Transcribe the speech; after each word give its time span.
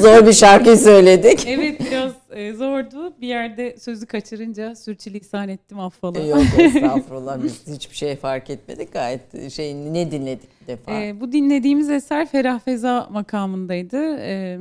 Zor 0.00 0.26
bir 0.26 0.32
şarkı 0.32 0.76
söyledik. 0.76 1.46
Evet 1.48 1.80
biraz 1.80 2.12
e, 2.30 2.52
zordu. 2.52 3.14
Bir 3.20 3.28
yerde 3.28 3.76
sözü 3.78 4.06
kaçırınca 4.06 4.74
sürçülisan 4.74 5.48
ettim 5.48 5.80
affola. 5.80 6.20
Yok 6.20 6.42
estağfurullah 6.58 7.42
biz 7.42 7.66
hiçbir 7.74 7.96
şey 7.96 8.16
fark 8.16 8.50
etmedik. 8.50 8.92
Gayet 8.92 9.52
şey 9.52 9.74
ne 9.74 10.10
dinledik 10.10 10.48
bir 10.62 10.66
defa. 10.66 10.92
E, 10.92 11.20
bu 11.20 11.32
dinlediğimiz 11.32 11.90
eser 11.90 12.26
Ferah 12.26 12.60
Feza 12.60 13.08
makamındaydı. 13.10 14.16
E, 14.18 14.58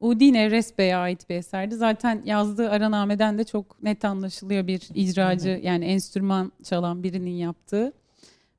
Udine 0.00 0.50
Resbe'ye 0.50 0.96
ait 0.96 1.30
bir 1.30 1.34
eserdi. 1.34 1.74
Zaten 1.74 2.22
yazdığı 2.24 2.70
aranameden 2.70 3.38
de 3.38 3.44
çok 3.44 3.82
net 3.82 4.04
anlaşılıyor 4.04 4.66
bir 4.66 4.82
icracı 4.94 5.60
yani 5.62 5.84
enstrüman 5.84 6.52
çalan 6.62 7.02
birinin 7.02 7.30
yaptığı. 7.30 7.92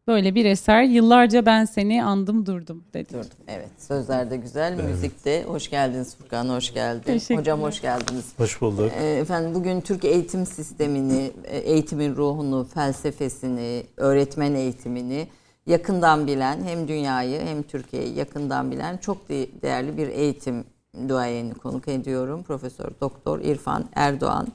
Böyle 0.07 0.35
bir 0.35 0.45
eser. 0.45 0.83
Yıllarca 0.83 1.45
ben 1.45 1.65
seni 1.65 2.03
andım 2.03 2.45
durdum 2.45 2.83
dedi. 2.93 3.13
Durdum. 3.13 3.29
Evet. 3.47 3.69
Sözler 3.77 4.31
de 4.31 4.37
güzel. 4.37 4.73
Evet. 4.73 4.89
Müzikte. 4.89 5.43
Hoş 5.43 5.69
geldiniz 5.69 6.15
Furkan. 6.17 6.49
Hoş 6.49 6.73
geldin. 6.73 7.37
Hocam 7.37 7.61
hoş 7.61 7.81
geldiniz. 7.81 8.25
Hoş 8.37 8.61
bulduk. 8.61 8.91
Ee, 8.99 9.05
efendim 9.05 9.55
bugün 9.55 9.81
Türk 9.81 10.05
eğitim 10.05 10.45
sistemini, 10.45 11.31
e, 11.43 11.57
eğitimin 11.57 12.15
ruhunu, 12.15 12.67
felsefesini, 12.73 13.83
öğretmen 13.97 14.53
eğitimini 14.53 15.27
yakından 15.65 16.27
bilen 16.27 16.63
hem 16.63 16.87
dünyayı 16.87 17.41
hem 17.41 17.63
Türkiye'yi 17.63 18.15
yakından 18.15 18.71
bilen 18.71 18.97
çok 18.97 19.29
değerli 19.61 19.97
bir 19.97 20.07
eğitim 20.07 20.63
duayeni 21.07 21.53
konuk 21.53 21.87
ediyorum. 21.87 22.43
Profesör 22.43 22.89
Doktor 23.01 23.39
İrfan 23.39 23.85
Erdoğan. 23.95 24.47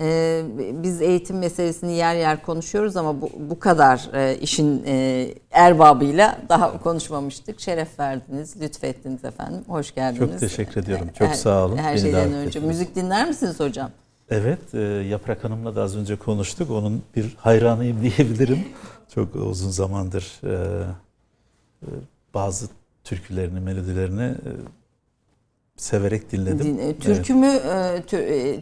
Ee, 0.00 0.44
biz 0.82 1.02
eğitim 1.02 1.38
meselesini 1.38 1.92
yer 1.92 2.14
yer 2.14 2.42
konuşuyoruz 2.42 2.96
ama 2.96 3.20
bu, 3.20 3.30
bu 3.38 3.58
kadar 3.58 4.10
e, 4.14 4.38
işin 4.38 4.82
e, 4.86 5.28
erbabıyla 5.50 6.38
daha 6.48 6.82
konuşmamıştık. 6.82 7.60
Şeref 7.60 7.98
verdiniz, 7.98 8.60
lütfettiniz 8.60 9.24
efendim. 9.24 9.64
Hoş 9.68 9.94
geldiniz. 9.94 10.30
Çok 10.30 10.40
teşekkür 10.40 10.82
ediyorum. 10.82 11.08
Çok 11.18 11.28
her, 11.28 11.34
sağ 11.34 11.66
olun. 11.66 11.76
Her 11.76 11.98
şeyden 11.98 12.32
önce. 12.32 12.60
Müzik 12.60 12.96
dinler 12.96 13.28
misiniz 13.28 13.60
hocam? 13.60 13.90
Evet, 14.30 14.74
e, 14.74 14.80
Yaprak 14.80 15.44
Hanım'la 15.44 15.76
da 15.76 15.82
az 15.82 15.96
önce 15.96 16.16
konuştuk. 16.16 16.70
Onun 16.70 17.02
bir 17.16 17.36
hayranıyım 17.38 18.02
diyebilirim. 18.16 18.64
Çok 19.14 19.36
uzun 19.36 19.70
zamandır 19.70 20.40
e, 20.44 20.84
e, 21.82 21.88
bazı 22.34 22.66
türkülerini, 23.04 23.60
melodilerini 23.60 24.22
e, 24.22 24.50
severek 25.76 26.32
dinledim. 26.32 26.58
Din, 26.58 26.78
e, 26.78 26.98
türkümü 26.98 27.46
evet. 27.46 28.08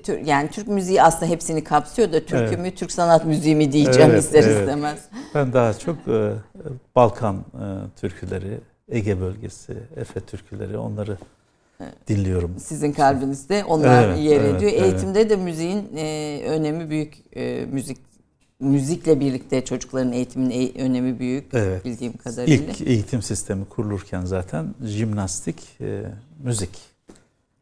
tür, 0.05 0.19
yani 0.19 0.51
Türk 0.51 0.69
müziği 0.69 1.03
aslında 1.03 1.27
hepsini 1.33 1.65
kapsıyor 1.65 2.13
da 2.13 2.21
türkümü 2.21 2.69
evet. 2.69 2.77
Türk 2.77 2.93
sanat 2.93 3.25
müziği 3.25 3.57
mi 3.57 3.73
diyeceğim 3.73 4.11
evet, 4.11 4.25
ister 4.25 4.43
evet. 4.45 4.61
istemez. 4.61 4.99
Ben 5.35 5.53
daha 5.53 5.75
çok 5.75 5.97
e, 6.09 6.33
Balkan 6.97 7.37
e, 7.37 7.67
türküleri, 8.01 8.61
Ege 8.89 9.21
bölgesi, 9.21 9.77
Efe 9.97 10.21
türküleri 10.21 10.79
onları 10.79 11.19
dinliyorum. 12.09 12.55
Sizin 12.59 12.93
kalbinizde 12.93 13.65
onlar 13.65 14.09
evet, 14.09 14.19
yer 14.19 14.41
ediyor. 14.41 14.73
Evet, 14.75 14.83
Eğitimde 14.83 15.21
evet. 15.21 15.31
de 15.31 15.37
müziğin 15.37 15.97
e, 15.97 16.41
önemi 16.49 16.91
büyük. 16.91 17.37
E, 17.37 17.67
müzik 17.73 17.99
müzikle 18.61 19.21
birlikte 19.21 19.65
çocukların 19.65 20.13
eğitiminin 20.13 20.75
e, 20.75 20.83
önemi 20.83 21.19
büyük 21.19 21.55
evet. 21.55 21.85
bildiğim 21.85 22.17
kadarıyla. 22.17 22.57
İlk 22.57 22.81
eğitim 22.81 23.23
sistemi 23.23 23.65
kurulurken 23.65 24.25
zaten 24.25 24.75
jimnastik, 24.85 25.81
e, 25.81 26.03
müzik 26.43 26.92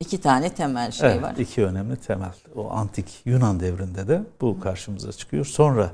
İki 0.00 0.20
tane 0.20 0.54
temel 0.54 0.90
şey 0.90 1.10
evet, 1.12 1.22
var. 1.22 1.36
İki 1.36 1.64
önemli 1.64 1.96
temel. 1.96 2.32
O 2.56 2.70
antik 2.70 3.22
Yunan 3.24 3.60
devrinde 3.60 4.08
de 4.08 4.22
bu 4.40 4.60
karşımıza 4.60 5.12
çıkıyor. 5.12 5.44
Sonra 5.44 5.92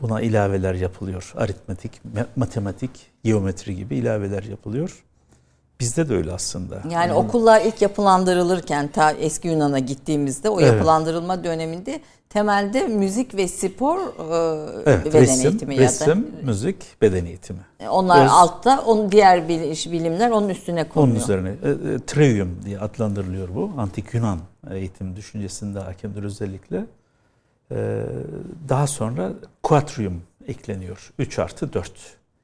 buna 0.00 0.20
ilaveler 0.20 0.74
yapılıyor. 0.74 1.32
Aritmetik, 1.36 1.92
matematik, 2.36 2.90
geometri 3.24 3.76
gibi 3.76 3.96
ilaveler 3.96 4.42
yapılıyor. 4.42 5.04
Bizde 5.82 6.08
de 6.08 6.14
öyle 6.14 6.32
aslında. 6.32 6.74
Yani, 6.74 6.92
yani 6.92 7.12
okullar 7.12 7.60
ilk 7.60 7.82
yapılandırılırken 7.82 8.88
ta 8.88 9.12
eski 9.12 9.48
Yunan'a 9.48 9.78
gittiğimizde 9.78 10.48
o 10.48 10.60
evet. 10.60 10.72
yapılandırılma 10.72 11.44
döneminde 11.44 12.00
temelde 12.28 12.86
müzik 12.86 13.34
ve 13.34 13.48
spor 13.48 13.98
e, 13.98 14.82
evet, 14.86 15.06
beden 15.06 15.20
resim, 15.20 15.50
eğitimi 15.50 15.78
resim, 15.78 16.08
ya 16.08 16.16
da 16.16 16.20
müzik, 16.42 16.76
beden 17.02 17.24
eğitimi. 17.24 17.58
Onlar 17.90 18.24
Öz, 18.24 18.30
altta, 18.30 18.80
on 18.80 19.12
diğer 19.12 19.48
bilimler 19.48 20.30
onun 20.30 20.48
üstüne 20.48 20.88
konuyor. 20.88 21.12
Onun 21.12 21.24
üzerine 21.24 21.48
e, 21.48 21.70
e, 21.70 21.98
trivium 22.06 22.58
diye 22.64 22.78
adlandırılıyor 22.78 23.48
bu. 23.54 23.72
Antik 23.78 24.14
Yunan 24.14 24.38
eğitim 24.70 25.16
düşüncesinde 25.16 25.78
hakimdir 25.78 26.22
özellikle. 26.22 26.84
E, 27.70 28.04
daha 28.68 28.86
sonra 28.86 29.32
quatrium 29.62 30.22
ekleniyor. 30.48 31.12
3 31.18 31.38
artı 31.38 31.72
4. 31.72 31.92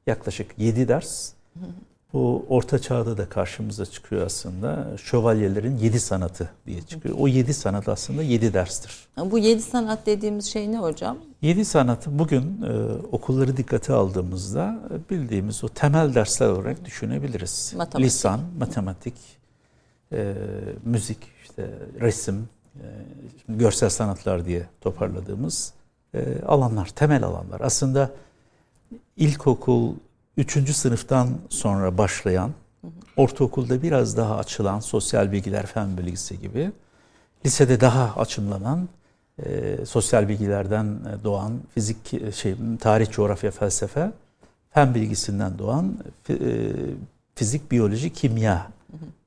Yaklaşık 0.07 0.59
7 0.59 0.89
ders. 0.89 1.33
Hı 1.55 1.67
hı 1.67 1.88
bu 2.13 2.47
orta 2.49 2.79
çağda 2.79 3.19
da 3.19 3.29
karşımıza 3.29 3.87
çıkıyor 3.87 4.27
aslında. 4.27 4.97
Şövalyelerin 4.97 5.77
yedi 5.77 6.01
sanatı 6.01 6.51
diye 6.67 6.83
çıkıyor. 6.83 7.17
O 7.19 7.29
yedi 7.29 7.55
sanat 7.55 7.89
aslında 7.89 8.23
yedi 8.23 8.53
derstir. 8.55 9.09
Bu 9.25 9.39
yedi 9.39 9.63
sanat 9.63 10.07
dediğimiz 10.07 10.45
şey 10.45 10.73
ne 10.73 10.79
hocam? 10.79 11.19
Yedi 11.43 11.65
sanatı 11.65 12.19
bugün 12.19 12.63
e, 12.63 12.73
okulları 13.13 13.57
dikkate 13.57 13.93
aldığımızda 13.93 14.79
e, 14.91 15.11
bildiğimiz 15.11 15.65
o 15.65 15.69
temel 15.69 16.15
dersler 16.15 16.49
olarak 16.49 16.85
düşünebiliriz. 16.85 17.75
Matematik. 17.77 18.07
Lisan, 18.07 18.41
matematik, 18.59 19.15
e, 20.13 20.35
müzik, 20.85 21.19
işte 21.45 21.71
resim, 22.01 22.49
e, 22.77 22.85
görsel 23.49 23.91
sanatlar 23.91 24.45
diye 24.47 24.67
toparladığımız 24.81 25.73
e, 26.15 26.43
alanlar, 26.47 26.87
temel 26.87 27.25
alanlar. 27.25 27.61
Aslında 27.61 28.11
ilkokul, 29.17 29.95
Üçüncü 30.39 30.75
sınıftan 30.75 31.29
sonra 31.49 31.99
başlayan, 31.99 32.51
ortaokulda 33.17 33.83
biraz 33.83 34.17
daha 34.17 34.37
açılan 34.37 34.81
sosyal 34.81 35.33
bilgiler, 35.33 35.67
fen 35.67 35.99
bilgisi 35.99 36.41
gibi, 36.41 36.73
lisede 37.47 37.81
daha 37.81 38.21
açımlanan, 38.21 38.89
e, 39.45 39.77
sosyal 39.87 40.29
bilgilerden 40.29 40.99
doğan 41.25 41.53
fizik, 41.75 42.35
şey, 42.35 42.55
tarih, 42.81 43.11
coğrafya, 43.11 43.51
felsefe, 43.51 44.11
fen 44.71 44.95
bilgisinden 44.95 45.59
doğan 45.59 45.95
e, 46.31 46.37
fizik, 47.35 47.71
biyoloji, 47.71 48.13
kimya 48.13 48.67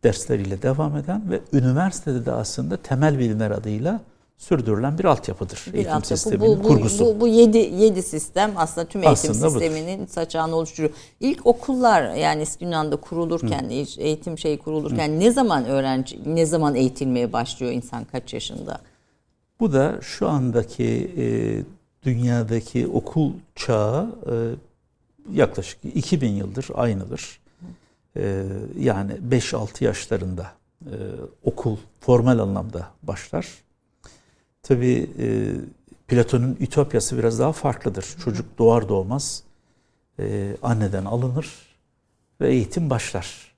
dersleriyle 0.03 0.61
devam 0.61 0.97
eden 0.97 1.29
ve 1.29 1.41
üniversitede 1.53 2.25
de 2.25 2.31
aslında 2.31 2.77
temel 2.77 3.19
bilimler 3.19 3.51
adıyla 3.51 4.01
sürdürülen 4.41 4.97
bir 4.97 5.05
altyapıdır. 5.05 5.63
Bir 5.67 5.73
eğitim 5.73 5.93
altyapı. 5.93 6.17
sisteminin 6.17 6.59
bu, 6.59 6.63
bu, 6.63 6.67
kurgusu. 6.67 7.05
Bu, 7.05 7.19
bu 7.19 7.27
yedi, 7.27 7.57
yedi 7.57 8.03
sistem 8.03 8.51
aslında 8.55 8.88
tüm 8.88 9.03
eğitim 9.03 9.31
aslında 9.31 9.49
sisteminin 9.49 9.99
budur. 9.99 10.11
saçağını 10.11 10.55
oluşturuyor. 10.55 10.93
İlk 11.19 11.47
okullar 11.47 12.15
yani 12.15 12.43
Yunan'da 12.59 12.95
kurulurken, 12.95 13.63
Hı. 13.63 14.01
eğitim 14.01 14.38
şeyi 14.38 14.57
kurulurken 14.57 15.09
Hı. 15.09 15.19
ne 15.19 15.31
zaman 15.31 15.65
öğrenci, 15.65 16.19
ne 16.35 16.45
zaman 16.45 16.75
eğitilmeye 16.75 17.33
başlıyor 17.33 17.71
insan 17.71 18.05
kaç 18.05 18.33
yaşında? 18.33 18.81
Bu 19.59 19.73
da 19.73 19.99
şu 20.01 20.29
andaki 20.29 21.11
e, 21.17 21.25
dünyadaki 22.03 22.87
okul 22.87 23.31
çağı 23.55 24.09
e, 24.25 24.33
yaklaşık 25.33 25.79
2000 25.95 26.29
yıldır 26.29 26.67
aynıdır. 26.73 27.39
E, 28.17 28.44
yani 28.79 29.11
5-6 29.29 29.83
yaşlarında 29.83 30.51
e, 30.85 30.95
okul 31.44 31.77
formal 31.99 32.39
anlamda 32.39 32.87
başlar. 33.03 33.47
Tabi 34.63 35.09
e, 35.19 35.51
Platon'un 36.07 36.57
ütopyası 36.59 37.17
biraz 37.17 37.39
daha 37.39 37.51
farklıdır. 37.51 38.15
Çocuk 38.23 38.57
doğar 38.57 38.89
doğmaz 38.89 39.43
e, 40.19 40.55
anneden 40.61 41.05
alınır 41.05 41.77
ve 42.41 42.49
eğitim 42.49 42.89
başlar. 42.89 43.55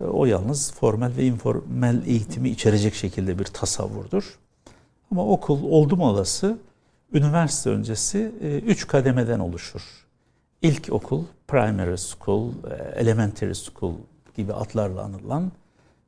E, 0.00 0.04
o 0.04 0.24
yalnız 0.24 0.72
formal 0.72 1.10
ve 1.16 1.24
informal 1.24 2.06
eğitimi 2.06 2.48
içerecek 2.50 2.94
şekilde 2.94 3.38
bir 3.38 3.44
tasavvurdur. 3.44 4.38
Ama 5.10 5.26
okul 5.26 5.64
oldum 5.70 6.00
olası 6.00 6.58
üniversite 7.12 7.70
öncesi 7.70 8.32
e, 8.40 8.58
üç 8.58 8.86
kademeden 8.86 9.38
oluşur. 9.38 9.82
İlk 10.62 10.88
okul 10.90 11.24
primary 11.48 11.96
school, 11.96 12.50
e, 12.70 13.00
elementary 13.00 13.54
school 13.54 13.94
gibi 14.36 14.52
adlarla 14.52 15.02
anılan 15.02 15.52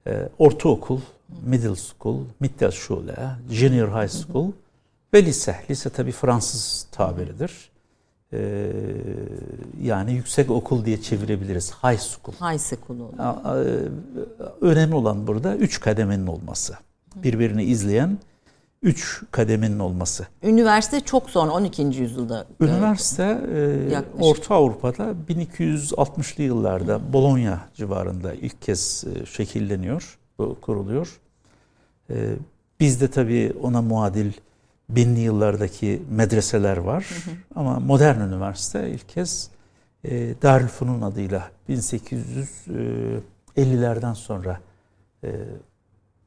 e, 0.06 0.28
ortaokul, 0.38 1.00
middle 1.46 1.76
school, 1.76 2.20
Mittelschule, 2.40 3.16
junior 3.50 4.02
high 4.02 4.10
school 4.10 4.52
ve 5.14 5.25
lise. 5.25 5.56
Lise 5.70 5.90
tabi 5.90 6.12
Fransız 6.12 6.86
tabiridir. 6.92 7.70
Ee, 8.32 8.70
yani 9.82 10.12
yüksek 10.12 10.50
okul 10.50 10.84
diye 10.84 11.02
çevirebiliriz. 11.02 11.72
High 11.72 12.00
school. 12.00 12.52
High 12.52 12.60
school. 12.60 12.98
Önemli 14.60 14.94
olan 14.94 15.26
burada 15.26 15.56
üç 15.56 15.80
kademenin 15.80 16.26
olması. 16.26 16.76
Birbirini 17.16 17.64
izleyen 17.64 18.19
üç 18.82 19.22
kademenin 19.31 19.78
olması. 19.78 20.26
Üniversite 20.42 21.00
çok 21.00 21.31
sonra 21.31 21.52
12. 21.52 21.82
yüzyılda. 21.82 22.46
Üniversite 22.60 23.40
e, 23.90 24.20
Orta 24.20 24.54
Avrupa'da 24.54 25.14
1260'lı 25.28 26.42
yıllarda 26.42 27.12
Bologna 27.12 27.60
civarında 27.74 28.34
ilk 28.34 28.62
kez 28.62 29.04
e, 29.04 29.26
şekilleniyor, 29.26 30.19
kuruluyor. 30.38 31.20
E, 32.11 32.35
bizde 32.81 33.11
tabii 33.11 33.52
ona 33.62 33.82
muadil 33.82 34.32
binli 34.88 35.20
yıllardaki 35.20 36.02
medreseler 36.11 36.76
var. 36.76 37.06
Hı 37.25 37.31
hı. 37.31 37.35
Ama 37.55 37.81
modern 37.81 38.20
üniversite 38.20 38.90
ilk 38.90 39.08
kez 39.08 39.50
e, 40.05 40.35
Darülfünun 40.43 41.02
adıyla 41.02 41.50
1850'lerden 41.69 44.14
sonra 44.14 44.61
e, 45.25 45.31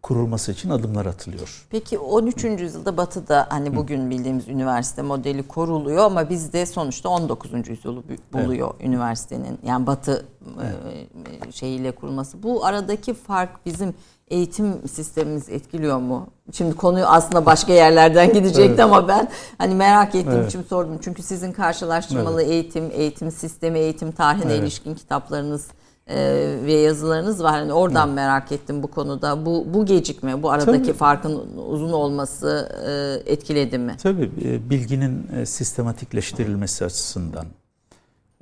kurulması 0.01 0.51
için 0.51 0.70
adımlar 0.70 1.05
atılıyor. 1.05 1.65
Peki 1.70 2.00
13. 2.00 2.43
yüzyılda 2.43 2.98
Batı'da 2.98 3.48
hani 3.50 3.75
bugün 3.75 4.10
bildiğimiz 4.10 4.48
üniversite 4.48 5.01
modeli 5.01 5.48
koruluyor 5.48 6.05
ama 6.05 6.29
bizde 6.29 6.65
sonuçta 6.65 7.10
19. 7.10 7.70
yüzyılı 7.70 8.03
buluyor 8.34 8.74
evet. 8.75 8.88
üniversitenin 8.88 9.60
yani 9.63 9.88
Batı 9.88 10.25
evet. 10.62 11.48
E, 11.48 11.51
şeyiyle 11.51 11.91
kurulması. 11.91 12.43
Bu 12.43 12.65
aradaki 12.65 13.13
fark 13.13 13.65
bizim 13.65 13.93
eğitim 14.27 14.88
sistemimiz 14.88 15.50
etkiliyor 15.50 15.98
mu? 15.98 16.27
Şimdi 16.51 16.75
konuyu 16.75 17.05
aslında 17.05 17.46
başka 17.46 17.74
yerlerden 17.74 18.27
gidecekti 18.34 18.72
evet. 18.72 18.79
ama 18.79 19.08
ben 19.08 19.29
hani 19.58 19.75
merak 19.75 20.15
ettiğim 20.15 20.31
evet. 20.31 20.50
için 20.50 20.63
sordum. 20.63 20.98
Çünkü 21.01 21.24
sizin 21.24 21.51
karşılaştırmalı 21.51 22.41
evet. 22.41 22.51
eğitim, 22.51 22.91
eğitim 22.91 23.31
sistemi, 23.31 23.79
eğitim 23.79 24.12
tarihine 24.12 24.51
evet. 24.51 24.63
ilişkin 24.63 24.96
kitaplarınız 24.96 25.67
e, 26.11 26.65
ve 26.65 26.73
yazılarınız 26.73 27.43
var. 27.43 27.51
Hani 27.51 27.73
oradan 27.73 28.07
evet. 28.07 28.15
merak 28.15 28.51
ettim 28.51 28.83
bu 28.83 28.87
konuda. 28.87 29.45
Bu 29.45 29.67
bu 29.73 29.85
gecikme, 29.85 30.43
bu 30.43 30.51
aradaki 30.51 30.83
Tabii. 30.83 30.97
farkın 30.97 31.41
uzun 31.67 31.91
olması 31.91 32.69
e, 32.87 33.31
etkiledi 33.33 33.77
mi? 33.77 33.95
Tabii 34.03 34.31
e, 34.43 34.69
bilginin 34.69 35.27
e, 35.37 35.45
sistematikleştirilmesi 35.45 36.85
açısından 36.85 37.45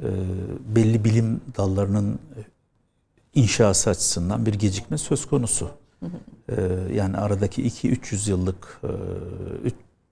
e, 0.03 0.07
belli 0.75 1.05
bilim 1.05 1.41
dallarının 1.57 2.19
inşası 3.33 3.89
açısından 3.89 4.45
bir 4.45 4.53
gecikme 4.53 4.97
söz 4.97 5.25
konusu. 5.25 5.69
Hı 5.99 6.05
hı. 6.05 6.11
Ee, 6.49 6.93
yani 6.93 7.17
aradaki 7.17 7.63
2-300 7.67 8.29
yıllık, 8.29 8.81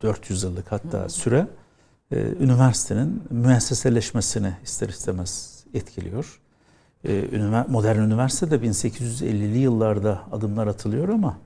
400 0.01 0.43
e, 0.43 0.47
yıllık 0.47 0.71
hatta 0.71 0.99
hı 0.99 1.03
hı. 1.03 1.09
süre 1.09 1.47
e, 2.11 2.15
üniversitenin 2.39 3.23
müesseseleşmesini 3.29 4.53
ister 4.63 4.89
istemez 4.89 5.63
etkiliyor. 5.73 6.39
E, 7.07 7.63
modern 7.67 7.99
üniversite 7.99 8.51
de 8.51 8.55
1850'li 8.55 9.57
yıllarda 9.57 10.21
adımlar 10.31 10.67
atılıyor 10.67 11.09
ama 11.09 11.37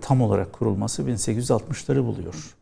tam 0.00 0.20
olarak 0.20 0.52
kurulması 0.52 1.02
1860'ları 1.02 2.04
buluyor. 2.04 2.56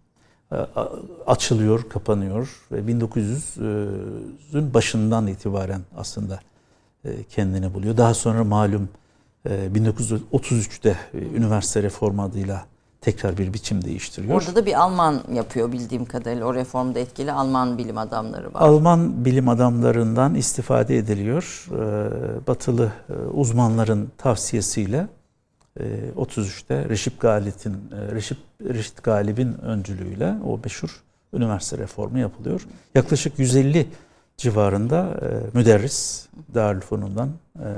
Açılıyor, 1.26 1.88
kapanıyor 1.88 2.66
ve 2.72 2.78
1900'ün 2.78 4.74
başından 4.74 5.26
itibaren 5.26 5.80
aslında 5.96 6.40
e, 7.04 7.24
kendini 7.24 7.74
buluyor. 7.74 7.96
Daha 7.96 8.14
sonra 8.14 8.44
malum 8.44 8.88
1933'te 9.46 10.96
e, 11.14 11.18
e, 11.18 11.22
üniversite 11.22 11.82
reformu 11.82 12.22
adıyla 12.22 12.66
tekrar 13.04 13.38
bir 13.38 13.52
biçim 13.52 13.84
değiştiriyor. 13.84 14.34
Orada 14.34 14.56
da 14.56 14.66
bir 14.66 14.80
Alman 14.80 15.23
yapıyor 15.32 15.73
bildiğim 15.73 16.04
kadarıyla. 16.04 16.46
O 16.46 16.54
reformda 16.54 16.99
etkili 16.99 17.32
Alman 17.32 17.78
bilim 17.78 17.99
adamları 17.99 18.54
var. 18.54 18.61
Alman 18.61 19.25
bilim 19.25 19.49
adamlarından 19.49 20.34
istifade 20.34 20.96
ediliyor. 20.96 21.66
Batılı 22.46 22.92
uzmanların 23.32 24.11
tavsiyesiyle 24.18 25.06
33'te 26.16 26.88
Reşip 26.88 27.20
Galip'in 27.20 27.76
Reşip 27.92 28.38
Reşit 28.64 29.02
Galip'in 29.02 29.61
öncülüğüyle 29.61 30.34
o 30.46 30.61
meşhur 30.64 31.02
üniversite 31.32 31.78
reformu 31.78 32.18
yapılıyor. 32.18 32.66
Yaklaşık 32.94 33.38
150 33.38 33.87
civarında 34.37 35.20
e, 35.23 35.56
müderris 35.58 36.28
Darülfünun'dan 36.54 37.28
e, 37.58 37.68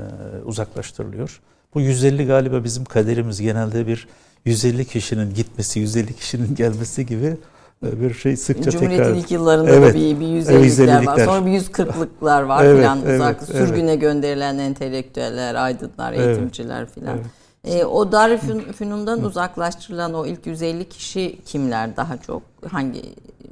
uzaklaştırılıyor. 0.45 1.41
Bu 1.77 1.81
150 1.81 2.25
galiba 2.25 2.63
bizim 2.63 2.85
kaderimiz 2.85 3.41
genelde 3.41 3.87
bir 3.87 4.07
150 4.45 4.85
kişinin 4.85 5.33
gitmesi, 5.33 5.79
150 5.79 6.13
kişinin 6.13 6.55
gelmesi 6.55 7.05
gibi 7.05 7.37
e, 7.85 8.01
bir 8.01 8.13
şey 8.13 8.37
sıkça 8.37 8.71
Cumhuriyet'in 8.71 9.03
tekrar. 9.03 9.15
ilk 9.15 9.31
yıllarında 9.31 9.69
evet, 9.69 9.93
da 9.93 9.97
bir, 9.97 10.19
bir 10.19 10.25
150'likler 10.25 11.05
var. 11.05 11.19
Sonra 11.19 11.45
bir 11.45 11.51
140'lıklar 11.51 12.47
var 12.47 12.63
evet, 12.63 12.77
filan. 12.77 13.01
Evet, 13.05 13.15
Uzak, 13.21 13.37
evet. 13.51 13.57
Sürgüne 13.57 13.95
gönderilen 13.95 14.57
entelektüeller, 14.57 15.55
aydınlar, 15.55 16.13
eğitimciler 16.13 16.79
evet, 16.79 16.93
filan. 16.93 17.17
Evet. 17.65 17.81
E, 17.81 17.85
o 17.85 18.11
Darülfünun'dan 18.11 19.23
uzaklaştırılan 19.23 20.13
o 20.13 20.25
ilk 20.25 20.45
150 20.45 20.89
kişi 20.89 21.39
kimler 21.45 21.97
daha 21.97 22.17
çok? 22.17 22.41
Hangi 22.69 23.01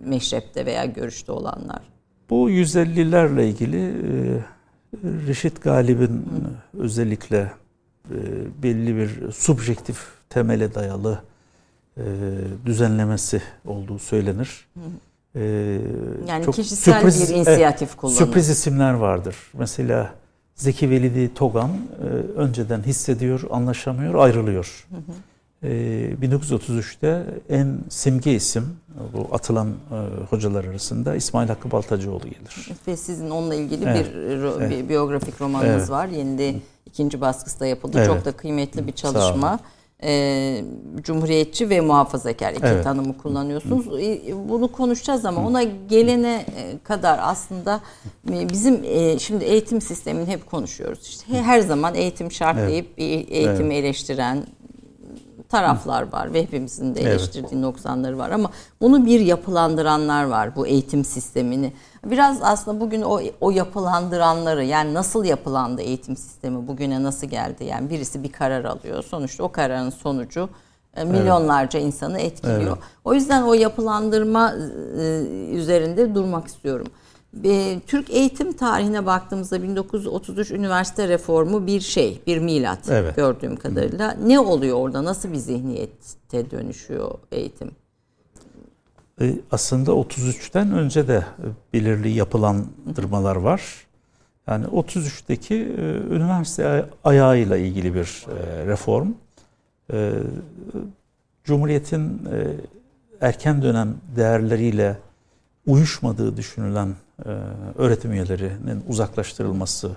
meşrepte 0.06 0.66
veya 0.66 0.86
görüşte 0.86 1.32
olanlar? 1.32 1.82
Bu 2.30 2.50
150'lerle 2.50 3.44
ilgili 3.46 3.88
e, 3.88 5.24
Reşit 5.28 5.64
Galip'in 5.64 6.26
özellikle 6.80 7.52
belli 8.64 8.96
bir 8.96 9.32
subjektif 9.32 10.08
temele 10.30 10.76
dayalı 10.76 11.22
e, 11.98 12.04
düzenlemesi 12.66 13.42
olduğu 13.66 14.00
söylenir. 14.00 14.68
yani 16.28 16.46
çok 16.46 16.56
kişisel 16.56 16.94
sürpriz, 16.94 17.30
bir 17.30 17.36
inisiyatif 17.36 17.94
e, 17.94 17.98
kullanır. 17.98 18.16
Sürpriz 18.16 18.50
isimler 18.50 18.94
vardır. 18.94 19.36
Mesela 19.54 20.14
Zeki 20.56 20.90
Velidi 20.90 21.34
Togan 21.34 21.72
önceden 22.36 22.84
hissediyor, 22.84 23.44
anlaşamıyor, 23.52 24.16
ayrılıyor. 24.16 24.86
Hı 24.90 24.96
hı. 24.96 25.16
1933'te 26.22 27.08
ee, 27.50 27.56
en 27.56 27.78
simge 27.90 28.34
isim 28.34 28.78
bu 29.14 29.36
atılan 29.36 29.68
e, 29.68 30.26
hocalar 30.30 30.66
arasında 30.66 31.16
İsmail 31.16 31.48
Hakkı 31.48 31.72
Baltacıoğlu 31.72 32.24
gelir. 32.24 32.70
Ve 32.88 32.98
sizin 32.98 33.30
onunla 33.30 33.56
ilgili 33.56 33.86
evet. 33.86 34.14
bir, 34.16 34.44
evet. 34.62 34.90
biyografik 34.90 35.42
romanınız 35.42 35.76
evet. 35.76 35.90
var. 35.90 36.08
Yeni 36.08 36.38
de 36.38 36.56
ikinci 36.86 37.22
baskısı 37.22 37.60
da 37.60 37.66
yapıldı. 37.66 37.98
Evet. 37.98 38.08
Çok 38.08 38.26
da 38.26 38.32
kıymetli 38.32 38.88
bir 38.88 38.92
çalışma. 38.92 39.60
Ee, 40.04 40.64
Cumhuriyetçi 41.02 41.70
ve 41.70 41.82
muhafazakar 41.82 42.54
iki 42.54 42.66
evet. 42.66 42.84
tanımı 42.84 43.18
kullanıyorsunuz. 43.18 43.86
Bunu 44.50 44.72
konuşacağız 44.72 45.26
ama 45.26 45.48
ona 45.48 45.64
gelene 45.64 46.46
e, 46.58 46.84
kadar 46.84 47.20
aslında 47.22 47.82
e, 48.32 48.50
bizim 48.50 48.84
şimdi 49.20 49.44
eğitim 49.44 49.82
sistemini 49.82 50.28
hep 50.28 50.52
konuşuyoruz. 50.52 51.08
İşte 51.08 51.42
her 51.42 51.60
zaman 51.60 51.96
eğitim 51.96 52.32
şart 52.32 52.58
deyip 52.70 52.98
bir 52.98 53.28
eğitimi 53.28 53.74
evet. 53.74 53.86
eleştiren, 53.86 54.46
taraflar 55.50 56.12
var 56.12 56.34
ve 56.34 56.42
hepimizin 56.42 56.96
de 56.96 57.02
eleştirdiği 57.02 57.52
evet. 57.54 57.64
noksanları 57.64 58.18
var 58.18 58.30
ama 58.30 58.50
bunu 58.82 59.06
bir 59.06 59.20
yapılandıranlar 59.20 60.24
var 60.24 60.56
bu 60.56 60.68
eğitim 60.68 61.06
sistemini. 61.06 61.74
Biraz 62.06 62.40
aslında 62.42 62.80
bugün 62.80 63.02
o, 63.02 63.22
o 63.42 63.52
yapılandıranları 63.52 64.64
yani 64.64 64.94
nasıl 64.94 65.26
yapılandı 65.26 65.82
eğitim 65.82 66.18
sistemi 66.18 66.68
bugüne 66.68 67.04
nasıl 67.04 67.28
geldi 67.28 67.64
yani 67.64 67.90
birisi 67.90 68.24
bir 68.24 68.32
karar 68.32 68.64
alıyor 68.64 69.04
sonuçta 69.04 69.44
o 69.44 69.52
kararın 69.52 69.90
sonucu 69.90 70.50
e, 70.96 71.04
milyonlarca 71.04 71.80
evet. 71.80 71.88
insanı 71.88 72.20
etkiliyor. 72.20 72.78
Evet. 72.78 72.84
O 73.06 73.14
yüzden 73.14 73.42
o 73.42 73.54
yapılandırma 73.54 74.54
e, 75.00 75.26
üzerinde 75.52 76.16
durmak 76.16 76.48
istiyorum. 76.48 76.88
Türk 77.88 78.10
eğitim 78.10 78.54
tarihine 78.54 79.06
baktığımızda 79.06 79.64
1933 79.64 80.52
üniversite 80.52 81.08
reformu 81.08 81.68
bir 81.68 81.82
şey, 81.82 82.22
bir 82.28 82.40
milat 82.40 82.90
evet. 82.90 83.16
gördüğüm 83.16 83.56
kadarıyla. 83.56 84.12
Ne 84.12 84.40
oluyor 84.40 84.78
orada? 84.78 85.04
Nasıl 85.04 85.32
bir 85.32 85.38
zihniyete 85.38 86.52
dönüşüyor 86.52 87.12
eğitim? 87.32 87.72
E, 89.22 89.36
aslında 89.52 89.92
33'ten 89.92 90.72
önce 90.72 91.08
de 91.08 91.26
belirli 91.74 92.10
yapılandırmalar 92.10 93.36
var. 93.36 93.86
Yani 94.48 94.66
33'teki 94.66 95.56
e, 95.56 95.82
üniversite 96.16 96.86
ayağıyla 97.04 97.58
ilgili 97.58 97.96
bir 97.96 98.26
e, 98.30 98.66
reform. 98.66 99.08
Cumhuriyet'in 101.44 102.22
erken 103.22 103.62
dönem 103.62 103.96
değerleriyle 104.16 104.98
uyuşmadığı 105.68 106.38
düşünülen 106.38 106.96
e, 107.20 107.30
öğretim 107.76 108.12
üyelerinin 108.12 108.84
uzaklaştırılması 108.88 109.92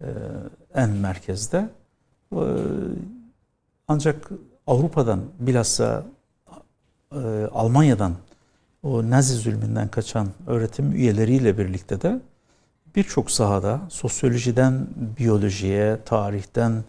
e, 0.00 0.06
en 0.74 0.90
merkezde. 0.90 1.68
E, 2.32 2.40
ancak 3.88 4.30
Avrupa'dan 4.66 5.20
bilhassa 5.38 6.06
Almanya'dan 7.52 8.14
o 8.82 9.10
Nazi 9.10 9.34
zulmünden 9.34 9.88
kaçan 9.88 10.28
öğretim 10.46 10.92
üyeleriyle 10.92 11.58
birlikte 11.58 12.00
de 12.02 12.20
birçok 12.96 13.30
sahada 13.30 13.80
sosyolojiden 13.88 14.86
biyolojiye, 15.18 15.98
tarihten 16.04 16.84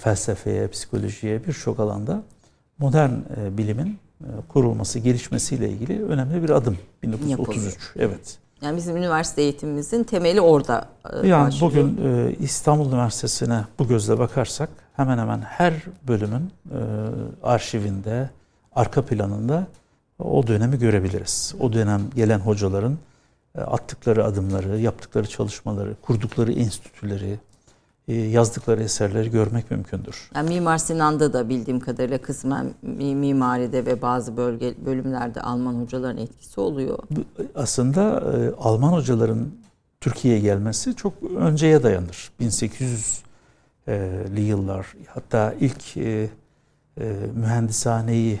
felsefeye, 0.00 0.68
psikolojiye 0.68 1.46
birçok 1.46 1.80
alanda 1.80 2.22
modern 2.78 3.10
bilimin 3.50 3.98
kurulması, 4.48 4.98
gelişmesiyle 4.98 5.68
ilgili 5.70 6.04
önemli 6.04 6.42
bir 6.42 6.50
adım 6.50 6.78
1933. 7.02 7.38
Yapılıyor. 7.38 7.92
Evet. 7.96 8.38
Yani 8.62 8.76
bizim 8.76 8.96
üniversite 8.96 9.42
eğitimimizin 9.42 10.04
temeli 10.04 10.40
orada 10.40 10.88
e, 11.22 11.26
Yani 11.26 11.46
başlıyor. 11.46 11.70
bugün 11.72 11.98
e, 12.04 12.34
İstanbul 12.40 12.88
Üniversitesi'ne 12.92 13.64
bu 13.78 13.88
gözle 13.88 14.18
bakarsak 14.18 14.68
hemen 14.96 15.18
hemen 15.18 15.40
her 15.40 15.74
bölümün 16.08 16.52
e, 16.70 16.78
arşivinde, 17.42 18.30
arka 18.74 19.02
planında 19.02 19.66
o 20.18 20.46
dönemi 20.46 20.78
görebiliriz. 20.78 21.54
O 21.60 21.72
dönem 21.72 22.02
gelen 22.14 22.38
hocaların 22.38 22.98
e, 23.58 23.60
attıkları 23.60 24.24
adımları, 24.24 24.78
yaptıkları 24.78 25.26
çalışmaları, 25.28 25.94
kurdukları 26.02 26.52
enstitüleri, 26.52 27.38
yazdıkları 28.08 28.82
eserleri 28.82 29.30
görmek 29.30 29.70
mümkündür. 29.70 30.30
Yani 30.34 30.48
Mimar 30.48 30.78
Sinan'da 30.78 31.32
da 31.32 31.48
bildiğim 31.48 31.80
kadarıyla 31.80 32.18
kısmen 32.18 32.74
mimaride 32.82 33.86
ve 33.86 34.02
bazı 34.02 34.36
bölge 34.36 34.74
bölümlerde 34.86 35.40
Alman 35.40 35.74
hocaların 35.74 36.16
etkisi 36.16 36.60
oluyor. 36.60 36.98
Aslında 37.54 38.02
e, 38.02 38.54
Alman 38.58 38.92
hocaların 38.92 39.48
Türkiye'ye 40.00 40.40
gelmesi 40.40 40.96
çok 40.96 41.12
önceye 41.36 41.82
dayanır. 41.82 42.32
1800'li 42.40 44.40
yıllar 44.40 44.86
hatta 45.06 45.54
ilk 45.60 45.96
e, 45.96 46.28
mühendishaneyi 47.34 48.40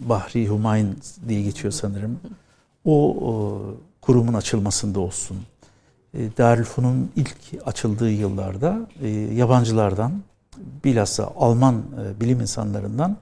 Bahri 0.00 0.48
Humayun 0.48 0.96
diye 1.28 1.42
geçiyor 1.42 1.72
sanırım. 1.72 2.20
O 2.84 3.16
kurumun 4.00 4.34
açılmasında 4.34 5.00
olsun 5.00 5.36
e, 6.14 6.36
Darülfünun 6.38 7.10
ilk 7.16 7.36
açıldığı 7.64 8.10
yıllarda 8.10 8.78
e, 9.02 9.08
yabancılardan 9.08 10.12
bilhassa 10.84 11.32
Alman 11.36 11.74
e, 11.74 12.20
bilim 12.20 12.40
insanlarından 12.40 13.16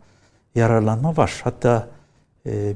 yararlanma 0.55 1.17
var. 1.17 1.41
Hatta 1.45 1.89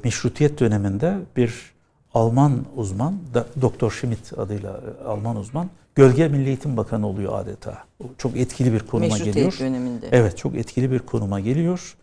meşrutiyet 0.04 0.60
döneminde 0.60 1.18
bir 1.36 1.72
Alman 2.14 2.64
uzman, 2.76 3.18
Doktor 3.60 3.90
Schmidt 3.90 4.38
adıyla 4.38 4.80
Alman 5.06 5.36
uzman, 5.36 5.70
Gölge 5.94 6.28
Milli 6.28 6.48
Eğitim 6.48 6.76
Bakanı 6.76 7.06
oluyor 7.06 7.38
adeta. 7.38 7.78
Çok 8.18 8.36
etkili 8.36 8.72
bir 8.72 8.80
konuma 8.80 9.06
Meşrutiyet 9.06 9.34
geliyor. 9.34 9.58
döneminde. 9.58 10.08
Evet, 10.12 10.38
çok 10.38 10.54
etkili 10.54 10.90
bir 10.90 10.98
konuma 10.98 11.40
geliyor. 11.40 11.96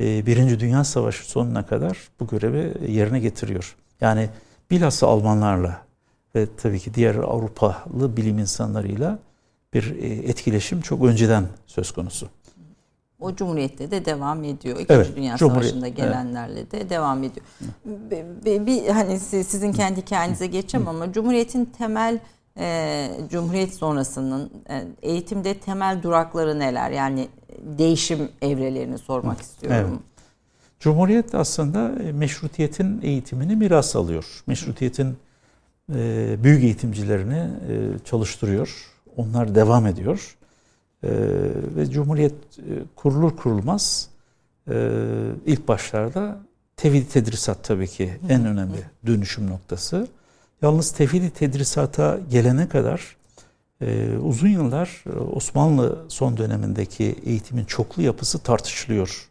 Birinci 0.00 0.60
Dünya 0.60 0.84
Savaşı 0.84 1.30
sonuna 1.30 1.66
kadar 1.66 1.98
bu 2.20 2.26
görevi 2.26 2.92
yerine 2.92 3.20
getiriyor. 3.20 3.76
Yani 4.00 4.28
bilhassa 4.70 5.06
Almanlarla 5.06 5.82
ve 6.34 6.46
tabii 6.56 6.80
ki 6.80 6.94
diğer 6.94 7.14
Avrupalı 7.14 8.16
bilim 8.16 8.38
insanlarıyla 8.38 9.18
bir 9.74 9.96
e, 9.96 10.06
etkileşim 10.06 10.80
çok 10.80 11.04
önceden 11.04 11.44
söz 11.66 11.90
konusu. 11.92 12.28
O 13.20 13.34
Cumhuriyet'te 13.34 13.90
de 13.90 14.04
devam 14.04 14.44
ediyor. 14.44 14.74
İkinci 14.74 14.92
evet, 14.92 15.16
Dünya 15.16 15.38
Savaşı'nda 15.38 15.88
gelenlerle 15.88 16.60
evet. 16.60 16.72
de 16.72 16.90
devam 16.90 17.24
ediyor. 17.24 17.46
Bir, 18.44 18.66
bir 18.66 18.88
hani 18.88 19.20
sizin 19.20 19.72
kendi 19.72 20.00
hikayenize 20.00 20.46
geçeceğim 20.46 20.88
ama 20.88 21.12
Cumhuriyet'in 21.12 21.64
temel 21.64 22.18
e, 22.58 23.10
Cumhuriyet 23.30 23.74
sonrasının 23.74 24.50
e, 24.68 24.84
eğitimde 25.02 25.54
temel 25.54 26.02
durakları 26.02 26.58
neler? 26.58 26.90
Yani 26.90 27.28
değişim 27.78 28.28
evrelerini 28.42 28.98
sormak 28.98 29.40
istiyorum. 29.40 29.88
Evet. 29.90 30.00
Cumhuriyet 30.80 31.34
aslında 31.34 32.02
e, 32.02 32.12
meşrutiyetin 32.12 33.00
eğitimini 33.02 33.56
miras 33.56 33.96
alıyor. 33.96 34.42
Meşrutiyetin 34.46 35.16
e, 35.94 36.36
büyük 36.44 36.64
eğitimcilerini 36.64 37.38
e, 37.38 37.98
çalıştırıyor. 38.04 38.86
Onlar 39.16 39.54
devam 39.54 39.86
ediyor. 39.86 40.36
E, 41.02 41.10
ve 41.76 41.90
Cumhuriyet 41.90 42.34
kurulur 42.96 43.36
kurulmaz 43.36 44.08
ilk 45.46 45.68
başlarda 45.68 46.38
tevhid 46.76 47.06
tedrisat 47.06 47.64
tabii 47.64 47.88
ki 47.88 48.12
en 48.28 48.46
önemli 48.46 48.76
dönüşüm 49.06 49.50
noktası. 49.50 50.08
Yalnız 50.62 50.92
tevhid 50.92 51.30
tedrisata 51.30 52.18
gelene 52.30 52.68
kadar 52.68 53.16
uzun 54.22 54.48
yıllar 54.48 55.04
Osmanlı 55.34 56.04
son 56.08 56.36
dönemindeki 56.36 57.16
eğitimin 57.24 57.64
çoklu 57.64 58.02
yapısı 58.02 58.38
tartışılıyor 58.38 59.28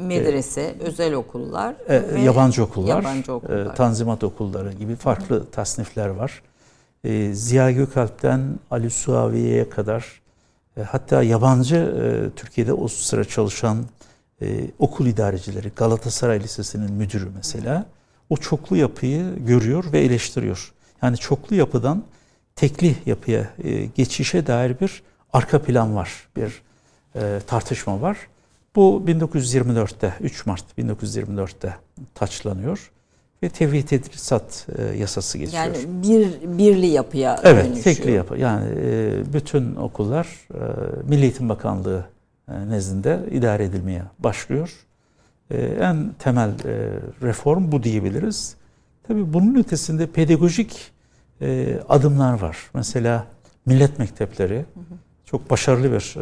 medrese, 0.00 0.60
e, 0.60 0.76
özel 0.80 1.14
okullar, 1.14 1.74
e, 1.88 2.14
ve 2.14 2.20
yabancı 2.20 2.64
okullar, 2.64 2.88
yabancı 2.88 3.32
okullar. 3.32 3.66
E, 3.66 3.74
tanzimat 3.74 4.24
okulları 4.24 4.72
gibi 4.72 4.96
farklı 4.96 5.50
tasnifler 5.50 6.08
var. 6.08 6.42
E, 7.04 7.34
Ziya 7.34 7.70
Gökalp'ten 7.70 8.40
Ali 8.70 8.90
Suaviye'ye 8.90 9.68
kadar 9.68 10.22
e, 10.76 10.82
hatta 10.82 11.22
yabancı 11.22 11.76
e, 11.76 12.36
Türkiye'de 12.36 12.72
o 12.72 12.88
sıra 12.88 13.24
çalışan 13.24 13.84
e, 14.42 14.70
okul 14.78 15.06
idarecileri, 15.06 15.72
Galatasaray 15.76 16.40
Lisesi'nin 16.40 16.92
müdürü 16.92 17.28
mesela 17.36 17.86
o 18.30 18.36
çoklu 18.36 18.76
yapıyı 18.76 19.36
görüyor 19.46 19.84
ve 19.92 20.00
eleştiriyor. 20.00 20.72
Yani 21.02 21.16
çoklu 21.16 21.56
yapıdan 21.56 22.02
tekli 22.56 22.96
yapıya 23.06 23.50
e, 23.64 23.84
geçişe 23.84 24.46
dair 24.46 24.80
bir 24.80 25.02
arka 25.32 25.62
plan 25.62 25.96
var, 25.96 26.28
bir 26.36 26.62
e, 27.16 27.40
tartışma 27.46 28.00
var. 28.00 28.16
Bu 28.76 29.02
1924'te 29.06 30.14
3 30.20 30.46
Mart 30.46 30.64
1924'te 30.78 31.74
taçlanıyor 32.14 32.90
ve 33.42 33.48
tevhid 33.48 33.88
tedrisat 33.88 34.66
e, 34.78 34.96
yasası 34.96 35.38
geçiyor. 35.38 35.64
Yani 35.64 35.76
bir 36.02 36.58
birli 36.58 36.86
yapıya 36.86 37.40
evet, 37.42 37.64
dönüşüyor. 37.64 37.86
Evet, 37.86 37.96
tekli 37.96 38.10
yapı. 38.10 38.38
Yani 38.38 38.66
e, 38.76 39.32
bütün 39.32 39.74
okullar 39.74 40.26
e, 40.54 40.58
Milli 41.08 41.22
Eğitim 41.22 41.48
Bakanlığı 41.48 42.04
nezdinde 42.48 43.20
idare 43.30 43.64
edilmeye 43.64 44.02
başlıyor. 44.18 44.72
En 45.80 46.12
temel 46.18 46.50
reform 47.22 47.72
bu 47.72 47.82
diyebiliriz. 47.82 48.56
Tabii 49.08 49.32
bunun 49.32 49.54
ötesinde 49.54 50.06
pedagojik 50.06 50.92
adımlar 51.88 52.40
var. 52.40 52.70
Mesela 52.74 53.26
millet 53.66 53.98
mektepleri 53.98 54.64
çok 55.24 55.50
başarılı 55.50 55.92
bir 55.92 56.16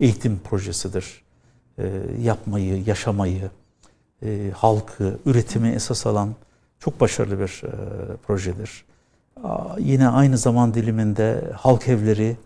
eğitim 0.00 0.38
projesidir 0.38 1.04
e, 1.04 1.29
yapmayı, 2.22 2.82
yaşamayı, 2.86 3.50
e, 4.22 4.50
halkı, 4.54 5.18
üretimi 5.26 5.68
esas 5.68 6.06
alan 6.06 6.34
çok 6.78 7.00
başarılı 7.00 7.40
bir 7.40 7.62
e, 7.64 7.70
projedir. 8.26 8.84
Yine 9.78 10.08
aynı 10.08 10.38
zaman 10.38 10.74
diliminde 10.74 11.52
halk 11.56 11.88
evleri 11.88 12.36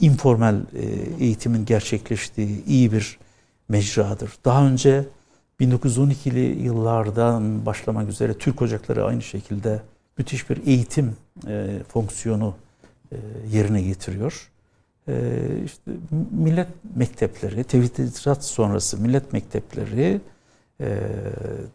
informal 0.00 0.56
eğitimin 1.20 1.64
gerçekleştiği 1.64 2.64
iyi 2.64 2.92
bir 2.92 3.18
mecradır. 3.68 4.32
Daha 4.44 4.66
önce 4.66 5.04
1912'li 5.60 6.62
yıllardan 6.62 7.66
başlamak 7.66 8.08
üzere 8.08 8.34
Türk 8.34 8.62
Ocakları 8.62 9.04
aynı 9.04 9.22
şekilde 9.22 9.80
müthiş 10.18 10.50
bir 10.50 10.66
eğitim 10.66 11.16
fonksiyonu 11.88 12.54
yerine 13.50 13.82
getiriyor. 13.82 14.51
E, 15.08 15.14
işte 15.64 15.92
millet 16.30 16.68
mektepleri, 16.96 17.64
tevhid 17.64 18.40
sonrası 18.40 19.00
millet 19.00 19.32
mektepleri 19.32 20.20
e, 20.80 20.98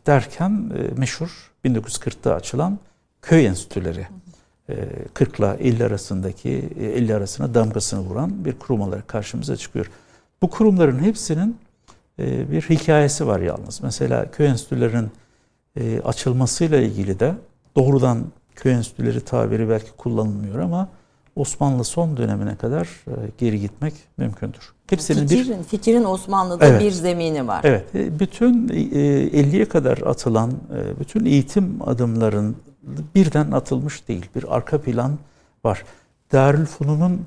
derken 0.07 0.71
e, 0.77 0.99
meşhur 0.99 1.51
1940'ta 1.65 2.33
açılan 2.33 2.79
köy 3.21 3.45
enstitüleri. 3.45 4.07
E, 4.69 4.75
40 5.13 5.39
ile 5.39 5.57
50 5.59 5.83
arasındaki 5.85 6.49
50 6.79 7.15
arasına 7.15 7.53
damgasını 7.53 7.99
vuran 7.99 8.45
bir 8.45 8.59
kurum 8.59 8.81
olarak 8.81 9.07
karşımıza 9.07 9.55
çıkıyor. 9.55 9.91
Bu 10.41 10.49
kurumların 10.49 10.99
hepsinin 10.99 11.57
e, 12.19 12.51
bir 12.51 12.61
hikayesi 12.61 13.27
var 13.27 13.39
yalnız. 13.39 13.83
Mesela 13.83 14.31
köy 14.31 14.47
enstitülerinin 14.47 15.11
e, 15.75 16.01
açılmasıyla 16.01 16.77
ilgili 16.77 17.19
de 17.19 17.35
doğrudan 17.75 18.25
köy 18.55 18.73
enstitüleri 18.73 19.21
tabiri 19.21 19.69
belki 19.69 19.91
kullanılmıyor 19.91 20.59
ama 20.59 20.89
Osmanlı 21.37 21.83
son 21.83 22.17
dönemine 22.17 22.55
kadar 22.55 22.87
e, 23.07 23.11
geri 23.37 23.59
gitmek 23.59 23.93
mümkündür. 24.17 24.73
Hepsinin 24.89 25.27
fikrin, 25.27 25.59
bir 25.59 25.63
fikrin 25.63 26.03
Osmanlı'da 26.03 26.65
evet, 26.65 26.81
bir 26.81 26.91
zemini 26.91 27.47
var. 27.47 27.61
Evet. 27.63 27.95
E, 27.95 28.19
bütün 28.19 28.67
50'ye 28.67 29.65
kadar 29.65 29.97
atılan 29.97 30.51
bütün 30.99 31.25
eğitim 31.25 31.79
adımların 31.85 32.55
birden 33.15 33.51
atılmış 33.51 34.07
değil. 34.07 34.25
Bir 34.35 34.55
arka 34.55 34.81
plan 34.81 35.17
var. 35.65 35.83
Darülfunun'un 36.31 37.25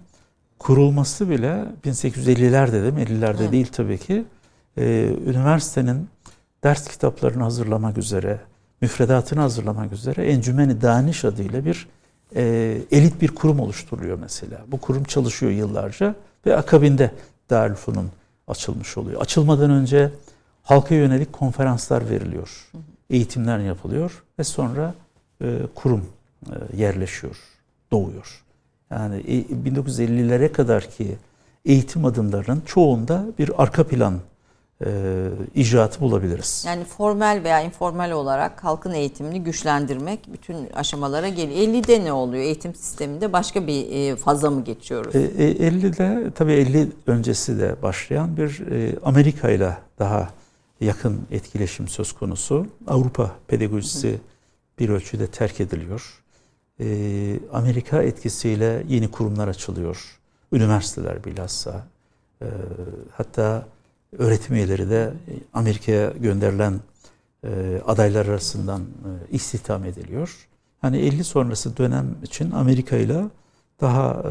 kurulması 0.58 1.30
bile 1.30 1.64
1850'lerde 1.84 2.72
değil 2.72 2.92
mi? 2.92 3.02
50'lerde 3.02 3.40
evet. 3.40 3.52
değil 3.52 3.66
tabii 3.72 3.98
ki. 3.98 4.24
üniversitenin 5.26 6.08
ders 6.64 6.88
kitaplarını 6.88 7.42
hazırlamak 7.42 7.98
üzere, 7.98 8.40
müfredatını 8.80 9.40
hazırlamak 9.40 9.92
üzere 9.92 10.26
Encümeni 10.26 10.82
Daniş 10.82 11.24
adıyla 11.24 11.64
bir 11.64 11.86
e, 12.36 12.76
elit 12.90 13.22
bir 13.22 13.28
kurum 13.28 13.60
oluşturuluyor 13.60 14.18
mesela. 14.18 14.58
Bu 14.66 14.80
kurum 14.80 15.04
çalışıyor 15.04 15.52
yıllarca 15.52 16.14
ve 16.46 16.56
akabinde 16.56 17.10
Darülfunun 17.50 18.08
açılmış 18.48 18.98
oluyor. 18.98 19.20
Açılmadan 19.20 19.70
önce 19.70 20.10
halka 20.62 20.94
yönelik 20.94 21.32
konferanslar 21.32 22.10
veriliyor. 22.10 22.70
Eğitimler 23.10 23.58
yapılıyor 23.58 24.22
ve 24.38 24.44
sonra 24.44 24.94
e, 25.42 25.58
kurum 25.74 26.06
e, 26.46 26.76
yerleşiyor, 26.76 27.36
doğuyor. 27.92 28.42
Yani 28.90 29.16
e, 29.16 29.40
1950'lere 29.70 30.52
kadar 30.52 30.90
ki 30.90 31.16
eğitim 31.64 32.04
adımlarının 32.04 32.62
çoğunda 32.66 33.24
bir 33.38 33.62
arka 33.62 33.86
plan 33.86 34.14
e, 34.86 35.28
icraatı 35.54 36.00
bulabiliriz. 36.00 36.64
Yani 36.66 36.84
formel 36.84 37.40
veya 37.44 37.60
informal 37.60 38.10
olarak 38.10 38.64
halkın 38.64 38.92
eğitimini 38.92 39.42
güçlendirmek 39.42 40.32
bütün 40.32 40.70
aşamalara 40.74 41.28
geliyor. 41.28 41.60
50'de 41.60 42.04
ne 42.04 42.12
oluyor? 42.12 42.42
Eğitim 42.42 42.74
sisteminde 42.74 43.32
başka 43.32 43.66
bir 43.66 43.92
e, 43.92 44.16
faza 44.16 44.50
mı 44.50 44.64
geçiyoruz? 44.64 45.14
E, 45.14 45.18
50'de 45.18 46.26
e, 46.26 46.30
tabii 46.30 46.52
50 46.52 46.88
öncesi 47.06 47.58
de 47.58 47.82
başlayan 47.82 48.36
bir 48.36 48.60
e, 48.70 48.96
Amerika 49.04 49.50
ile 49.50 49.76
daha 49.98 50.30
yakın 50.80 51.20
etkileşim 51.30 51.88
söz 51.88 52.12
konusu. 52.12 52.66
Avrupa 52.86 53.30
pedagojisi 53.48 54.12
Hı. 54.12 54.18
bir 54.78 54.88
ölçüde 54.88 55.26
terk 55.26 55.60
ediliyor. 55.60 56.22
E, 56.80 56.86
Amerika 57.52 58.02
etkisiyle 58.02 58.82
yeni 58.88 59.10
kurumlar 59.10 59.48
açılıyor. 59.48 60.18
Üniversiteler 60.52 61.24
bilhassa. 61.24 61.86
E, 62.42 62.46
hatta 63.12 63.66
öğretim 64.18 64.56
üyeleri 64.56 64.90
de 64.90 65.12
Amerika'ya 65.52 66.10
gönderilen 66.10 66.80
e, 67.44 67.80
adaylar 67.86 68.26
arasından 68.26 68.80
e, 68.80 69.36
istihdam 69.36 69.84
ediliyor. 69.84 70.48
Yani 70.82 70.98
50 70.98 71.24
sonrası 71.24 71.76
dönem 71.76 72.16
için 72.22 72.50
Amerika 72.50 72.96
ile 72.96 73.24
daha 73.80 74.22
e, 74.24 74.30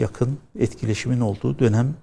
yakın 0.00 0.38
etkileşimin 0.58 1.20
olduğu 1.20 1.58
dönem 1.58 1.94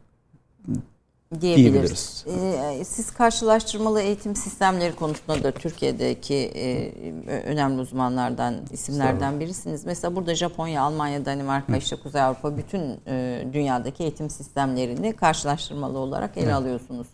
diyebiliriz. 1.42 2.26
diyebiliriz. 2.26 2.80
Ee, 2.80 2.84
siz 2.86 3.12
karşılaştırmalı 3.12 4.02
eğitim 4.02 4.36
sistemleri 4.36 4.96
konusunda 4.96 5.44
da 5.44 5.52
Türkiye'deki 5.52 6.36
e, 6.36 6.92
önemli 7.28 7.82
uzmanlardan, 7.82 8.56
isimlerden 8.72 9.40
birisiniz. 9.40 9.86
Mesela 9.86 10.16
burada 10.16 10.36
Japonya, 10.36 10.82
Almanya, 10.82 11.26
Danimarka, 11.26 11.74
Hı. 11.74 11.78
işte 11.78 11.96
Kuzey 11.96 12.22
Avrupa 12.22 12.58
bütün 12.58 13.00
e, 13.08 13.46
dünyadaki 13.54 14.04
eğitim 14.04 14.30
sistemlerini 14.30 15.14
karşılaştırmalı 15.14 15.98
olarak 15.98 16.38
ele 16.38 16.52
Hı. 16.52 16.56
alıyorsunuz. 16.56 17.08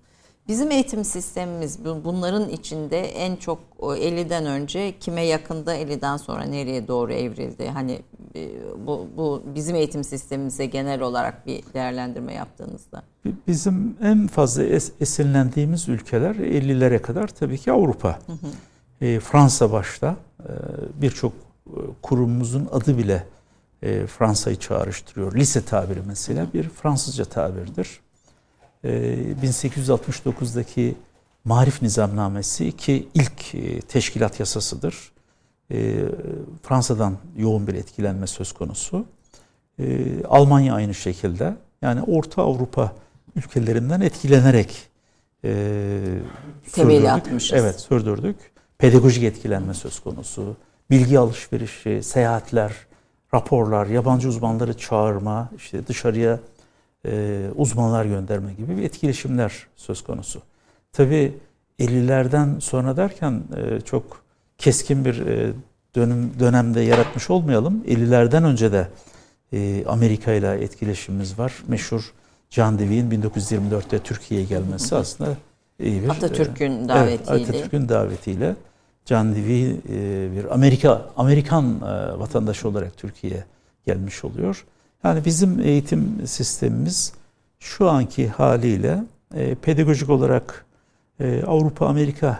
Bizim 0.50 0.72
eğitim 0.72 1.04
sistemimiz 1.04 1.86
bunların 1.86 2.50
içinde 2.50 3.00
en 3.00 3.36
çok 3.36 3.60
50'den 3.80 4.46
önce 4.46 5.00
kime 5.00 5.22
yakında 5.22 5.76
50'den 5.76 6.18
sonra 6.18 6.44
nereye 6.44 6.88
doğru 6.88 7.14
evrildi? 7.14 7.68
Hani 7.68 8.00
e, 8.36 8.50
bu, 8.88 9.08
bu 9.18 9.44
bizim 9.56 9.76
eğitim 9.76 10.04
sistemimize 10.04 10.66
genel 10.66 11.02
olarak 11.02 11.48
bir 11.48 11.64
değerlendirme 11.74 12.34
yaptığınızda. 12.34 13.04
Bizim 13.48 13.98
en 14.02 14.28
fazla 14.28 14.64
es, 14.64 14.92
esinlendiğimiz 15.00 15.90
ülkeler 15.90 16.36
50'lere 16.36 17.02
kadar 17.02 17.28
tabii 17.28 17.58
ki 17.58 17.72
Avrupa. 17.72 18.20
Hı 18.26 18.32
hı. 18.32 19.06
E, 19.06 19.20
Fransa 19.20 19.72
başta 19.72 20.16
e, 20.40 20.52
birçok 21.02 21.34
e, 21.68 21.80
kurumumuzun 22.02 22.70
adı 22.72 22.98
bile 22.98 23.24
e, 23.82 24.08
Fransa'yı 24.08 24.56
çağrıştırıyor. 24.56 25.36
Lise 25.36 25.66
tabiri 25.66 26.00
mesela 26.08 26.48
bir 26.54 26.70
Fransızca 26.70 27.26
tabirdir. 27.26 28.00
1869'daki 28.84 30.82
ee, 30.82 30.94
Marif 31.46 31.82
Nizamnamesi 31.82 32.72
ki 32.72 33.08
ilk 33.14 33.56
e, 33.56 33.80
teşkilat 33.82 34.40
yasasıdır. 34.40 35.12
Ee, 35.72 35.96
Fransa'dan 36.64 37.18
yoğun 37.38 37.68
bir 37.68 37.74
etkilenme 37.74 38.28
söz 38.28 38.52
konusu. 38.52 39.06
Ee, 39.80 40.24
Almanya 40.24 40.74
aynı 40.74 40.94
şekilde. 40.94 41.56
Yani 41.82 42.02
Orta 42.02 42.42
Avrupa 42.42 42.92
ülkelerinden 43.36 44.02
etkilenerek 44.02 44.90
e, 45.44 46.02
Temeli 46.72 47.12
atmışız. 47.12 47.60
Evet 47.60 47.80
sürdürdük. 47.80 48.36
Pedagojik 48.78 49.24
etkilenme 49.24 49.74
söz 49.74 50.00
konusu. 50.00 50.56
Bilgi 50.90 51.20
alışverişi, 51.20 52.04
seyahatler, 52.04 52.74
raporlar, 53.34 53.88
yabancı 53.88 54.30
uzmanları 54.30 54.78
çağırma, 54.78 55.50
işte 55.58 55.88
dışarıya 55.88 56.40
e, 57.06 57.46
uzmanlar 57.56 58.06
gönderme 58.06 58.54
gibi 58.54 58.78
bir 58.78 58.84
etkileşimler 58.84 59.68
söz 59.76 60.04
konusu. 60.04 60.42
Tabi 60.94 61.34
50'lerden 61.80 62.60
sonra 62.60 62.98
derken 62.98 63.44
e, 63.58 63.82
çok 63.82 64.22
keskin 64.58 65.06
bir 65.06 65.26
e, 65.26 65.52
dönüm 65.96 66.40
dönemde 66.40 66.82
yaratmış 66.82 67.30
olmayalım. 67.30 67.84
50'lerden 67.88 68.44
önce 68.44 68.72
de 68.72 68.88
e, 69.54 69.86
Amerika 69.86 70.34
ile 70.34 70.52
etkileşimimiz 70.52 71.40
var. 71.40 71.64
Meşhur 71.68 72.14
John 72.50 72.80
Dewey'in 72.80 73.12
1924'te 73.12 74.00
Türkiye'ye 74.00 74.46
gelmesi 74.46 74.96
aslında 74.96 75.38
iyi 75.80 76.04
bir 76.04 76.10
Atatürk'ün 76.10 76.90
davetiyle. 76.90 77.16
Evet, 77.16 77.30
Atatürk'ün 77.30 77.90
davetiyle 77.90 78.56
John 79.06 79.36
Dewey 79.36 79.76
bir 80.36 80.54
Amerika 80.54 81.06
Amerikan 81.18 81.82
vatandaşı 82.20 82.68
olarak 82.68 82.98
Türkiye'ye 82.98 83.44
gelmiş 83.86 84.24
oluyor. 84.26 84.66
Yani 85.04 85.26
bizim 85.26 85.60
eğitim 85.60 86.28
sistemimiz 86.28 87.14
şu 87.60 87.90
anki 87.90 88.28
haliyle 88.28 89.04
e, 89.34 89.56
pedagojik 89.56 90.10
olarak 90.10 90.66
e, 91.20 91.44
Avrupa-Amerika 91.44 92.40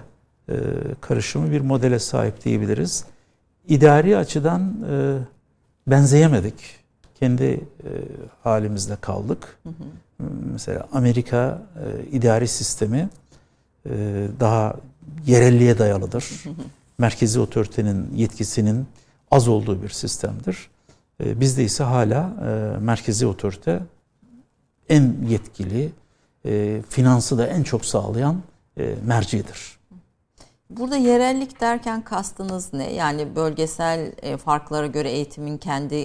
e, 0.50 0.56
karışımı 1.02 1.52
bir 1.52 1.62
modele 1.62 2.00
sahip 2.00 2.46
diyebiliriz. 2.46 3.06
İdari 3.68 4.18
açıdan 4.18 4.74
e, 4.92 5.18
benzeyemedik. 5.88 6.80
Kendi 7.20 7.44
e, 7.44 7.60
halimizde 8.44 8.96
kaldık. 8.96 9.58
Hı 9.64 9.70
hı. 9.70 10.30
Mesela 10.52 10.88
Amerika 10.92 11.62
e, 11.76 12.06
idari 12.12 12.48
sistemi 12.48 13.10
e, 13.86 14.28
daha 14.40 14.76
yerelliğe 15.26 15.78
dayalıdır. 15.78 16.42
Hı 16.44 16.50
hı. 16.50 16.54
Merkezi 16.98 17.40
otoritenin 17.40 18.16
yetkisinin 18.16 18.88
az 19.32 19.48
olduğu 19.48 19.84
bir 19.84 19.90
sistemdir. 19.90 20.70
E, 21.24 21.40
bizde 21.40 21.64
ise 21.64 21.84
hala 21.84 22.34
e, 22.46 22.80
merkezi 22.80 23.28
otorite 23.28 23.80
en 24.90 25.16
yetkili, 25.30 25.92
e, 26.46 26.82
finansı 26.90 27.38
da 27.38 27.48
en 27.48 27.64
çok 27.64 27.86
sağlayan 27.86 28.42
e, 28.78 28.96
mercidir. 29.06 29.80
Burada 30.70 30.96
yerellik 30.96 31.62
derken 31.62 32.02
kastınız 32.02 32.74
ne? 32.74 32.94
Yani 32.94 33.36
bölgesel 33.36 34.12
farklara 34.38 34.88
göre 34.88 35.12
eğitimin 35.12 35.58
kendi 35.58 35.96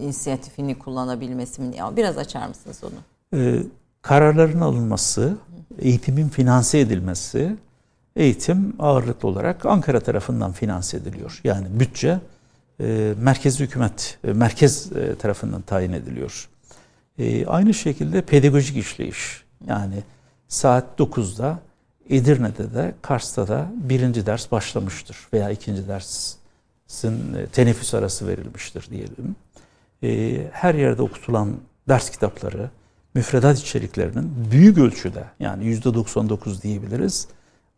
inisiyatifini 0.00 0.78
kullanabilmesi 0.78 1.62
mi? 1.62 1.74
Biraz 1.96 2.18
açar 2.18 2.48
mısınız 2.48 2.80
onu? 2.84 3.40
E, 3.40 3.62
kararların 4.02 4.60
alınması, 4.60 5.36
eğitimin 5.78 6.28
finanse 6.28 6.78
edilmesi, 6.78 7.56
eğitim 8.16 8.74
ağırlıklı 8.78 9.28
olarak 9.28 9.66
Ankara 9.66 10.00
tarafından 10.00 10.52
finanse 10.52 10.96
ediliyor. 10.96 11.40
Yani 11.44 11.66
bütçe 11.80 12.18
e, 12.80 13.14
merkezi 13.18 13.64
hükümet, 13.64 14.18
e, 14.24 14.32
merkez 14.32 14.92
e, 14.92 15.14
tarafından 15.14 15.62
tayin 15.62 15.92
ediliyor. 15.92 16.48
E, 17.18 17.46
aynı 17.46 17.74
şekilde 17.74 18.22
pedagojik 18.22 18.76
işleyiş. 18.76 19.44
Yani 19.66 20.02
saat 20.48 21.00
9'da 21.00 21.58
Edirne'de 22.08 22.74
de 22.74 22.94
Kars'ta 23.02 23.48
da 23.48 23.72
birinci 23.76 24.26
ders 24.26 24.52
başlamıştır 24.52 25.16
veya 25.32 25.50
ikinci 25.50 25.88
dersin 25.88 26.38
teneffüs 27.52 27.94
arası 27.94 28.28
verilmiştir 28.28 28.88
diyelim. 28.90 29.36
Her 30.52 30.74
yerde 30.74 31.02
okutulan 31.02 31.56
ders 31.88 32.10
kitapları, 32.10 32.70
müfredat 33.14 33.58
içeriklerinin 33.58 34.32
büyük 34.50 34.78
ölçüde 34.78 35.24
yani 35.40 35.64
%99 35.64 36.62
diyebiliriz 36.62 37.28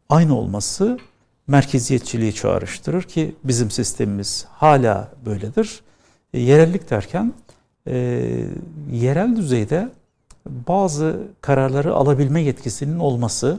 aynı 0.09 0.39
olması 0.39 0.99
merkeziyetçiliği 1.47 2.35
çağrıştırır 2.35 3.03
ki 3.03 3.35
bizim 3.45 3.71
sistemimiz 3.71 4.47
hala 4.51 5.09
böyledir. 5.27 5.81
E, 6.35 6.41
yerellik 6.41 6.91
derken 6.91 7.33
e, 7.87 7.97
yerel 8.93 9.37
düzeyde 9.37 9.89
bazı 10.47 11.23
kararları 11.41 11.95
alabilme 11.95 12.43
yetkisinin 12.43 12.99
olması 12.99 13.59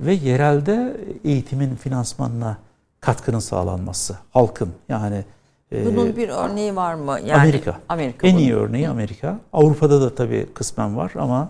ve 0.00 0.12
yerelde 0.12 0.96
eğitimin 1.24 1.76
finansmanına 1.76 2.58
katkının 3.00 3.38
sağlanması 3.38 4.18
halkın 4.32 4.70
yani 4.88 5.24
e, 5.72 5.86
bunun 5.86 6.16
bir 6.16 6.28
örneği 6.28 6.76
var 6.76 6.94
mı? 6.94 7.18
Yani 7.24 7.34
Amerika. 7.34 7.80
Amerika. 7.88 8.26
En 8.26 8.34
bunu. 8.34 8.40
iyi 8.40 8.54
örneği 8.54 8.88
Amerika. 8.88 9.38
Avrupa'da 9.52 10.00
da 10.00 10.14
tabii 10.14 10.46
kısmen 10.54 10.96
var 10.96 11.12
ama 11.18 11.48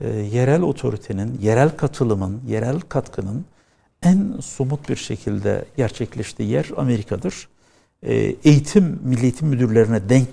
e, 0.00 0.08
yerel 0.08 0.62
otoritenin, 0.62 1.38
yerel 1.42 1.70
katılımın, 1.70 2.40
yerel 2.46 2.80
katkının 2.80 3.44
en 4.02 4.40
somut 4.42 4.88
bir 4.88 4.96
şekilde 4.96 5.64
gerçekleştiği 5.76 6.48
yer 6.50 6.66
Amerika'dır. 6.76 7.48
E, 8.02 8.14
eğitim, 8.44 9.00
milli 9.04 9.22
eğitim 9.22 9.48
müdürlerine 9.48 10.08
denk 10.08 10.28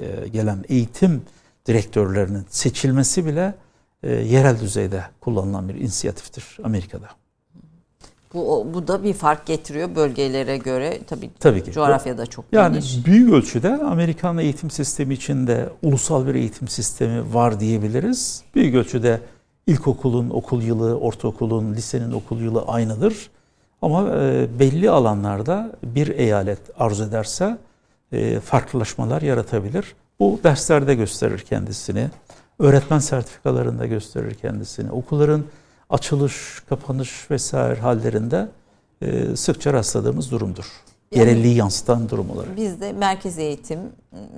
e, 0.00 0.28
gelen 0.28 0.64
eğitim 0.68 1.22
direktörlerinin 1.66 2.46
seçilmesi 2.50 3.26
bile 3.26 3.54
e, 4.02 4.12
yerel 4.12 4.60
düzeyde 4.60 5.04
kullanılan 5.20 5.68
bir 5.68 5.74
inisiyatiftir 5.74 6.58
Amerika'da. 6.64 7.08
Bu, 8.34 8.68
bu 8.74 8.88
da 8.88 9.04
bir 9.04 9.12
fark 9.12 9.46
getiriyor 9.46 9.94
bölgelere 9.94 10.56
göre. 10.58 11.00
Tabii, 11.06 11.30
Tabii 11.40 11.64
ki. 11.64 11.72
coğrafyada 11.72 12.26
çok 12.26 12.44
yani 12.52 12.72
geniş. 12.72 13.06
büyük 13.06 13.32
ölçüde 13.32 13.68
Amerikan 13.76 14.38
eğitim 14.38 14.70
sistemi 14.70 15.14
içinde 15.14 15.68
ulusal 15.82 16.26
bir 16.26 16.34
eğitim 16.34 16.68
sistemi 16.68 17.34
var 17.34 17.60
diyebiliriz. 17.60 18.42
Büyük 18.54 18.74
ölçüde 18.74 19.20
ilkokulun 19.66 20.30
okul 20.30 20.62
yılı, 20.62 20.98
ortaokulun, 20.98 21.74
lisenin 21.74 22.12
okul 22.12 22.40
yılı 22.40 22.62
aynıdır. 22.62 23.30
Ama 23.82 24.10
e, 24.16 24.46
belli 24.58 24.90
alanlarda 24.90 25.72
bir 25.82 26.08
eyalet 26.08 26.60
arzu 26.78 27.04
ederse 27.04 27.58
e, 28.12 28.40
farklılaşmalar 28.40 29.22
yaratabilir. 29.22 29.94
Bu 30.20 30.40
derslerde 30.44 30.94
gösterir 30.94 31.38
kendisini. 31.38 32.10
Öğretmen 32.58 32.98
sertifikalarında 32.98 33.86
gösterir 33.86 34.34
kendisini. 34.34 34.90
Okulların 34.92 35.44
açılış, 35.90 36.62
kapanış 36.68 37.30
vesaire 37.30 37.80
hallerinde 37.80 38.48
e, 39.02 39.36
sıkça 39.36 39.72
rastladığımız 39.72 40.30
durumdur. 40.30 40.66
Yerelliği 41.14 41.54
yansıtan 41.54 42.08
durum 42.08 42.30
olarak. 42.30 42.56
Bizde 42.56 42.92
merkez 42.92 43.38
eğitim 43.38 43.78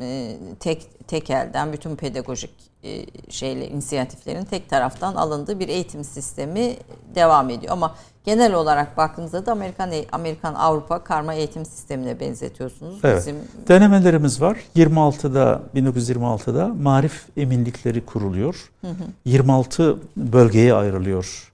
e, 0.00 0.36
tek 0.60 1.08
tek 1.08 1.30
elden 1.30 1.72
bütün 1.72 1.96
pedagojik 1.96 2.50
e, 2.84 3.06
şeyle 3.30 3.68
inisiyatiflerin 3.68 4.44
tek 4.44 4.68
taraftan 4.68 5.14
alındığı 5.14 5.60
bir 5.60 5.68
eğitim 5.68 6.04
sistemi 6.04 6.76
devam 7.14 7.50
ediyor. 7.50 7.72
Ama 7.72 7.94
genel 8.24 8.54
olarak 8.54 8.96
baktığımızda 8.96 9.46
da 9.46 9.52
Amerikan 9.52 9.90
Amerikan 10.12 10.54
Avrupa 10.54 11.04
karma 11.04 11.34
eğitim 11.34 11.64
sistemine 11.64 12.20
benzetiyorsunuz. 12.20 12.98
Evet. 13.04 13.18
Bizim 13.18 13.36
denemelerimiz 13.68 14.40
var. 14.40 14.58
26'da 14.76 15.62
1926'da 15.74 16.68
marif 16.68 17.26
eminlikleri 17.36 18.06
kuruluyor. 18.06 18.70
Hı 18.80 18.90
hı. 18.90 19.04
26 19.24 19.98
bölgeye 20.16 20.74
ayrılıyor 20.74 21.52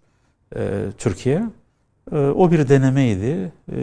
e, 0.56 0.84
Türkiye. 0.98 1.42
E, 2.12 2.16
o 2.16 2.50
bir 2.50 2.68
denemeydi. 2.68 3.52
E, 3.72 3.76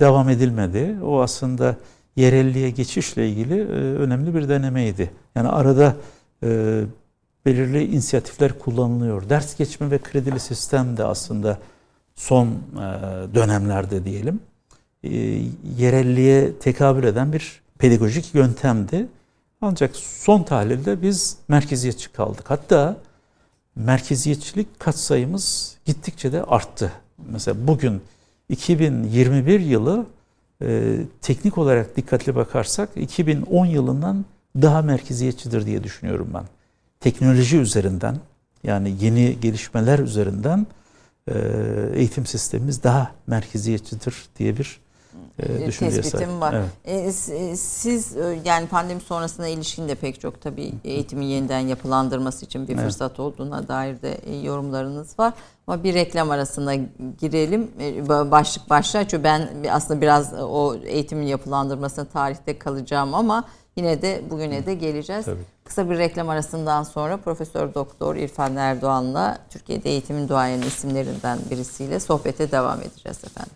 devam 0.00 0.28
edilmedi. 0.28 0.96
O 1.04 1.20
aslında 1.20 1.76
yerelliğe 2.16 2.70
geçişle 2.70 3.28
ilgili 3.28 3.60
e, 3.60 3.64
önemli 3.74 4.34
bir 4.34 4.48
denemeydi. 4.48 5.10
Yani 5.34 5.48
arada 5.48 5.96
e, 6.42 6.80
belirli 7.46 7.84
inisiyatifler 7.84 8.58
kullanılıyor. 8.58 9.28
Ders 9.28 9.56
geçme 9.56 9.90
ve 9.90 9.98
kredili 9.98 10.40
sistem 10.40 10.96
de 10.96 11.04
aslında 11.04 11.58
son 12.14 12.46
e, 12.46 12.54
dönemlerde 13.34 14.04
diyelim 14.04 14.40
yerelliğe 15.78 16.58
tekabül 16.58 17.04
eden 17.04 17.32
bir 17.32 17.62
pedagojik 17.78 18.34
yöntemdi. 18.34 19.06
Ancak 19.60 19.96
son 19.96 20.42
tahlilde 20.42 21.02
biz 21.02 21.36
merkeziyetçi 21.48 22.12
kaldık. 22.12 22.50
Hatta 22.50 22.96
merkeziyetçilik 23.76 24.80
katsayımız 24.80 25.76
gittikçe 25.84 26.32
de 26.32 26.42
arttı. 26.42 26.92
Mesela 27.32 27.66
bugün 27.66 28.02
2021 28.48 29.60
yılı 29.60 30.06
e, 30.62 30.98
teknik 31.20 31.58
olarak 31.58 31.96
dikkatli 31.96 32.34
bakarsak 32.34 32.88
2010 32.96 33.66
yılından 33.66 34.24
daha 34.56 34.82
merkeziyetçidir 34.82 35.66
diye 35.66 35.84
düşünüyorum 35.84 36.30
ben. 36.34 36.44
Teknoloji 37.00 37.58
üzerinden 37.58 38.16
yani 38.64 38.96
yeni 39.00 39.40
gelişmeler 39.40 39.98
üzerinden 39.98 40.66
e, 41.28 41.34
eğitim 41.94 42.26
sistemimiz 42.26 42.82
daha 42.82 43.10
merkeziyetçidir 43.26 44.14
diye 44.38 44.58
bir 44.58 44.80
e, 45.38 45.66
düşünceye 45.66 46.02
tespitim 46.02 46.40
var. 46.40 46.54
Evet. 46.84 47.28
E, 47.30 47.56
siz 47.56 48.16
yani 48.44 48.66
pandemi 48.66 49.00
sonrasına 49.00 49.48
ilişkin 49.48 49.88
de 49.88 49.94
pek 49.94 50.20
çok 50.20 50.40
tabii 50.40 50.72
eğitimin 50.84 51.26
yeniden 51.26 51.58
yapılandırması 51.58 52.44
için 52.44 52.68
bir 52.68 52.74
evet. 52.74 52.84
fırsat 52.84 53.20
olduğuna 53.20 53.68
dair 53.68 54.02
de 54.02 54.18
yorumlarınız 54.42 55.18
var. 55.18 55.32
Ama 55.66 55.84
bir 55.84 55.94
reklam 55.94 56.30
arasına 56.30 56.74
girelim. 57.20 57.70
Başlık 58.08 58.70
başlığa 58.70 59.08
çünkü 59.08 59.24
ben 59.24 59.48
aslında 59.70 60.00
biraz 60.00 60.32
o 60.32 60.74
eğitimin 60.74 61.26
yapılandırmasına 61.26 62.04
tarihte 62.04 62.58
kalacağım 62.58 63.14
ama 63.14 63.44
Yine 63.76 64.02
de 64.02 64.22
bugüne 64.30 64.66
de 64.66 64.74
geleceğiz. 64.74 65.24
Tabii. 65.24 65.44
Kısa 65.64 65.90
bir 65.90 65.98
reklam 65.98 66.28
arasından 66.28 66.82
sonra 66.82 67.16
Profesör 67.16 67.74
Doktor 67.74 68.16
İrfan 68.16 68.56
Erdoğan'la 68.56 69.38
Türkiye'de 69.50 69.90
eğitimin 69.90 70.28
duayen 70.28 70.62
isimlerinden 70.62 71.38
birisiyle 71.50 72.00
sohbete 72.00 72.50
devam 72.50 72.80
edeceğiz 72.80 73.24
efendim. 73.24 73.52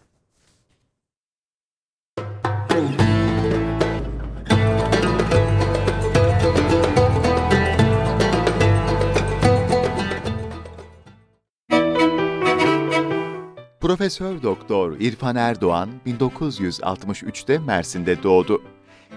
Profesör 13.88 14.42
Doktor 14.42 14.96
İrfan 15.00 15.36
Erdoğan 15.36 15.90
1963'te 16.06 17.58
Mersin'de 17.58 18.22
doğdu. 18.22 18.62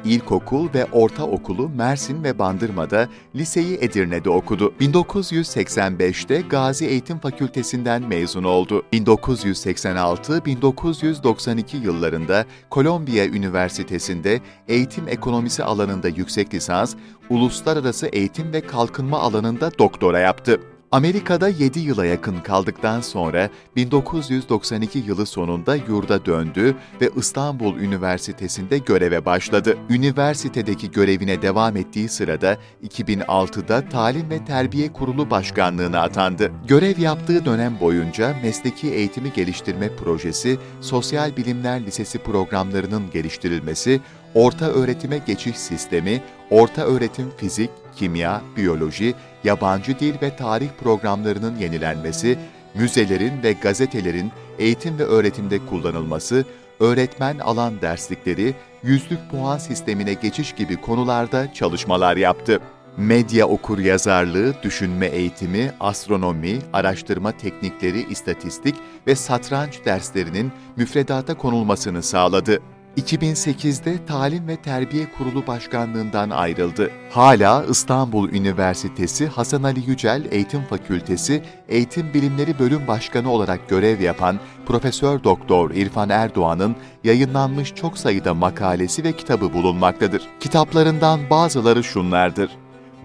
İlkokul 0.05 0.73
ve 0.73 0.85
ortaokulu 0.85 1.69
Mersin 1.69 2.23
ve 2.23 2.39
Bandırma'da, 2.39 3.09
liseyi 3.35 3.77
Edirne'de 3.81 4.29
okudu. 4.29 4.73
1985'te 4.79 6.41
Gazi 6.41 6.85
Eğitim 6.85 7.19
Fakültesinden 7.19 8.07
mezun 8.07 8.43
oldu. 8.43 8.83
1986-1992 8.93 11.83
yıllarında 11.83 12.45
Kolombiya 12.69 13.27
Üniversitesi'nde 13.27 14.39
eğitim 14.67 15.07
ekonomisi 15.07 15.63
alanında 15.63 16.07
yüksek 16.07 16.53
lisans, 16.53 16.95
uluslararası 17.29 18.07
eğitim 18.07 18.53
ve 18.53 18.61
kalkınma 18.61 19.19
alanında 19.19 19.71
doktora 19.79 20.19
yaptı. 20.19 20.59
Amerika'da 20.91 21.49
7 21.49 21.79
yıla 21.79 22.05
yakın 22.05 22.37
kaldıktan 22.39 23.01
sonra 23.01 23.49
1992 23.75 24.99
yılı 24.99 25.25
sonunda 25.25 25.75
yurda 25.75 26.25
döndü 26.25 26.75
ve 27.01 27.09
İstanbul 27.15 27.77
Üniversitesi'nde 27.77 28.77
göreve 28.77 29.25
başladı. 29.25 29.77
Üniversitedeki 29.89 30.91
görevine 30.91 31.41
devam 31.41 31.77
ettiği 31.77 32.09
sırada 32.09 32.57
2006'da 32.87 33.89
Talim 33.89 34.29
ve 34.29 34.45
Terbiye 34.45 34.93
Kurulu 34.93 35.29
Başkanlığına 35.29 36.01
atandı. 36.01 36.51
Görev 36.67 36.99
yaptığı 36.99 37.45
dönem 37.45 37.79
boyunca 37.79 38.35
mesleki 38.43 38.87
eğitimi 38.87 39.33
geliştirme 39.33 39.95
projesi, 39.95 40.57
Sosyal 40.81 41.37
Bilimler 41.37 41.85
Lisesi 41.85 42.19
programlarının 42.19 43.03
geliştirilmesi, 43.13 44.01
orta 44.35 44.65
öğretime 44.65 45.17
geçiş 45.17 45.57
sistemi, 45.57 46.23
orta 46.49 46.85
öğretim 46.85 47.29
fizik, 47.37 47.69
kimya, 47.95 48.41
biyoloji, 48.57 49.13
yabancı 49.43 49.99
dil 49.99 50.13
ve 50.21 50.35
tarih 50.35 50.69
programlarının 50.83 51.57
yenilenmesi, 51.57 52.39
müzelerin 52.75 53.43
ve 53.43 53.53
gazetelerin 53.53 54.31
eğitim 54.59 54.99
ve 54.99 55.03
öğretimde 55.03 55.65
kullanılması, 55.65 56.45
öğretmen 56.79 57.39
alan 57.39 57.81
derslikleri, 57.81 58.53
yüzlük 58.83 59.19
puan 59.31 59.57
sistemine 59.57 60.13
geçiş 60.13 60.55
gibi 60.55 60.81
konularda 60.81 61.53
çalışmalar 61.53 62.17
yaptı. 62.17 62.59
Medya 62.97 63.47
okur 63.47 63.79
yazarlığı, 63.79 64.53
düşünme 64.63 65.05
eğitimi, 65.05 65.71
astronomi, 65.79 66.59
araştırma 66.73 67.31
teknikleri, 67.31 68.11
istatistik 68.11 68.75
ve 69.07 69.15
satranç 69.15 69.85
derslerinin 69.85 70.51
müfredata 70.75 71.33
konulmasını 71.33 72.03
sağladı. 72.03 72.59
2008'de 72.97 74.05
Talim 74.05 74.47
ve 74.47 74.55
Terbiye 74.55 75.11
Kurulu 75.17 75.47
Başkanlığından 75.47 76.29
ayrıldı. 76.29 76.91
Hala 77.09 77.65
İstanbul 77.69 78.29
Üniversitesi 78.29 79.27
Hasan 79.27 79.63
Ali 79.63 79.89
Yücel 79.89 80.27
Eğitim 80.31 80.61
Fakültesi 80.61 81.43
Eğitim 81.69 82.13
Bilimleri 82.13 82.59
Bölüm 82.59 82.87
Başkanı 82.87 83.31
olarak 83.31 83.69
görev 83.69 84.01
yapan 84.01 84.39
Profesör 84.65 85.23
Doktor 85.23 85.71
İrfan 85.71 86.09
Erdoğan'ın 86.09 86.75
yayınlanmış 87.03 87.75
çok 87.75 87.97
sayıda 87.97 88.33
makalesi 88.33 89.03
ve 89.03 89.11
kitabı 89.11 89.53
bulunmaktadır. 89.53 90.21
Kitaplarından 90.39 91.19
bazıları 91.29 91.83
şunlardır. 91.83 92.51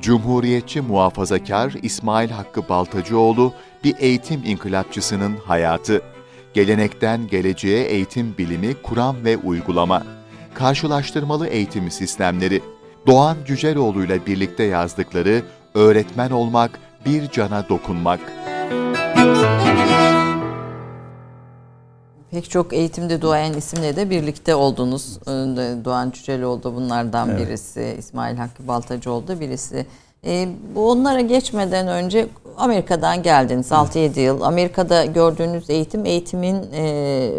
Cumhuriyetçi 0.01 0.81
muhafazakar 0.81 1.75
İsmail 1.83 2.31
Hakkı 2.31 2.68
Baltacıoğlu 2.68 3.53
bir 3.85 3.94
eğitim 3.99 4.42
inkılapçısının 4.44 5.37
hayatı. 5.44 6.03
Gelenekten 6.57 7.29
geleceğe 7.29 7.85
eğitim 7.85 8.35
bilimi, 8.38 8.83
kuram 8.83 9.25
ve 9.25 9.37
uygulama. 9.37 10.03
Karşılaştırmalı 10.55 11.47
eğitim 11.47 11.90
sistemleri. 11.90 12.62
Doğan 13.07 13.37
Cüceloğlu 13.47 14.05
ile 14.05 14.27
birlikte 14.27 14.64
yazdıkları 14.64 15.42
Öğretmen 15.75 16.31
Olmak, 16.31 16.81
Bir 17.07 17.31
Cana 17.31 17.69
Dokunmak. 17.69 18.21
Pek 22.31 22.51
çok 22.51 22.73
eğitimde 22.73 23.23
duayen 23.23 23.53
isimle 23.53 23.97
de 23.97 24.11
birlikte 24.11 24.55
oldunuz. 24.55 25.19
Ee, 25.23 25.31
Doğan 25.85 26.11
Cüceloğlu 26.11 26.62
da 26.62 26.75
bunlardan 26.75 27.31
evet. 27.31 27.49
birisi. 27.49 27.97
İsmail 27.99 28.37
Hakkı 28.37 28.69
Baltacıoğlu 28.69 29.29
da 29.29 29.40
birisi. 29.40 29.87
E, 30.27 30.49
onlara 30.77 31.21
geçmeden 31.21 31.89
önce 31.89 32.29
Amerika'dan 32.57 33.23
geldiniz 33.23 33.71
6-7 33.71 34.21
yıl. 34.21 34.41
Amerika'da 34.41 35.05
gördüğünüz 35.05 35.71
eğitim 35.71 36.07
eğitimin 36.07 36.62
e, 36.73 37.31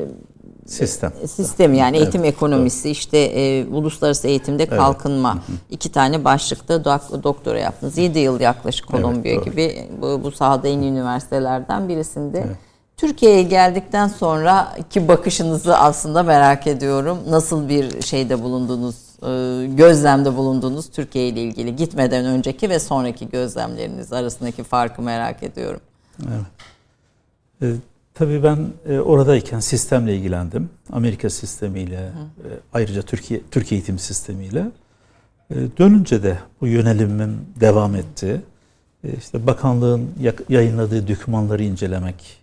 sistem. 0.65 1.13
sistemi 1.27 1.77
yani 1.77 1.97
eğitim 1.97 2.23
evet, 2.23 2.33
ekonomisi 2.33 2.87
evet. 2.87 2.97
işte 2.97 3.17
e, 3.17 3.65
uluslararası 3.65 4.27
eğitimde 4.27 4.65
kalkınma. 4.65 5.37
Evet. 5.49 5.59
iki 5.69 5.91
tane 5.91 6.25
başlıkta 6.25 6.73
dok- 6.73 7.23
doktora 7.23 7.59
yaptınız. 7.59 7.97
7 7.97 8.19
yıl 8.19 8.39
yaklaşık 8.39 8.87
Kolombiya 8.87 9.35
evet, 9.35 9.45
gibi. 9.45 9.89
Bu, 10.01 10.23
bu 10.23 10.31
sahada 10.31 10.67
en 10.67 10.81
iyi 10.81 10.91
üniversitelerden 10.91 11.89
birisinde. 11.89 12.43
Evet. 12.47 12.55
Türkiye'ye 12.97 13.43
geldikten 13.43 14.07
sonra 14.07 14.75
ki 14.89 15.07
bakışınızı 15.07 15.77
aslında 15.77 16.23
merak 16.23 16.67
ediyorum. 16.67 17.17
Nasıl 17.29 17.69
bir 17.69 18.01
şeyde 18.01 18.43
bulundunuz? 18.43 18.95
e, 18.95 19.06
gözlemde 19.75 20.35
bulundunuz 20.35 20.89
Türkiye 20.89 21.27
ile 21.27 21.43
ilgili 21.43 21.75
gitmeden 21.75 22.25
önceki 22.25 22.69
ve 22.69 22.79
sonraki 22.79 23.29
gözlemleriniz 23.29 24.13
arasındaki 24.13 24.63
farkı 24.63 25.01
merak 25.01 25.43
ediyorum. 25.43 25.81
Evet. 26.27 26.45
E, 27.61 27.75
tabii 28.13 28.43
ben 28.43 28.67
e, 28.89 28.99
oradayken 28.99 29.59
sistemle 29.59 30.15
ilgilendim. 30.15 30.69
Amerika 30.91 31.29
sistemiyle, 31.29 31.95
e, 31.95 32.47
ayrıca 32.73 33.01
Türkiye 33.01 33.41
Türkiye 33.51 33.79
eğitim 33.79 33.99
sistemiyle. 33.99 34.71
E, 35.51 35.55
dönünce 35.77 36.23
de 36.23 36.37
bu 36.61 36.67
yönelimim 36.67 37.39
devam 37.59 37.95
etti. 37.95 38.41
E, 39.03 39.13
işte 39.17 39.47
bakanlığın 39.47 40.09
yayınladığı 40.49 41.07
dokümanları 41.07 41.63
incelemek, 41.63 42.37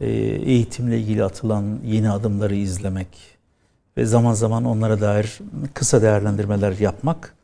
e, 0.00 0.10
eğitimle 0.10 0.98
ilgili 0.98 1.24
atılan 1.24 1.78
yeni 1.84 2.10
adımları 2.10 2.54
izlemek, 2.54 3.08
ve 3.96 4.04
zaman 4.04 4.34
zaman 4.34 4.64
onlara 4.64 5.00
dair 5.00 5.38
kısa 5.74 6.02
değerlendirmeler 6.02 6.78
yapmak 6.78 7.34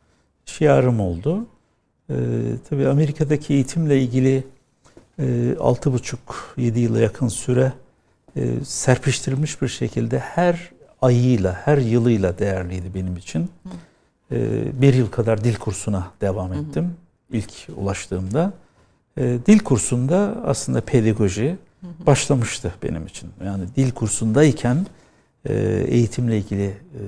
şiarım 0.45 0.99
oldu. 0.99 1.45
Ee, 2.09 2.15
tabii 2.69 2.87
Amerika'daki 2.87 3.53
eğitimle 3.53 4.01
ilgili 4.01 4.43
e, 5.19 5.23
6,5-7 5.23 6.79
yıla 6.79 6.99
yakın 6.99 7.27
süre 7.27 7.73
e, 8.35 8.65
serpiştirilmiş 8.65 9.61
bir 9.61 9.67
şekilde 9.67 10.19
her 10.19 10.71
ayıyla, 11.01 11.53
her 11.53 11.77
yılıyla 11.77 12.39
değerliydi 12.39 12.91
benim 12.95 13.17
için. 13.17 13.51
E, 14.31 14.37
bir 14.81 14.93
yıl 14.93 15.07
kadar 15.07 15.43
dil 15.43 15.55
kursuna 15.55 16.11
devam 16.21 16.53
ettim 16.53 16.83
hı 16.83 16.87
hı. 16.87 17.37
ilk 17.37 17.51
ulaştığımda. 17.75 18.53
E, 19.17 19.37
dil 19.45 19.59
kursunda 19.59 20.37
aslında 20.45 20.81
pedagoji 20.81 21.57
başlamıştı 22.05 22.73
benim 22.83 23.05
için. 23.05 23.29
Yani 23.45 23.63
dil 23.75 23.91
kursundayken 23.91 24.75
e, 24.75 24.85
eğitimle 25.87 26.37
ilgili 26.37 26.65
e, 26.65 27.01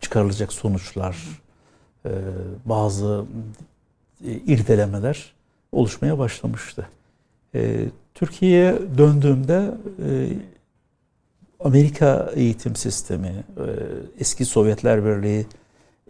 çıkarılacak 0.00 0.52
sonuçlar, 0.52 1.16
e, 2.06 2.10
bazı 2.64 3.24
irdelemeler 4.24 5.34
oluşmaya 5.72 6.18
başlamıştı. 6.18 6.88
Türkiye'ye 8.14 8.78
döndüğümde 8.98 9.70
Amerika 11.60 12.30
eğitim 12.34 12.76
sistemi, 12.76 13.44
eski 14.20 14.44
Sovyetler 14.44 15.04
Birliği 15.04 15.46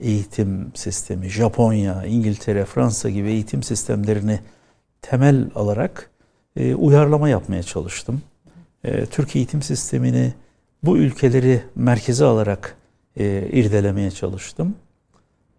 eğitim 0.01 0.73
sistemi, 0.75 1.29
Japonya, 1.29 2.05
İngiltere, 2.05 2.65
Fransa 2.65 3.11
gibi 3.11 3.29
eğitim 3.29 3.63
sistemlerini 3.63 4.41
temel 5.03 5.51
alarak 5.55 6.11
uyarlama 6.77 7.29
yapmaya 7.29 7.63
çalıştım. 7.63 8.23
Türkiye 9.11 9.41
eğitim 9.41 9.63
sistemini 9.63 10.35
bu 10.87 10.97
ülkeleri 10.97 11.63
merkeze 11.75 12.25
alarak 12.25 12.77
e, 13.17 13.49
irdelemeye 13.53 14.11
çalıştım. 14.11 14.75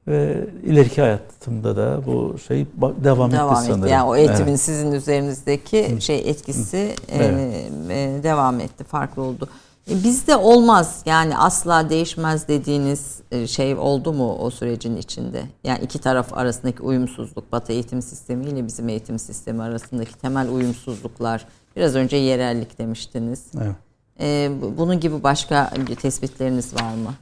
Ve 0.07 0.47
ileriki 0.63 1.01
hayatımda 1.01 1.75
da 1.77 2.01
bu 2.05 2.35
şey 2.47 2.65
devam, 3.03 3.31
devam 3.31 3.55
etti 3.55 3.65
sanırım. 3.67 3.87
Yani 3.87 4.03
o 4.03 4.15
eğitimin 4.15 4.49
evet. 4.49 4.61
sizin 4.61 4.91
üzerinizdeki 4.91 5.95
Hı. 5.95 6.01
şey 6.01 6.29
etkisi 6.29 6.95
e, 7.07 7.17
evet. 7.17 7.71
e, 7.89 8.23
devam 8.23 8.59
etti, 8.59 8.83
farklı 8.83 9.21
oldu. 9.21 9.49
E, 9.91 10.03
bizde 10.03 10.35
olmaz 10.35 11.01
yani 11.05 11.37
asla 11.37 11.89
değişmez 11.89 12.47
dediğiniz 12.47 13.19
e, 13.31 13.47
şey 13.47 13.75
oldu 13.75 14.13
mu 14.13 14.35
o 14.35 14.49
sürecin 14.49 14.97
içinde? 14.97 15.43
Yani 15.63 15.79
iki 15.83 15.99
taraf 15.99 16.33
arasındaki 16.33 16.83
uyumsuzluk, 16.83 17.51
Batı 17.51 17.73
eğitim 17.73 18.01
sistemi 18.01 18.45
ile 18.45 18.67
bizim 18.67 18.89
eğitim 18.89 19.19
sistemi 19.19 19.61
arasındaki 19.61 20.17
temel 20.17 20.49
uyumsuzluklar. 20.49 21.45
Biraz 21.75 21.95
önce 21.95 22.17
yerellik 22.17 22.79
demiştiniz. 22.79 23.43
Evet. 23.57 23.75
E, 24.19 24.51
bunun 24.77 24.99
gibi 24.99 25.23
başka 25.23 25.73
tespitleriniz 26.01 26.73
var 26.73 26.93
mı? 26.95 27.13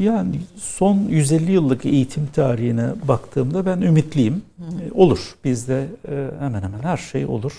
Yani 0.00 0.40
son 0.56 0.96
150 1.08 1.52
yıllık 1.52 1.86
eğitim 1.86 2.26
tarihine 2.26 2.86
baktığımda 3.08 3.66
ben 3.66 3.80
ümitliyim. 3.80 4.42
Hı 4.58 4.64
hı. 4.64 4.88
E, 4.88 4.92
olur. 4.94 5.34
Bizde 5.44 5.86
e, 6.08 6.30
hemen 6.40 6.62
hemen 6.62 6.80
her 6.82 6.96
şey 6.96 7.26
olur. 7.26 7.52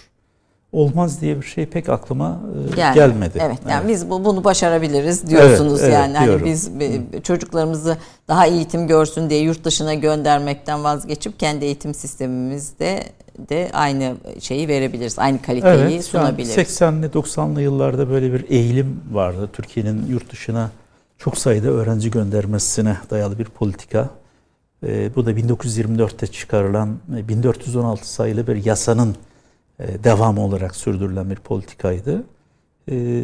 Olmaz 0.72 1.22
diye 1.22 1.42
bir 1.42 1.46
şey 1.46 1.66
pek 1.66 1.90
aklıma 1.90 2.40
e, 2.72 2.76
Gel, 2.76 2.94
gelmedi. 2.94 3.40
Evet. 3.42 3.58
Yani 3.70 3.82
evet. 3.86 3.90
biz 3.90 4.10
bu, 4.10 4.26
bunu 4.26 4.44
başarabiliriz 4.44 5.28
diyorsunuz 5.28 5.82
evet, 5.84 5.94
yani. 5.94 6.18
Evet, 6.24 6.42
hani 6.42 6.46
biz 6.46 6.70
hı. 6.70 7.22
çocuklarımızı 7.22 7.98
daha 8.28 8.48
eğitim 8.48 8.88
görsün 8.88 9.30
diye 9.30 9.42
yurt 9.42 9.64
dışına 9.64 9.94
göndermekten 9.94 10.84
vazgeçip 10.84 11.40
kendi 11.40 11.66
eğitim 11.66 11.94
sistemimizde 11.94 13.04
de 13.50 13.70
aynı 13.74 14.16
şeyi 14.40 14.68
verebiliriz. 14.68 15.20
Aynı 15.20 15.42
kaliteyi 15.42 15.76
evet, 15.76 16.06
sunabiliriz. 16.06 16.58
80'li 16.58 17.06
90'lı 17.06 17.62
yıllarda 17.62 18.10
böyle 18.10 18.34
bir 18.34 18.50
eğilim 18.50 19.02
vardı. 19.12 19.50
Türkiye'nin 19.54 20.08
yurt 20.08 20.32
dışına 20.32 20.72
çok 21.18 21.38
sayıda 21.38 21.68
öğrenci 21.68 22.12
göndermesine 22.12 22.98
dayalı 23.10 23.40
bir 23.40 23.46
politika. 23.46 24.10
E, 24.88 25.16
bu 25.16 25.26
da 25.26 25.32
1924'te 25.32 26.28
çıkarılan 26.28 26.98
1416 27.08 28.02
e, 28.02 28.06
sayılı 28.06 28.48
bir 28.48 28.66
yasanın 28.66 29.16
e, 29.80 30.04
devamı 30.04 30.42
olarak 30.42 30.76
sürdürülen 30.76 31.30
bir 31.30 31.36
politikaydı. 31.36 32.24
E, 32.92 33.24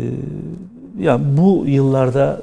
yani 1.00 1.38
bu 1.38 1.64
yıllarda 1.68 2.42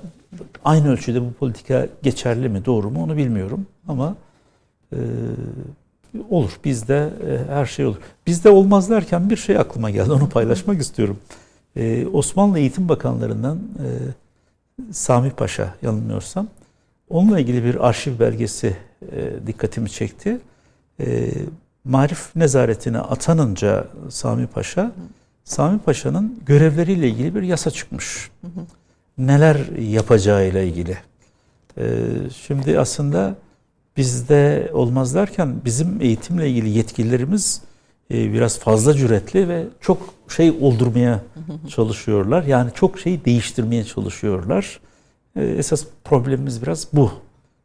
aynı 0.65 0.93
ölçüde 0.93 1.21
bu 1.21 1.33
politika 1.33 1.89
geçerli 2.03 2.49
mi, 2.49 2.65
doğru 2.65 2.91
mu 2.91 3.03
onu 3.03 3.17
bilmiyorum 3.17 3.67
ama 3.89 4.17
e, 4.93 4.99
Olur. 6.31 6.51
Bizde 6.65 7.11
e, 7.29 7.53
her 7.53 7.67
şey 7.67 7.87
olur. 7.87 7.97
Bizde 8.27 8.51
olmaz 8.51 8.91
derken 8.91 9.31
bir 9.31 9.37
şey 9.37 9.59
aklıma 9.59 9.91
geldi. 9.91 10.13
Onu 10.13 10.29
paylaşmak 10.29 10.81
istiyorum. 10.81 11.19
Ee, 11.77 12.07
Osmanlı 12.07 12.59
Eğitim 12.59 12.89
Bakanlarından 12.89 13.59
e, 13.59 13.89
Sami 14.93 15.31
Paşa 15.31 15.75
yanılmıyorsam 15.83 16.47
onunla 17.11 17.41
ilgili 17.41 17.65
bir 17.65 17.89
arşiv 17.89 18.19
belgesi 18.19 18.77
e, 19.13 19.47
dikkatimi 19.47 19.91
çekti. 19.91 20.39
E, 21.01 21.31
Marif 21.85 22.37
nezaretine 22.37 22.99
atanınca 22.99 23.87
Sami 24.09 24.47
Paşa 24.47 24.93
Sami 25.45 25.79
Paşa'nın 25.79 26.39
görevleriyle 26.47 27.09
ilgili 27.09 27.35
bir 27.35 27.43
yasa 27.43 27.71
çıkmış. 27.71 28.31
Neler 29.19 29.57
yapacağıyla 29.79 30.63
ilgili. 30.63 30.99
E, 31.79 31.85
şimdi 32.37 32.79
aslında 32.79 33.35
bizde 33.97 34.71
olmaz 34.73 35.15
derken 35.15 35.55
bizim 35.65 36.01
eğitimle 36.01 36.51
ilgili 36.51 36.69
yetkililerimiz 36.71 37.63
e, 38.11 38.33
biraz 38.33 38.59
fazla 38.59 38.95
cüretli 38.95 39.49
ve 39.49 39.65
çok 39.81 39.99
şey 40.37 40.51
oldurmaya 40.61 41.21
çalışıyorlar. 41.69 42.43
Yani 42.43 42.71
çok 42.75 42.99
şey 42.99 43.25
değiştirmeye 43.25 43.85
çalışıyorlar. 43.85 44.81
E, 45.37 45.45
esas 45.45 45.85
problemimiz 46.05 46.63
biraz 46.63 46.87
bu 46.93 47.11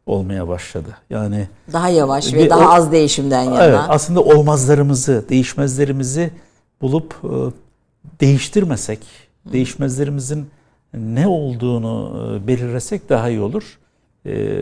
olmaya 0.05 0.47
başladı. 0.47 0.97
Yani 1.09 1.47
daha 1.73 1.89
yavaş 1.89 2.33
ve, 2.33 2.37
ve 2.37 2.49
daha 2.49 2.69
o, 2.69 2.71
az 2.71 2.91
değişimden 2.91 3.43
yana. 3.43 3.63
Evet, 3.63 3.79
aslında 3.87 4.21
olmazlarımızı, 4.21 5.25
değişmezlerimizi 5.29 6.31
bulup 6.81 7.15
e, 7.23 7.29
değiştirmesek, 8.21 8.99
değişmezlerimizin 9.45 10.49
ne 10.93 11.27
olduğunu 11.27 12.39
belirlesek 12.47 13.09
daha 13.09 13.29
iyi 13.29 13.41
olur. 13.41 13.79
E, 14.25 14.57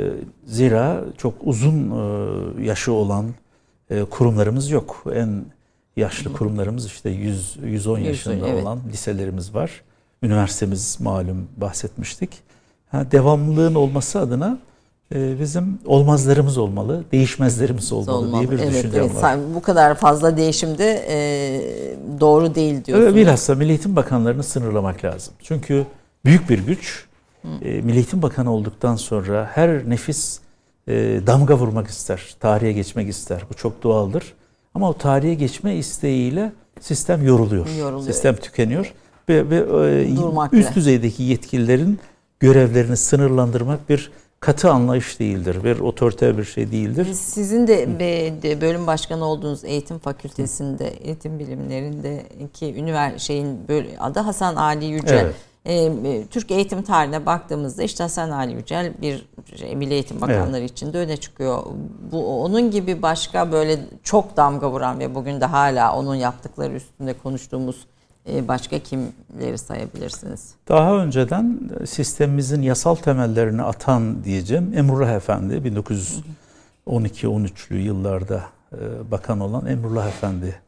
zira 0.45 1.03
çok 1.17 1.33
uzun 1.43 1.91
e, 1.91 2.65
yaşı 2.65 2.91
olan 2.93 3.25
e, 3.89 4.03
kurumlarımız 4.03 4.69
yok. 4.69 5.03
En 5.13 5.45
yaşlı 5.97 6.33
kurumlarımız 6.33 6.85
işte 6.85 7.09
100 7.09 7.57
110 7.63 7.99
yaşında 7.99 8.47
evet. 8.47 8.63
olan 8.63 8.79
liselerimiz 8.91 9.55
var. 9.55 9.81
Üniversitemiz 10.23 10.97
malum 10.99 11.47
bahsetmiştik. 11.57 12.29
Ha, 12.91 13.11
devamlılığın 13.11 13.75
olması 13.75 14.19
adına 14.19 14.59
e, 15.15 15.39
bizim 15.39 15.79
olmazlarımız 15.85 16.57
olmalı, 16.57 17.03
değişmezlerimiz 17.11 17.91
olmalı, 17.91 18.17
olmalı. 18.17 18.39
diye 18.39 18.51
bir 18.51 18.63
evet, 18.63 18.73
düşüncem 18.73 19.03
evet. 19.03 19.23
var. 19.23 19.37
Bu 19.55 19.61
kadar 19.61 19.95
fazla 19.95 20.37
değişim 20.37 20.77
de 20.77 21.05
e, 21.09 21.17
doğru 22.19 22.55
değil 22.55 22.85
diyorsunuz. 22.85 23.15
Bilhassa 23.15 23.55
Milli 23.55 23.69
Eğitim 23.69 23.95
Bakanlarını 23.95 24.43
sınırlamak 24.43 25.05
lazım. 25.05 25.33
Çünkü 25.43 25.85
büyük 26.25 26.49
bir 26.49 26.59
güç 26.59 27.06
e, 27.62 27.81
Milli 27.81 27.95
Eğitim 27.95 28.21
Bakanı 28.21 28.53
olduktan 28.53 28.95
sonra 28.95 29.49
her 29.53 29.89
nefis 29.89 30.39
e, 30.88 30.93
damga 31.27 31.57
vurmak 31.57 31.88
ister, 31.88 32.36
tarihe 32.39 32.71
geçmek 32.71 33.10
ister. 33.10 33.41
Bu 33.49 33.53
çok 33.53 33.83
doğaldır. 33.83 34.33
Ama 34.73 34.89
o 34.89 34.93
tarihe 34.93 35.33
geçme 35.33 35.75
isteğiyle 35.75 36.51
sistem 36.81 37.25
yoruluyor. 37.25 37.67
yoruluyor. 37.79 38.13
Sistem 38.13 38.36
tükeniyor. 38.36 38.93
Ve, 39.29 39.49
ve 39.49 39.55
e, 40.51 40.57
üst 40.57 40.75
düzeydeki 40.75 41.23
yetkililerin 41.23 41.99
görevlerini 42.39 42.97
sınırlandırmak 42.97 43.89
bir 43.89 44.12
katı 44.39 44.71
anlayış 44.71 45.19
değildir. 45.19 45.63
Bir 45.63 45.79
otoriter 45.79 46.38
bir 46.38 46.43
şey 46.43 46.71
değildir. 46.71 47.13
Sizin 47.13 47.67
de, 47.67 48.62
bölüm 48.62 48.88
başkanı 48.88 49.25
olduğunuz 49.25 49.63
eğitim 49.63 49.99
fakültesinde, 49.99 50.88
eğitim 50.88 51.39
bilimlerindeki 51.39 52.75
üniversite 52.75 53.19
şeyin 53.19 53.60
adı 53.99 54.19
Hasan 54.19 54.55
Ali 54.55 54.86
Yücel. 54.86 55.17
Evet. 55.17 55.36
Ee, 55.67 55.91
Türk 56.32 56.51
eğitim 56.51 56.82
tarihine 56.82 57.25
baktığımızda 57.25 57.84
işte 57.84 58.03
Hasan 58.03 58.30
Ali 58.30 58.53
Yücel 58.53 58.93
bir 59.01 59.27
şey, 59.56 59.75
Milli 59.75 59.93
Eğitim 59.93 60.21
Bakanları 60.21 60.60
evet. 60.60 60.71
içinde 60.71 60.97
öne 60.97 61.17
çıkıyor. 61.17 61.63
Bu 62.12 62.43
onun 62.43 62.71
gibi 62.71 63.01
başka 63.01 63.51
böyle 63.51 63.80
çok 64.03 64.38
damga 64.38 64.71
vuran 64.71 64.99
ve 64.99 65.15
bugün 65.15 65.41
de 65.41 65.45
hala 65.45 65.95
onun 65.95 66.15
yaptıkları 66.15 66.73
üstünde 66.73 67.13
konuştuğumuz 67.13 67.88
e, 68.30 68.47
başka 68.47 68.80
kimleri 68.80 69.58
sayabilirsiniz? 69.58 70.53
Daha 70.69 70.97
önceden 70.97 71.60
sistemimizin 71.86 72.62
yasal 72.62 72.95
temellerini 72.95 73.62
atan 73.62 74.23
diyeceğim 74.23 74.73
Emrullah 74.75 75.12
Efendi 75.12 75.53
1912-13'lü 76.88 77.77
yıllarda 77.77 78.43
e, 78.73 79.12
bakan 79.12 79.39
olan 79.39 79.65
Emrullah 79.65 80.08
Efendi 80.08 80.62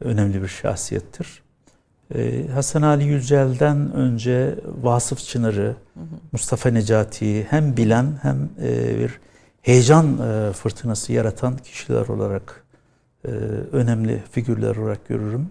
önemli 0.00 0.42
bir 0.42 0.48
şahsiyettir. 0.48 1.41
E, 2.14 2.46
Hasan 2.54 2.82
Ali 2.82 3.04
Yücel'den 3.04 3.92
önce 3.92 4.54
Vasıf 4.82 5.18
Çınar'ı, 5.18 5.76
Mustafa 6.32 6.70
Necati'yi 6.70 7.46
hem 7.50 7.76
bilen 7.76 8.18
hem 8.22 8.48
bir 8.98 9.20
heyecan 9.62 10.16
fırtınası 10.52 11.12
yaratan 11.12 11.56
kişiler 11.56 12.08
olarak 12.08 12.64
önemli 13.72 14.22
figürler 14.30 14.76
olarak 14.76 15.08
görürüm. 15.08 15.48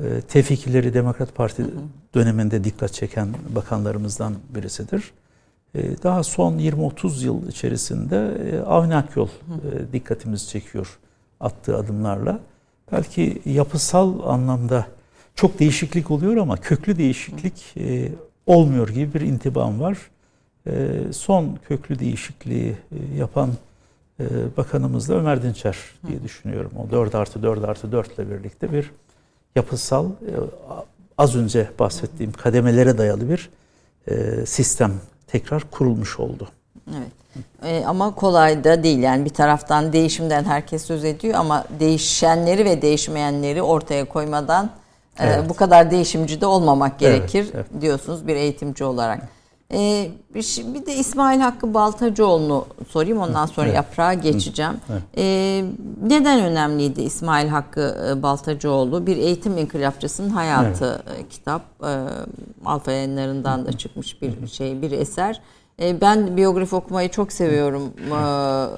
E, 0.00 0.20
Tevfikleri 0.20 0.94
Demokrat 0.94 1.34
Parti 1.34 1.64
döneminde 2.14 2.64
dikkat 2.64 2.92
çeken 2.92 3.28
bakanlarımızdan 3.54 4.34
birisidir. 4.54 5.12
Ee, 5.74 6.02
daha 6.02 6.22
son 6.22 6.58
20-30 6.58 7.24
yıl 7.24 7.48
içerisinde 7.48 8.16
e, 8.16 8.60
Avni 8.60 8.96
Akyol 8.96 9.28
e, 9.28 9.92
dikkatimizi 9.92 10.48
çekiyor 10.48 10.98
attığı 11.40 11.76
adımlarla. 11.76 12.40
Belki 12.92 13.42
yapısal 13.44 14.20
anlamda 14.28 14.86
çok 15.34 15.58
değişiklik 15.58 16.10
oluyor 16.10 16.36
ama 16.36 16.56
köklü 16.56 16.98
değişiklik 16.98 17.76
e, 17.76 18.08
olmuyor 18.46 18.88
gibi 18.88 19.14
bir 19.14 19.20
intibam 19.20 19.80
var. 19.80 19.98
Son 21.12 21.58
köklü 21.68 21.98
değişikliği 21.98 22.76
yapan 23.18 23.50
bakanımız 24.56 25.08
da 25.08 25.14
Ömer 25.14 25.42
Dinçer 25.42 25.76
diye 26.08 26.22
düşünüyorum. 26.22 26.72
O 26.78 26.90
4 26.90 27.14
artı 27.14 27.42
4 27.42 27.64
artı 27.64 27.92
4 27.92 28.18
ile 28.18 28.30
birlikte 28.30 28.72
bir 28.72 28.90
yapısal 29.56 30.06
e, 30.06 30.32
az 31.18 31.36
önce 31.36 31.68
bahsettiğim 31.78 32.32
kademelere 32.32 32.98
dayalı 32.98 33.28
bir 33.28 33.50
e, 34.08 34.46
sistem 34.46 34.92
tekrar 35.26 35.62
kurulmuş 35.70 36.20
oldu. 36.20 36.48
Evet. 36.90 37.12
E, 37.62 37.84
ama 37.86 38.14
kolay 38.14 38.64
da 38.64 38.82
değil. 38.82 38.98
Yani 38.98 39.24
bir 39.24 39.30
taraftan 39.30 39.92
değişimden 39.92 40.44
herkes 40.44 40.84
söz 40.84 41.04
ediyor 41.04 41.34
ama 41.34 41.64
değişenleri 41.80 42.64
ve 42.64 42.82
değişmeyenleri 42.82 43.62
ortaya 43.62 44.04
koymadan 44.04 44.70
evet. 45.18 45.48
bu 45.48 45.54
kadar 45.54 45.90
değişimci 45.90 46.40
de 46.40 46.46
olmamak 46.46 46.98
gerekir 46.98 47.50
evet, 47.54 47.66
evet. 47.72 47.82
diyorsunuz 47.82 48.26
bir 48.26 48.36
eğitimci 48.36 48.84
olarak. 48.84 49.28
Ee, 49.72 50.10
bir 50.74 50.86
de 50.86 50.94
İsmail 50.94 51.40
Hakkı 51.40 51.74
Baltacıoğlu'nu 51.74 52.66
sorayım 52.88 53.18
ondan 53.18 53.46
sonra 53.46 53.66
evet. 53.66 53.76
yaprağa 53.76 54.14
geçeceğim. 54.14 54.72
Evet. 54.92 55.02
Ee, 55.16 55.64
neden 56.02 56.40
önemliydi 56.40 57.02
İsmail 57.02 57.48
Hakkı 57.48 57.96
e, 58.10 58.22
Baltacıoğlu? 58.22 59.06
Bir 59.06 59.16
eğitim 59.16 59.58
inkılapçısının 59.58 60.30
hayatı 60.30 61.02
evet. 61.08 61.20
E, 61.20 61.28
kitap. 61.28 61.62
E, 61.82 61.92
Alfa 62.64 62.92
yayınlarından 62.92 63.66
da 63.66 63.72
çıkmış 63.72 64.22
bir 64.22 64.46
şey, 64.46 64.82
bir 64.82 64.92
eser. 64.92 65.40
Ben 65.80 66.36
biyografi 66.36 66.76
okumayı 66.76 67.08
çok 67.08 67.32
seviyorum. 67.32 67.82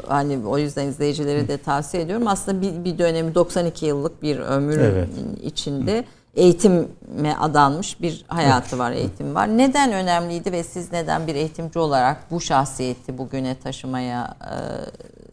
Hani 0.09 0.39
o 0.47 0.59
yüzden 0.59 0.87
izleyicilere 0.87 1.49
de 1.49 1.59
tavsiye 1.59 2.03
ediyorum. 2.03 2.27
Aslında 2.29 2.63
bir, 2.63 2.85
bir 2.85 2.99
dönemi 2.99 3.35
92 3.35 3.87
yıllık 3.87 4.23
bir 4.23 4.39
ömür 4.39 4.79
evet. 4.79 5.09
içinde 5.43 6.05
eğitime 6.37 7.35
adanmış 7.39 8.01
bir 8.01 8.25
hayatı 8.29 8.79
var, 8.79 8.93
eğitim 8.93 9.35
var. 9.35 9.49
Neden 9.49 9.93
önemliydi 9.93 10.53
ve 10.53 10.65
siz 10.65 10.93
neden 10.93 11.27
bir 11.27 11.35
eğitimci 11.35 11.79
olarak 11.79 12.31
bu 12.31 12.41
şahsiyeti 12.41 13.19
bugüne 13.19 13.55
taşımaya 13.55 14.37
e, 14.41 14.57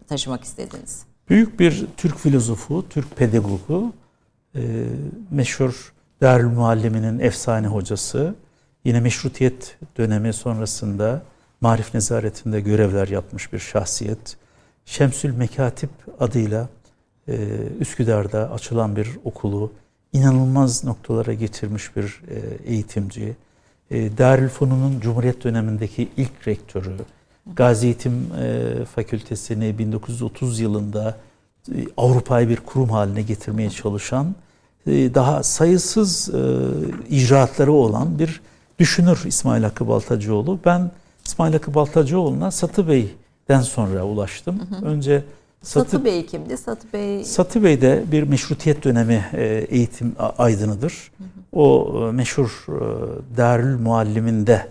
taşımak 0.08 0.44
istediniz? 0.44 1.04
Büyük 1.30 1.60
bir 1.60 1.86
Türk 1.98 2.18
filozofu, 2.18 2.86
Türk 2.90 3.18
pedagogu, 3.18 3.94
e, 4.56 4.62
meşhur 5.32 5.94
Darül 6.22 6.48
Muallimi'nin 6.48 7.20
efsane 7.20 7.68
hocası, 7.68 8.36
yine 8.86 9.00
meşrutiyet 9.00 9.78
dönemi 9.98 10.34
sonrasında 10.34 11.22
Marif 11.62 11.94
Nezaretinde 11.94 12.62
görevler 12.62 13.08
yapmış 13.08 13.54
bir 13.54 13.60
şahsiyet. 13.60 14.38
Şemsül 14.86 15.36
Mekatip 15.36 15.90
adıyla 16.20 16.68
e, 17.28 17.36
Üsküdar'da 17.80 18.52
açılan 18.52 18.96
bir 18.96 19.10
okulu 19.24 19.72
inanılmaz 20.14 20.84
noktalara 20.84 21.34
getirmiş 21.34 21.96
bir 21.96 22.22
e, 22.28 22.72
eğitimci. 22.72 23.36
E, 23.92 24.18
Darülfünun'un 24.18 25.00
Cumhuriyet 25.00 25.44
dönemindeki 25.44 26.10
ilk 26.18 26.48
rektörü. 26.48 26.92
Gazi 27.56 27.86
Eğitim 27.86 28.28
e, 28.40 28.86
Fakültesini 28.86 29.78
1930 29.78 30.60
yılında 30.60 31.18
Avrupa'yı 31.98 32.50
bir 32.50 32.58
kurum 32.58 32.90
haline 32.90 33.22
getirmeye 33.22 33.70
çalışan, 33.70 34.36
daha 34.88 35.44
sayısız 35.44 36.30
icraatları 37.10 37.72
olan 37.72 38.20
bir 38.20 38.42
düşünür 38.80 39.24
İsmail 39.26 39.64
Hakkı 39.64 39.88
Baltacıoğlu. 39.88 40.60
Ben 40.66 40.92
İsmail 41.26 41.54
Hakkı 41.54 41.74
Baltacıoğlu'na 41.74 42.52
Satı 42.52 42.88
Bey'den 42.88 43.62
sonra 43.62 44.04
ulaştım. 44.04 44.60
Hı 44.60 44.76
hı. 44.76 44.86
Önce 44.86 45.24
Satı, 45.64 45.92
Satı 45.92 46.06
Bey 46.06 46.26
kimdi? 46.26 46.58
Satı 46.58 46.94
Bey 46.94 47.24
Satı 47.24 47.64
Bey 47.64 47.82
de 47.82 48.04
bir 48.12 48.24
meşrutiyet 48.24 48.84
dönemi 48.84 49.26
e, 49.34 49.44
eğitim 49.70 50.16
aydınıdır. 50.38 51.12
Hı 51.18 51.24
hı. 51.24 51.28
O 51.60 51.94
e, 52.08 52.12
meşhur 52.12 52.66
e, 52.68 52.74
Darül 53.38 53.80
Muallim'inde 53.80 54.68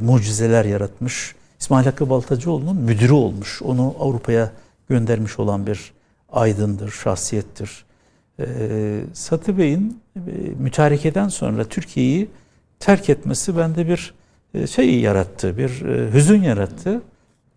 mucizeler 0.00 0.64
yaratmış. 0.64 1.34
İsmail 1.60 1.84
Hakkı 1.84 2.10
Baltacıoğlu'nun 2.10 2.76
müdürü 2.76 3.12
olmuş. 3.12 3.62
Onu 3.62 3.94
Avrupa'ya 3.98 4.52
göndermiş 4.88 5.38
olan 5.38 5.66
bir 5.66 5.92
aydındır, 6.32 6.90
şahsiyettir. 6.90 7.84
Satı 9.12 9.58
Bey'in 9.58 10.00
mütarekeden 10.58 11.28
sonra 11.28 11.64
Türkiye'yi 11.64 12.28
terk 12.80 13.10
etmesi 13.10 13.56
bende 13.56 13.88
bir 13.88 14.14
şey 14.70 15.00
yarattı, 15.00 15.58
bir 15.58 15.68
hüzün 16.12 16.42
yarattı. 16.42 17.00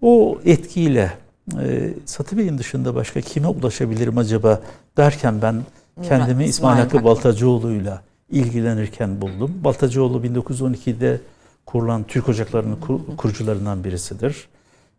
O 0.02 0.40
etkiyle 0.46 1.12
e, 1.60 1.94
Satı 2.06 2.38
Bey'in 2.38 2.58
dışında 2.58 2.96
başka 2.96 3.22
kime 3.22 3.48
ulaşabilirim 3.48 4.18
acaba 4.18 4.62
derken 4.98 5.42
ben 5.42 5.56
kendimi 6.04 6.46
İsmail 6.46 6.80
Hakkı 6.80 7.04
Baltacıoğlu'yla 7.04 8.02
ilgilenirken 8.30 9.22
buldum. 9.22 9.54
Baltacıoğlu 9.64 10.26
1912'de 10.26 11.20
kurulan 11.66 12.04
Türk 12.04 12.30
Ocakları'nın 12.30 12.76
kur, 12.76 13.00
kurucularından 13.18 13.84
birisidir. 13.84 14.48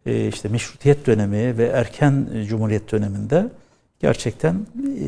E, 0.06 0.28
işte 0.28 0.48
meşrutiyet 0.48 1.06
dönemi 1.06 1.58
ve 1.58 1.66
erken 1.66 2.26
cumhuriyet 2.48 2.92
döneminde 2.92 3.48
gerçekten 4.00 4.56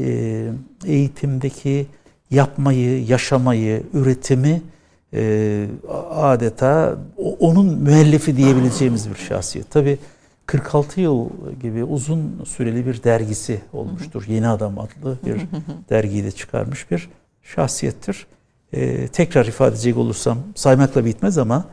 e, 0.01 0.49
eğitimdeki 0.87 1.87
yapmayı, 2.31 3.05
yaşamayı, 3.05 3.83
üretimi 3.95 4.63
e, 5.15 5.67
adeta 6.11 6.99
onun 7.41 7.79
müellifi 7.79 8.37
diyebileceğimiz 8.37 9.11
bir 9.11 9.17
şahsiyet. 9.17 9.71
Tabii 9.71 9.99
46 10.47 11.01
yıl 11.01 11.29
gibi 11.63 11.85
uzun 11.85 12.45
süreli 12.45 12.87
bir 12.87 13.03
dergisi 13.03 13.61
olmuştur. 13.73 14.25
Yeni 14.29 14.49
Adam 14.49 14.79
adlı 14.79 15.19
bir 15.27 15.41
dergiyi 15.91 16.25
de 16.25 16.31
çıkarmış 16.31 16.91
bir 16.91 17.09
şahsiyettir. 17.43 18.27
Ee, 18.73 19.09
tekrar 19.09 19.47
ifade 19.47 19.75
edecek 19.75 19.97
olursam 19.97 20.39
saymakla 20.55 21.05
bitmez 21.05 21.39
ama 21.39 21.65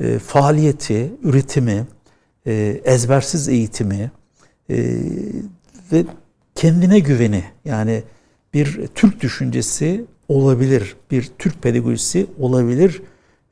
e, 0.00 0.18
faaliyeti, 0.18 1.12
üretimi, 1.22 1.86
e, 2.46 2.80
ezbersiz 2.84 3.48
eğitimi 3.48 4.10
e, 4.70 4.76
ve 5.92 6.04
kendine 6.54 6.98
güveni 6.98 7.44
yani 7.64 8.02
bir 8.54 8.86
Türk 8.94 9.20
düşüncesi 9.20 10.04
olabilir, 10.28 10.96
bir 11.10 11.30
Türk 11.38 11.62
pedagojisi 11.62 12.26
olabilir 12.38 13.02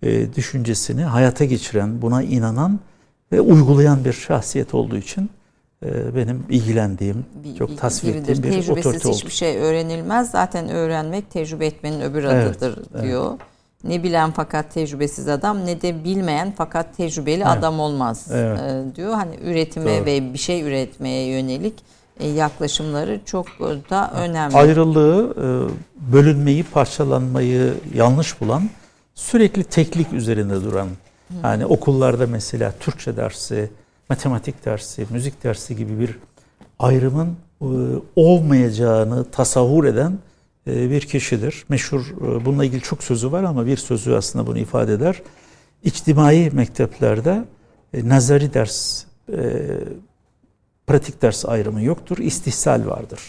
e, 0.03 0.35
düşüncesini 0.35 1.03
hayata 1.03 1.45
geçiren, 1.45 2.03
buna 2.03 2.23
inanan 2.23 2.81
ve 3.33 3.41
uygulayan 3.41 4.05
bir 4.05 4.13
şahsiyet 4.13 4.75
olduğu 4.75 4.97
için 4.97 5.31
e, 5.85 6.17
benim 6.17 6.45
ilgilendiğim, 6.51 7.27
çok 7.59 7.79
tasvir 7.79 8.15
ettiğim 8.15 8.43
bir 8.43 8.43
Tecrübesiz 8.43 8.71
otorite 8.71 9.09
oldu. 9.09 9.17
hiçbir 9.17 9.31
şey 9.31 9.57
öğrenilmez. 9.59 10.31
Zaten 10.31 10.69
öğrenmek 10.69 11.31
tecrübe 11.31 11.67
etmenin 11.67 12.01
öbür 12.01 12.25
adıdır 12.25 12.79
evet, 12.93 13.03
diyor. 13.03 13.31
Evet. 13.31 13.41
Ne 13.85 14.03
bilen 14.03 14.31
fakat 14.31 14.75
tecrübesiz 14.75 15.29
adam 15.29 15.67
ne 15.67 15.83
de 15.83 16.05
bilmeyen 16.05 16.55
fakat 16.57 16.97
tecrübeli 16.97 17.37
evet. 17.37 17.47
adam 17.47 17.81
olmaz 17.81 18.29
evet. 18.33 18.97
diyor. 18.97 19.15
Hani 19.15 19.37
üretime 19.45 19.99
Doğru. 19.99 20.07
ve 20.07 20.33
bir 20.33 20.39
şey 20.39 20.63
üretmeye 20.63 21.27
yönelik 21.27 21.75
yaklaşımları 22.35 23.21
çok 23.25 23.47
da 23.91 24.13
önemli. 24.15 24.57
Ayrılığı, 24.57 25.37
bölünmeyi, 26.13 26.63
parçalanmayı 26.63 27.75
yanlış 27.95 28.41
bulan, 28.41 28.63
sürekli 29.15 29.65
teklik 29.65 30.13
üzerinde 30.13 30.65
duran, 30.65 30.89
yani 31.45 31.67
okullarda 31.67 32.27
mesela 32.27 32.75
Türkçe 32.81 33.17
dersi, 33.17 33.71
matematik 34.09 34.65
dersi, 34.65 35.07
müzik 35.11 35.45
dersi 35.45 35.77
gibi 35.77 36.01
bir 36.01 36.19
ayrımın 36.79 37.37
e, 37.61 37.67
olmayacağını 38.17 39.31
tasavvur 39.31 39.85
eden 39.85 40.19
e, 40.67 40.91
bir 40.91 41.01
kişidir. 41.01 41.65
Meşhur 41.69 42.01
e, 42.01 42.45
bununla 42.45 42.65
ilgili 42.65 42.81
çok 42.81 43.03
sözü 43.03 43.33
var 43.33 43.43
ama 43.43 43.67
bir 43.67 43.77
sözü 43.77 44.13
aslında 44.13 44.47
bunu 44.47 44.59
ifade 44.59 44.93
eder. 44.93 45.23
İçtimai 45.85 46.51
mekteplerde 46.53 47.45
nazari 47.95 48.55
ders, 48.55 49.05
pratik 50.87 51.23
ders 51.23 51.45
ayrımı 51.45 51.83
yoktur. 51.83 52.19
İstihsal 52.19 52.87
vardır. 52.87 53.21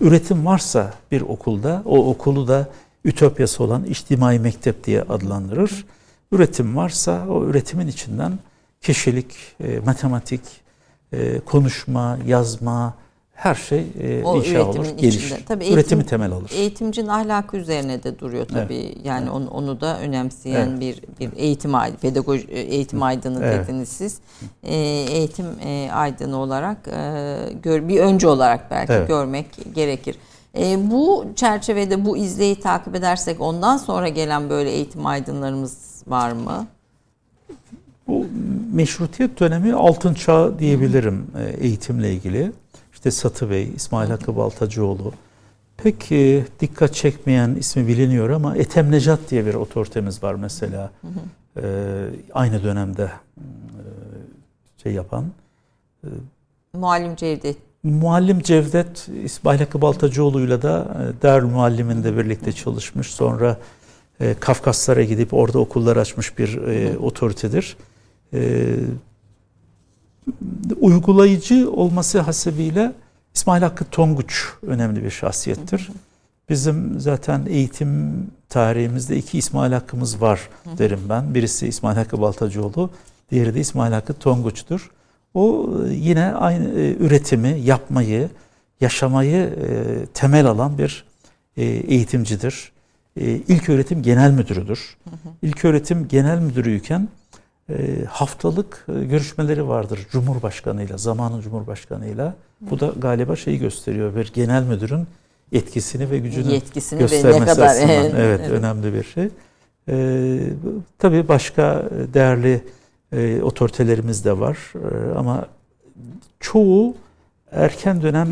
Üretim 0.00 0.46
varsa 0.46 0.94
bir 1.10 1.20
okulda 1.20 1.82
o 1.84 2.10
okulu 2.10 2.48
da 2.48 2.68
ütopyası 3.04 3.64
olan 3.64 3.84
içtimai 3.84 4.38
mektep 4.38 4.84
diye 4.84 5.02
adlandırır. 5.02 5.84
Üretim 6.32 6.76
varsa 6.76 7.26
o 7.28 7.44
üretimin 7.44 7.86
içinden 7.86 8.38
kişilik, 8.80 9.34
e, 9.60 9.78
matematik, 9.78 10.40
e, 11.12 11.40
konuşma, 11.40 12.18
yazma, 12.26 12.94
her 13.36 13.54
şey 13.54 13.86
e, 14.00 14.22
o 14.24 14.38
inşa 14.38 14.66
olur, 14.66 14.86
gelişir. 14.96 15.44
Tabii 15.46 15.64
eğitim, 15.64 15.78
Üretimi 15.78 16.06
temel 16.06 16.32
alır. 16.32 16.50
Eğitimcinin 16.54 17.08
ahlakı 17.08 17.56
üzerine 17.56 18.02
de 18.02 18.18
duruyor 18.18 18.46
tabii. 18.46 18.74
Evet. 18.74 18.96
Yani 19.04 19.22
evet. 19.22 19.32
Onu, 19.32 19.50
onu 19.50 19.80
da 19.80 20.00
önemseyen 20.00 20.68
evet. 20.68 20.80
bir 20.80 21.02
bir 21.20 21.36
eğitim 21.36 21.72
pedagoji 22.00 22.46
e, 22.46 22.60
eğitim 22.60 23.02
aydını 23.02 23.44
evet. 23.44 23.68
dediniz 23.68 23.88
siz. 23.88 24.18
E, 24.62 24.76
eğitim 25.10 25.46
e, 25.64 25.90
aydını 25.92 26.36
olarak 26.36 26.88
e, 26.88 27.36
gör, 27.62 27.88
bir 27.88 28.00
önce 28.00 28.28
olarak 28.28 28.70
belki 28.70 28.92
evet. 28.92 29.08
görmek 29.08 29.46
gerekir. 29.74 30.16
E, 30.58 30.90
bu 30.90 31.26
çerçevede 31.36 32.04
bu 32.04 32.16
izleyi 32.16 32.60
takip 32.60 32.94
edersek 32.94 33.40
ondan 33.40 33.76
sonra 33.76 34.08
gelen 34.08 34.50
böyle 34.50 34.70
eğitim 34.70 35.06
aydınlarımız 35.06 35.95
var 36.06 36.32
mı? 36.32 36.66
Bu 38.08 38.26
meşrutiyet 38.72 39.40
dönemi 39.40 39.74
altın 39.74 40.14
çağ 40.14 40.58
diyebilirim 40.58 41.26
e, 41.38 41.66
eğitimle 41.66 42.12
ilgili. 42.12 42.52
İşte 42.92 43.10
Satı 43.10 43.50
Bey, 43.50 43.72
İsmail 43.76 44.10
Hakkı 44.10 44.36
Baltacıoğlu. 44.36 45.12
Pek 45.76 46.12
e, 46.12 46.44
dikkat 46.60 46.94
çekmeyen 46.94 47.54
ismi 47.54 47.86
biliniyor 47.86 48.30
ama 48.30 48.56
Ethem 48.56 48.90
Necat 48.90 49.30
diye 49.30 49.46
bir 49.46 49.54
otoritemiz 49.54 50.22
var 50.22 50.34
mesela. 50.34 50.90
Hı 51.02 51.08
e, 51.56 51.62
aynı 52.34 52.62
dönemde 52.62 53.10
şey 54.82 54.92
yapan. 54.92 55.24
Muallim 56.72 57.16
Cevdet. 57.16 57.56
Muallim 57.82 58.40
Cevdet 58.40 59.08
İsmail 59.24 59.58
Hakkı 59.58 59.82
Baltacıoğlu'yla 59.82 60.62
da 60.62 60.96
Darül 61.22 61.46
Muallim'inde 61.46 62.16
birlikte 62.16 62.52
çalışmış. 62.52 63.14
Sonra 63.14 63.58
e, 64.20 64.34
Kafkaslara 64.34 65.02
gidip 65.02 65.34
orada 65.34 65.58
okullar 65.58 65.96
açmış 65.96 66.38
bir 66.38 66.56
e, 66.56 66.98
otoritedir. 66.98 67.76
E, 68.34 68.74
uygulayıcı 70.80 71.70
olması 71.72 72.20
hasebiyle 72.20 72.92
İsmail 73.34 73.62
Hakkı 73.62 73.84
Tonguç 73.84 74.44
önemli 74.62 75.04
bir 75.04 75.10
şahsiyettir. 75.10 75.90
Bizim 76.48 77.00
zaten 77.00 77.46
eğitim 77.48 78.26
tarihimizde 78.48 79.16
iki 79.16 79.38
İsmail 79.38 79.72
Hakkımız 79.72 80.20
var 80.20 80.48
derim 80.78 81.00
ben. 81.08 81.34
Birisi 81.34 81.66
İsmail 81.66 81.96
Hakkı 81.96 82.20
Baltacıoğlu, 82.20 82.90
diğeri 83.30 83.54
de 83.54 83.60
İsmail 83.60 83.92
Hakkı 83.92 84.14
Tonguç'tur. 84.14 84.90
O 85.34 85.70
e, 85.88 85.94
yine 85.94 86.24
aynı 86.24 86.80
e, 86.80 86.96
üretimi, 86.96 87.60
yapmayı, 87.60 88.28
yaşamayı 88.80 89.36
e, 89.36 90.06
temel 90.14 90.46
alan 90.46 90.78
bir 90.78 91.04
eğitimcidir. 91.56 92.72
E, 93.16 93.24
ilk 93.24 93.68
öğretim 93.68 94.02
genel 94.02 94.30
müdürüdür. 94.30 94.96
Hı 95.04 95.10
hı. 95.10 95.32
İlk 95.42 95.64
öğretim 95.64 96.08
genel 96.08 96.38
müdürüyken 96.38 97.08
e, 97.70 98.04
haftalık 98.08 98.86
e, 98.88 99.04
görüşmeleri 99.04 99.68
vardır 99.68 100.06
Cumhurbaşkanıyla, 100.10 100.98
zamanın 100.98 101.40
Cumhurbaşkanıyla. 101.40 102.34
Bu 102.60 102.80
da 102.80 102.92
galiba 102.98 103.36
şeyi 103.36 103.58
gösteriyor 103.58 104.16
bir 104.16 104.32
genel 104.32 104.62
müdürün 104.62 105.06
etkisini 105.52 106.10
ve 106.10 106.18
gücünü 106.18 106.52
Yetkisini 106.52 106.98
göstermesi 106.98 107.40
ve 107.40 107.40
ne 107.40 107.46
kadar, 107.46 107.66
açısından 107.66 107.94
evet, 107.94 108.14
evet, 108.16 108.40
evet 108.40 108.50
önemli 108.50 108.94
bir 108.94 109.04
şey. 109.04 109.28
E, 109.88 110.38
tabii 110.98 111.28
başka 111.28 111.84
değerli 112.14 112.62
e, 113.12 113.42
otoritelerimiz 113.42 114.24
de 114.24 114.38
var 114.38 114.72
e, 114.74 115.14
ama 115.14 115.46
çoğu 116.40 116.94
erken 117.50 118.02
dönem 118.02 118.28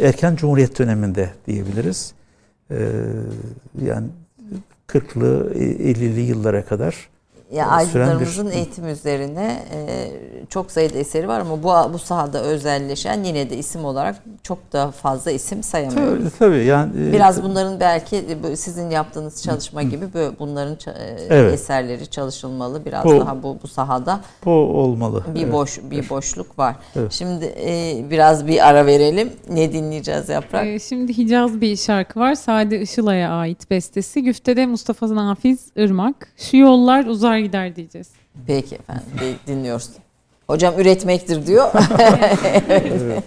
e, 0.00 0.06
erken 0.06 0.36
cumhuriyet 0.36 0.78
döneminde 0.78 1.30
diyebiliriz. 1.46 2.12
Ee, 2.70 2.76
yani 3.84 4.08
40'lı 4.88 5.52
50'li 5.54 6.20
yıllara 6.20 6.64
kadar 6.64 7.08
ya 7.52 7.66
aydınlarımızın 7.66 8.46
bir... 8.46 8.52
eğitim 8.52 8.88
üzerine 8.88 9.62
e, 9.74 10.10
çok 10.48 10.70
sayıda 10.70 10.98
eseri 10.98 11.28
var 11.28 11.40
ama 11.40 11.62
bu 11.62 11.92
bu 11.92 11.98
sahada 11.98 12.42
özelleşen 12.42 13.24
yine 13.24 13.50
de 13.50 13.56
isim 13.56 13.84
olarak 13.84 14.16
çok 14.42 14.72
da 14.72 14.90
fazla 14.90 15.30
isim 15.30 15.62
sayamıyoruz. 15.62 16.18
Tabii, 16.18 16.38
tabii 16.38 16.64
yani 16.64 17.08
e, 17.08 17.12
biraz 17.12 17.42
bunların 17.42 17.80
belki 17.80 18.24
sizin 18.56 18.90
yaptığınız 18.90 19.42
çalışma 19.42 19.82
gibi 19.82 20.14
böyle 20.14 20.38
bunların 20.38 20.76
e, 20.86 21.16
evet. 21.28 21.54
eserleri 21.54 22.06
çalışılmalı. 22.06 22.84
Biraz 22.84 23.04
bu, 23.04 23.20
daha 23.20 23.42
bu 23.42 23.58
bu 23.62 23.68
sahada 23.68 24.20
bu 24.44 24.50
olmalı. 24.50 25.24
Bir 25.34 25.42
evet. 25.42 25.52
boş 25.52 25.78
bir 25.90 26.10
boşluk 26.10 26.58
var. 26.58 26.76
Evet. 26.96 27.12
Şimdi 27.12 27.44
e, 27.44 28.04
biraz 28.10 28.46
bir 28.46 28.68
ara 28.68 28.86
verelim. 28.86 29.32
Ne 29.50 29.72
dinleyeceğiz 29.72 30.28
Yaprak? 30.28 30.66
Ee, 30.66 30.78
şimdi 30.78 31.18
Hicaz 31.18 31.60
bir 31.60 31.76
şarkı 31.76 32.20
var. 32.20 32.34
Sade 32.34 32.80
Işılay'a 32.80 33.30
ait 33.30 33.70
bestesi. 33.70 34.22
Güftede 34.22 34.66
Mustafa 34.66 35.14
Nafiz 35.14 35.66
Irmak. 35.76 36.28
Şu 36.36 36.56
yollar 36.56 37.04
uzar 37.04 37.37
gider 37.40 37.76
diyeceğiz. 37.76 38.08
Peki 38.46 38.74
efendim 38.74 39.38
dinliyoruz. 39.46 39.90
Hocam 40.46 40.80
üretmektir 40.80 41.46
diyor. 41.46 41.70
evet. 42.68 43.24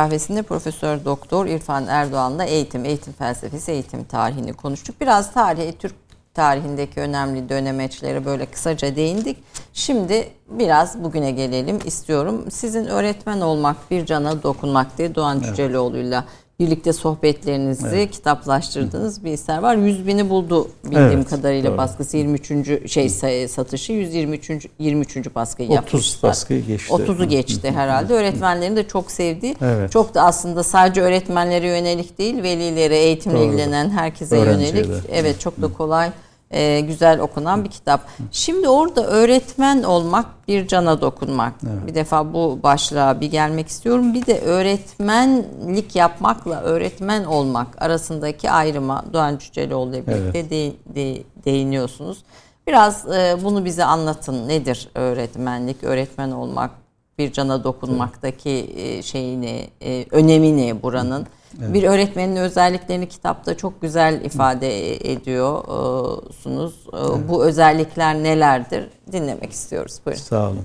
Kahvesi'nde 0.00 0.42
Profesör 0.42 1.04
Doktor 1.04 1.46
İrfan 1.46 1.86
Erdoğan'la 1.86 2.44
eğitim, 2.44 2.84
eğitim 2.84 3.12
felsefesi, 3.12 3.72
eğitim 3.72 4.04
tarihini 4.04 4.52
konuştuk. 4.52 5.00
Biraz 5.00 5.32
tarihi, 5.32 5.78
Türk 5.78 5.94
tarihindeki 6.34 7.00
önemli 7.00 7.48
dönemeçlere 7.48 8.24
böyle 8.24 8.46
kısaca 8.46 8.96
değindik. 8.96 9.36
Şimdi 9.72 10.28
biraz 10.48 11.04
bugüne 11.04 11.30
gelelim 11.30 11.78
istiyorum. 11.84 12.50
Sizin 12.50 12.86
öğretmen 12.86 13.40
olmak, 13.40 13.90
bir 13.90 14.06
cana 14.06 14.42
dokunmak 14.42 14.98
diye 14.98 15.14
Doğan. 15.14 15.40
Cüceloğlu'yla 15.40 16.24
birlikte 16.60 16.92
sohbetlerinizi 16.92 17.86
evet. 17.88 18.10
kitaplaştırdığınız 18.10 19.24
bir 19.24 19.32
eser 19.32 19.58
var. 19.58 19.76
100 19.76 20.06
bini 20.06 20.30
buldu 20.30 20.68
bildiğim 20.84 21.06
evet, 21.06 21.28
kadarıyla 21.28 21.70
doğru. 21.70 21.78
baskısı 21.78 22.16
23. 22.16 22.90
şey 22.92 23.08
satışı 23.48 23.92
123. 23.92 24.50
23. 24.78 25.34
baskıyı 25.34 25.68
30 25.68 25.76
yapmışlar. 25.76 25.98
30 25.98 26.22
baskıyı 26.22 26.66
geçti. 26.66 26.92
30'u 26.92 27.28
geçti 27.28 27.70
herhalde. 27.70 28.14
Öğretmenlerin 28.14 28.76
de 28.76 28.88
çok 28.88 29.10
sevdiği. 29.10 29.56
Evet. 29.62 29.92
Çok 29.92 30.14
da 30.14 30.22
aslında 30.22 30.62
sadece 30.62 31.02
öğretmenlere 31.02 31.66
yönelik 31.66 32.18
değil, 32.18 32.42
velilere, 32.42 32.98
eğitimle 32.98 33.36
doğru. 33.36 33.44
ilgilenen 33.44 33.90
herkese 33.90 34.36
Öğrenciye 34.36 34.68
yönelik. 34.68 34.88
De. 34.88 34.98
Evet, 35.12 35.40
çok 35.40 35.62
da 35.62 35.72
kolay 35.72 36.10
e, 36.50 36.80
güzel 36.80 37.20
okunan 37.20 37.64
bir 37.64 37.70
kitap. 37.70 38.00
Şimdi 38.32 38.68
orada 38.68 39.06
öğretmen 39.06 39.82
olmak 39.82 40.26
bir 40.48 40.66
cana 40.66 41.00
dokunmak. 41.00 41.52
Evet. 41.62 41.86
Bir 41.86 41.94
defa 41.94 42.32
bu 42.32 42.58
başlığa 42.62 43.20
bir 43.20 43.30
gelmek 43.30 43.68
istiyorum. 43.68 44.14
Bir 44.14 44.26
de 44.26 44.40
öğretmenlik 44.40 45.96
yapmakla 45.96 46.60
öğretmen 46.60 47.24
olmak 47.24 47.82
arasındaki 47.82 48.50
ayrıma 48.50 49.04
Doğan 49.12 49.38
Cüceloğlu 49.38 49.96
ile 49.96 50.06
birlikte 50.06 50.38
evet. 50.38 50.50
de, 50.50 50.74
de, 50.94 51.22
değiniyorsunuz. 51.44 52.24
Biraz 52.66 53.08
e, 53.08 53.36
bunu 53.44 53.64
bize 53.64 53.84
anlatın. 53.84 54.48
Nedir 54.48 54.88
öğretmenlik, 54.94 55.84
öğretmen 55.84 56.30
olmak, 56.30 56.70
bir 57.18 57.32
cana 57.32 57.64
dokunmaktaki 57.64 58.72
e, 58.76 59.02
şeyini, 59.02 59.68
e, 59.82 60.06
önemi 60.10 60.56
ne 60.56 60.82
buranın? 60.82 61.18
Evet. 61.20 61.39
Bir 61.58 61.82
öğretmenin 61.82 62.36
özelliklerini 62.36 63.08
kitapta 63.08 63.56
çok 63.56 63.82
güzel 63.82 64.24
ifade 64.24 64.94
ediyorsunuz. 65.12 66.74
Evet. 66.92 67.28
Bu 67.28 67.44
özellikler 67.44 68.14
nelerdir? 68.14 68.90
Dinlemek 69.12 69.52
istiyoruz. 69.52 70.00
Buyurun. 70.06 70.20
Sağ 70.20 70.48
olun. 70.48 70.64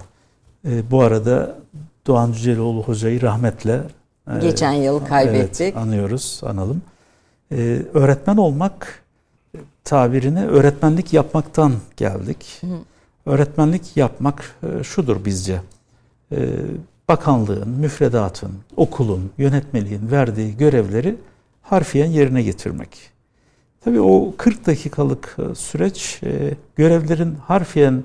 E, 0.68 0.92
bu 0.92 1.02
arada 1.02 1.56
Doğan 2.08 2.32
Cüceloğlu 2.32 2.84
Hoca'yı 2.84 3.22
rahmetle 3.22 3.82
e, 4.28 4.40
geçen 4.40 4.72
yıl 4.74 5.06
kaybettik. 5.06 5.62
Evet, 5.62 5.78
anıyoruz, 5.78 6.42
analım. 6.46 6.82
E, 7.52 7.82
öğretmen 7.94 8.38
olmak 8.38 9.04
tabirine 9.84 10.46
öğretmenlik 10.46 11.14
yapmaktan 11.14 11.74
geldik. 11.98 12.62
Hı. 12.62 12.68
Öğretmenlik 13.26 13.98
yapmak 13.98 14.56
e, 14.64 14.84
şudur 14.84 15.26
bizce. 15.26 15.62
E, 16.32 16.38
bakanlığın, 17.10 17.70
müfredatın, 17.70 18.52
okulun, 18.78 19.32
yönetmeliğin 19.38 20.12
verdiği 20.12 20.58
görevleri 20.58 21.16
harfiyen 21.62 22.08
yerine 22.08 22.42
getirmek. 22.42 23.16
Tabii 23.86 24.02
o 24.02 24.34
40 24.38 24.66
dakikalık 24.66 25.38
e, 25.40 25.56
süreç 25.56 26.20
e, 26.24 26.54
görevlerin 26.76 27.36
harfiyen 27.36 28.04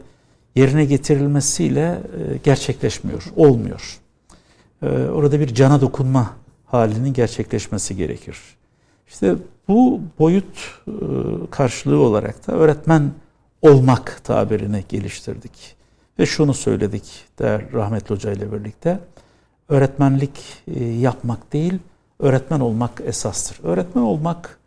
yerine 0.56 0.84
getirilmesiyle 0.84 2.02
e, 2.32 2.36
gerçekleşmiyor, 2.36 3.24
olmuyor. 3.36 4.00
Orada 5.12 5.40
bir 5.40 5.54
cana 5.54 5.80
dokunma 5.80 6.30
halinin 6.66 7.12
gerçekleşmesi 7.12 7.96
gerekir. 7.96 8.36
İşte 9.08 9.34
bu 9.68 10.00
boyut 10.18 10.80
karşılığı 11.50 11.98
olarak 11.98 12.46
da 12.46 12.52
öğretmen 12.52 13.10
olmak 13.62 14.20
tabirini 14.24 14.84
geliştirdik. 14.88 15.76
Ve 16.20 16.26
şunu 16.26 16.54
söyledik 16.54 17.24
der 17.38 17.72
rahmetli 17.72 18.14
hoca 18.14 18.32
ile 18.32 18.52
birlikte. 18.52 18.98
Öğretmenlik 19.68 20.62
e, 20.74 20.84
yapmak 20.84 21.52
değil, 21.52 21.78
öğretmen 22.18 22.60
olmak 22.60 23.00
esastır. 23.04 23.60
Öğretmen 23.62 24.02
olmak 24.02 24.58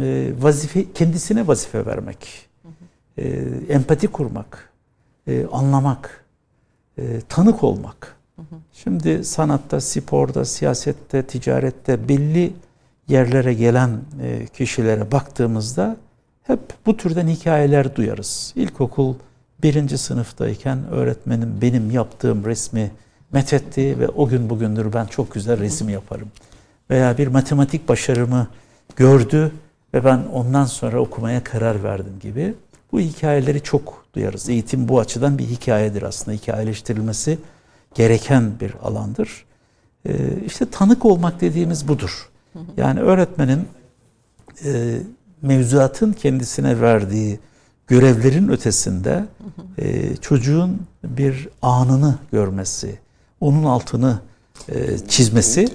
e, 0.00 0.32
vazife 0.38 0.92
kendisine 0.92 1.46
vazife 1.46 1.86
vermek, 1.86 2.48
e, 3.18 3.28
empati 3.68 4.08
kurmak, 4.08 4.72
anlamak, 5.52 6.24
tanık 7.28 7.64
olmak. 7.64 8.16
Şimdi 8.72 9.24
sanatta, 9.24 9.80
sporda, 9.80 10.44
siyasette, 10.44 11.22
ticarette 11.22 12.08
belli 12.08 12.52
yerlere 13.08 13.54
gelen 13.54 14.00
kişilere 14.54 15.12
baktığımızda 15.12 15.96
hep 16.42 16.60
bu 16.86 16.96
türden 16.96 17.28
hikayeler 17.28 17.96
duyarız. 17.96 18.52
İlkokul 18.56 19.14
birinci 19.62 19.98
sınıftayken 19.98 20.78
öğretmenim 20.90 21.58
benim 21.62 21.90
yaptığım 21.90 22.44
resmi 22.44 22.90
methetti 23.32 23.98
ve 23.98 24.08
o 24.08 24.28
gün 24.28 24.50
bugündür 24.50 24.92
ben 24.92 25.06
çok 25.06 25.32
güzel 25.34 25.60
resim 25.60 25.88
yaparım. 25.88 26.28
Veya 26.90 27.18
bir 27.18 27.26
matematik 27.26 27.88
başarımı 27.88 28.46
gördü 28.96 29.52
ve 29.94 30.04
ben 30.04 30.22
ondan 30.32 30.64
sonra 30.64 31.00
okumaya 31.00 31.44
karar 31.44 31.82
verdim 31.82 32.18
gibi. 32.20 32.54
Bu 32.92 33.00
hikayeleri 33.00 33.62
çok 33.62 34.04
duyarız. 34.14 34.48
Eğitim 34.48 34.88
bu 34.88 35.00
açıdan 35.00 35.38
bir 35.38 35.44
hikayedir 35.44 36.02
aslında. 36.02 36.36
Hikayeleştirilmesi 36.36 37.38
gereken 37.94 38.52
bir 38.60 38.74
alandır. 38.82 39.44
Ee, 40.08 40.12
işte 40.46 40.70
tanık 40.70 41.04
olmak 41.04 41.40
dediğimiz 41.40 41.88
budur. 41.88 42.30
Yani 42.76 43.00
öğretmenin 43.00 43.68
e, 44.64 44.98
mevzuatın 45.42 46.12
kendisine 46.12 46.80
verdiği 46.80 47.40
görevlerin 47.90 48.48
ötesinde 48.48 49.24
e, 49.78 50.16
çocuğun 50.16 50.80
bir 51.04 51.48
anını 51.62 52.18
görmesi, 52.32 52.98
onun 53.40 53.64
altını 53.64 54.18
e, 54.68 54.98
çizmesi 55.08 55.68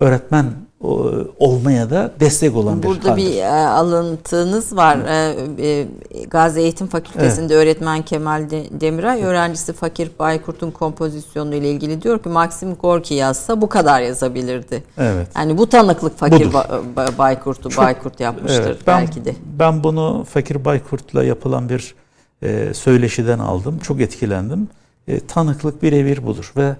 öğretmen 0.00 0.52
olmaya 0.80 1.90
da 1.90 2.12
destek 2.20 2.56
olan 2.56 2.82
bir 2.82 2.88
Burada 2.88 3.16
bir 3.16 3.36
e, 3.36 3.48
alıntınız 3.48 4.76
var. 4.76 4.98
Evet. 5.08 5.60
E, 5.60 6.24
Gazi 6.24 6.60
Eğitim 6.60 6.86
Fakültesi'nde 6.86 7.54
evet. 7.54 7.64
öğretmen 7.64 8.02
Kemal 8.02 8.50
Demiray 8.70 9.22
öğrencisi 9.22 9.72
Fakir 9.72 10.10
Baykurt'un 10.18 10.70
kompozisyonu 10.70 11.54
ile 11.54 11.70
ilgili 11.70 12.02
diyor 12.02 12.22
ki 12.22 12.28
Maxim 12.28 12.74
Gorki 12.74 13.14
yazsa 13.14 13.60
bu 13.60 13.68
kadar 13.68 14.00
yazabilirdi. 14.00 14.82
Evet. 14.98 15.28
Yani 15.36 15.58
bu 15.58 15.68
tanıklık 15.68 16.18
Fakir 16.18 16.46
ba- 16.46 17.18
Baykurt'u 17.18 17.76
Baykurt 17.76 18.20
yapmıştır 18.20 18.66
evet, 18.66 18.78
ben, 18.86 19.00
belki 19.00 19.24
de. 19.24 19.34
Ben 19.58 19.84
bunu 19.84 20.26
Fakir 20.30 20.64
Baykurt'la 20.64 21.24
yapılan 21.24 21.68
bir 21.68 21.94
e, 22.42 22.74
söyleşiden 22.74 23.38
aldım. 23.38 23.78
Çok 23.78 24.00
etkilendim. 24.00 24.68
E, 25.08 25.20
tanıklık 25.20 25.82
birebir 25.82 26.26
budur 26.26 26.52
ve 26.56 26.76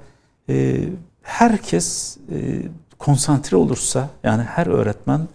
e, 0.49 0.78
herkes 1.22 2.16
e, 2.32 2.38
konsantre 2.99 3.57
olursa 3.57 4.11
yani 4.24 4.42
her 4.42 4.66
öğretmen 4.66 5.28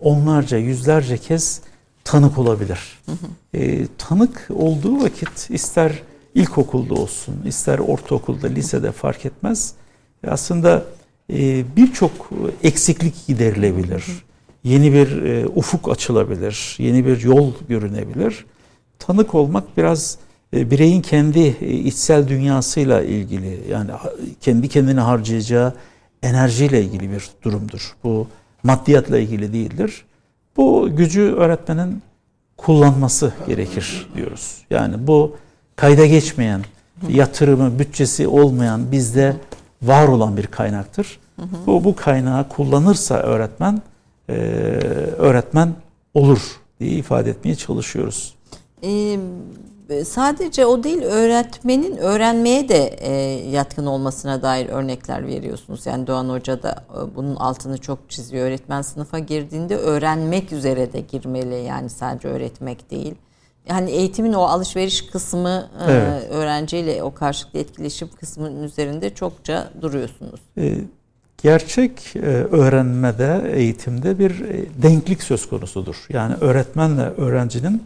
onlarca 0.00 0.58
yüzlerce 0.58 1.18
kez 1.18 1.60
tanık 2.04 2.38
olabilir. 2.38 2.98
Hı 3.06 3.12
hı. 3.12 3.58
E, 3.58 3.86
tanık 3.98 4.48
olduğu 4.54 5.02
vakit 5.02 5.50
ister 5.50 6.02
ilkokulda 6.34 6.94
olsun, 6.94 7.34
ister 7.46 7.78
ortaokulda, 7.78 8.46
lisede 8.46 8.92
fark 8.92 9.26
etmez. 9.26 9.72
E, 10.24 10.30
aslında 10.30 10.84
e, 11.32 11.64
birçok 11.76 12.30
eksiklik 12.62 13.26
giderilebilir. 13.26 14.02
Hı 14.06 14.12
hı. 14.12 14.16
Yeni 14.64 14.92
bir 14.92 15.22
e, 15.22 15.46
ufuk 15.46 15.90
açılabilir, 15.90 16.76
yeni 16.78 17.06
bir 17.06 17.20
yol 17.20 17.52
görünebilir. 17.68 18.44
Tanık 18.98 19.34
olmak 19.34 19.76
biraz 19.76 20.18
e, 20.56 20.70
bireyin 20.70 21.02
kendi 21.02 21.56
e, 21.60 21.70
içsel 21.70 22.28
dünyasıyla 22.28 23.02
ilgili 23.02 23.60
yani 23.70 23.90
kendi 24.40 24.68
kendini 24.68 25.00
harcayacağı 25.00 25.74
enerjiyle 26.22 26.82
ilgili 26.82 27.12
bir 27.12 27.30
durumdur. 27.42 27.96
Bu 28.04 28.26
maddiyatla 28.62 29.18
ilgili 29.18 29.52
değildir. 29.52 30.04
Bu 30.56 30.96
gücü 30.96 31.22
öğretmenin 31.22 32.02
kullanması 32.56 33.32
gerekir 33.46 34.08
diyoruz. 34.14 34.58
Yani 34.70 35.06
bu 35.06 35.36
kayda 35.76 36.06
geçmeyen, 36.06 36.64
yatırımı, 37.08 37.78
bütçesi 37.78 38.28
olmayan 38.28 38.92
bizde 38.92 39.36
var 39.82 40.08
olan 40.08 40.36
bir 40.36 40.46
kaynaktır. 40.46 41.18
Bu, 41.66 41.84
bu 41.84 41.96
kaynağı 41.96 42.48
kullanırsa 42.48 43.14
öğretmen 43.14 43.82
e, 44.28 44.32
öğretmen 45.18 45.74
olur 46.14 46.60
diye 46.80 46.90
ifade 46.90 47.30
etmeye 47.30 47.54
çalışıyoruz. 47.54 48.34
Ee, 48.84 49.18
sadece 50.04 50.66
o 50.66 50.82
değil 50.82 51.02
öğretmenin 51.02 51.96
öğrenmeye 51.96 52.68
de 52.68 52.86
e, 52.86 53.12
yatkın 53.50 53.86
olmasına 53.86 54.42
dair 54.42 54.68
örnekler 54.68 55.26
veriyorsunuz. 55.26 55.86
Yani 55.86 56.06
Doğan 56.06 56.28
Hoca 56.28 56.62
da 56.62 56.84
e, 56.90 57.16
bunun 57.16 57.36
altını 57.36 57.78
çok 57.78 58.10
çiziyor. 58.10 58.46
Öğretmen 58.46 58.82
sınıfa 58.82 59.18
girdiğinde 59.18 59.76
öğrenmek 59.76 60.52
üzere 60.52 60.92
de 60.92 61.00
girmeli. 61.00 61.64
Yani 61.64 61.90
sadece 61.90 62.28
öğretmek 62.28 62.90
değil. 62.90 63.14
Yani 63.68 63.90
eğitimin 63.90 64.32
o 64.32 64.42
alışveriş 64.42 65.06
kısmı 65.06 65.68
e, 65.88 65.92
evet. 65.92 66.30
öğrenciyle 66.30 67.02
o 67.02 67.14
karşılıklı 67.14 67.58
etkileşim 67.58 68.08
kısmının 68.20 68.62
üzerinde 68.62 69.14
çokça 69.14 69.70
duruyorsunuz. 69.80 70.40
E, 70.58 70.74
gerçek 71.42 72.16
öğrenmede, 72.50 73.52
eğitimde 73.54 74.18
bir 74.18 74.44
denklik 74.82 75.22
söz 75.22 75.48
konusudur. 75.48 76.06
Yani 76.08 76.34
öğretmenle 76.40 77.02
öğrencinin 77.02 77.82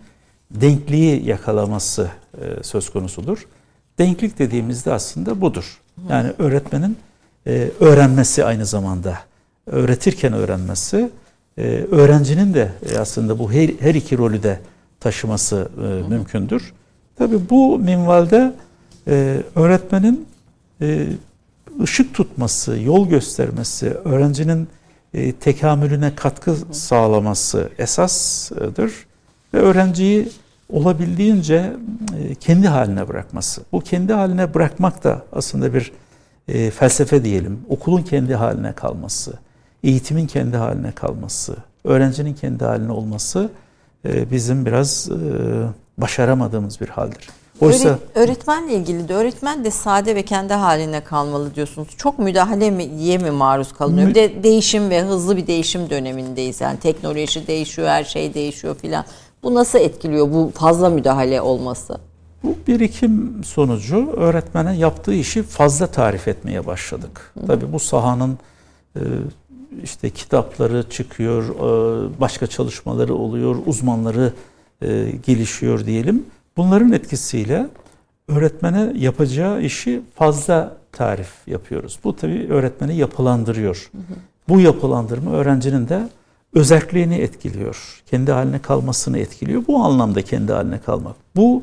denkliği 0.50 1.24
yakalaması 1.24 2.10
e, 2.34 2.62
söz 2.62 2.90
konusudur. 2.90 3.46
Denklik 3.98 4.38
dediğimizde 4.38 4.92
aslında 4.92 5.40
budur. 5.40 5.80
Yani 6.10 6.32
öğretmenin 6.38 6.96
e, 7.46 7.70
öğrenmesi 7.80 8.44
aynı 8.44 8.66
zamanda, 8.66 9.18
öğretirken 9.66 10.32
öğrenmesi, 10.32 11.10
e, 11.58 11.62
öğrencinin 11.90 12.54
de 12.54 12.72
aslında 12.98 13.38
bu 13.38 13.52
her, 13.52 13.70
her 13.80 13.94
iki 13.94 14.18
rolü 14.18 14.42
de 14.42 14.60
taşıması 15.00 15.68
mümkündür. 16.08 16.72
Tabi 17.16 17.50
bu 17.50 17.78
minvalde 17.78 18.52
öğretmenin 19.54 20.28
ışık 21.82 22.14
tutması, 22.14 22.78
yol 22.78 23.08
göstermesi, 23.08 23.90
öğrencinin 23.90 24.68
tekamülüne 25.40 26.14
katkı 26.14 26.56
sağlaması 26.72 27.70
esasdır 27.78 28.92
ve 29.54 29.58
öğrenciyi 29.58 30.28
olabildiğince 30.72 31.72
e, 32.18 32.34
kendi 32.34 32.68
haline 32.68 33.08
bırakması. 33.08 33.62
Bu 33.72 33.80
kendi 33.80 34.12
haline 34.12 34.54
bırakmak 34.54 35.04
da 35.04 35.22
aslında 35.32 35.74
bir 35.74 35.92
e, 36.48 36.70
felsefe 36.70 37.24
diyelim. 37.24 37.60
Okulun 37.68 38.02
kendi 38.02 38.34
haline 38.34 38.72
kalması, 38.72 39.32
eğitimin 39.84 40.26
kendi 40.26 40.56
haline 40.56 40.92
kalması, 40.92 41.56
öğrencinin 41.84 42.34
kendi 42.34 42.64
haline 42.64 42.92
olması 42.92 43.50
e, 44.04 44.30
bizim 44.30 44.66
biraz 44.66 45.10
başaramadığımız 45.98 46.80
bir 46.80 46.88
haldir. 46.88 47.28
Oysa 47.60 47.98
öğretmenle 48.14 48.74
ilgili 48.74 49.08
de 49.08 49.14
öğretmen 49.14 49.64
de 49.64 49.70
sade 49.70 50.14
ve 50.14 50.22
kendi 50.22 50.54
haline 50.54 51.04
kalmalı 51.04 51.54
diyorsunuz. 51.54 51.88
Çok 51.96 52.18
müdahale 52.18 52.70
mi, 52.70 53.18
mi 53.18 53.30
maruz 53.30 53.72
kalınıyor? 53.72 54.08
Bir 54.08 54.14
de 54.14 54.42
değişim 54.42 54.90
ve 54.90 55.02
hızlı 55.02 55.36
bir 55.36 55.46
değişim 55.46 55.90
dönemindeyiz. 55.90 56.60
Yani 56.60 56.78
teknoloji 56.78 57.46
değişiyor, 57.46 57.88
her 57.88 58.04
şey 58.04 58.34
değişiyor 58.34 58.76
filan. 58.76 59.04
Bu 59.46 59.54
nasıl 59.54 59.78
etkiliyor 59.78 60.32
bu 60.32 60.52
fazla 60.54 60.90
müdahale 60.90 61.40
olması? 61.40 61.98
Bu 62.42 62.56
birikim 62.66 63.40
sonucu 63.44 64.10
öğretmene 64.16 64.76
yaptığı 64.76 65.14
işi 65.14 65.42
fazla 65.42 65.86
tarif 65.86 66.28
etmeye 66.28 66.66
başladık. 66.66 67.32
Hı. 67.40 67.46
Tabii 67.46 67.72
bu 67.72 67.78
sahanın 67.78 68.38
e, 68.96 69.00
işte 69.82 70.10
kitapları 70.10 70.90
çıkıyor, 70.90 71.44
e, 71.44 72.20
başka 72.20 72.46
çalışmaları 72.46 73.14
oluyor, 73.14 73.56
uzmanları 73.66 74.32
e, 74.82 75.10
gelişiyor 75.26 75.86
diyelim. 75.86 76.26
Bunların 76.56 76.92
etkisiyle 76.92 77.66
öğretmene 78.28 78.92
yapacağı 78.96 79.62
işi 79.62 80.02
fazla 80.14 80.76
tarif 80.92 81.32
yapıyoruz. 81.46 81.98
Bu 82.04 82.16
tabii 82.16 82.46
öğretmeni 82.50 82.96
yapılandırıyor. 82.96 83.90
Hı 83.92 83.98
hı. 83.98 84.18
Bu 84.48 84.60
yapılandırma 84.60 85.30
öğrencinin 85.30 85.88
de 85.88 86.08
özelliğini 86.56 87.14
etkiliyor. 87.14 88.02
Kendi 88.06 88.32
haline 88.32 88.58
kalmasını 88.58 89.18
etkiliyor. 89.18 89.66
Bu 89.68 89.84
anlamda 89.84 90.22
kendi 90.22 90.52
haline 90.52 90.78
kalmak. 90.80 91.16
Bu 91.36 91.62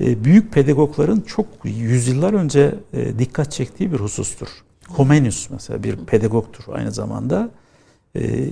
e, 0.00 0.24
büyük 0.24 0.52
pedagogların 0.52 1.20
çok 1.20 1.46
yüzyıllar 1.64 2.32
önce 2.32 2.74
e, 2.92 3.18
dikkat 3.18 3.52
çektiği 3.52 3.92
bir 3.92 3.98
husustur. 3.98 4.48
Comenius 4.96 5.50
mesela 5.50 5.82
bir 5.82 5.96
pedagogtur 5.96 6.64
aynı 6.72 6.92
zamanda. 6.92 7.50
E, 8.16 8.48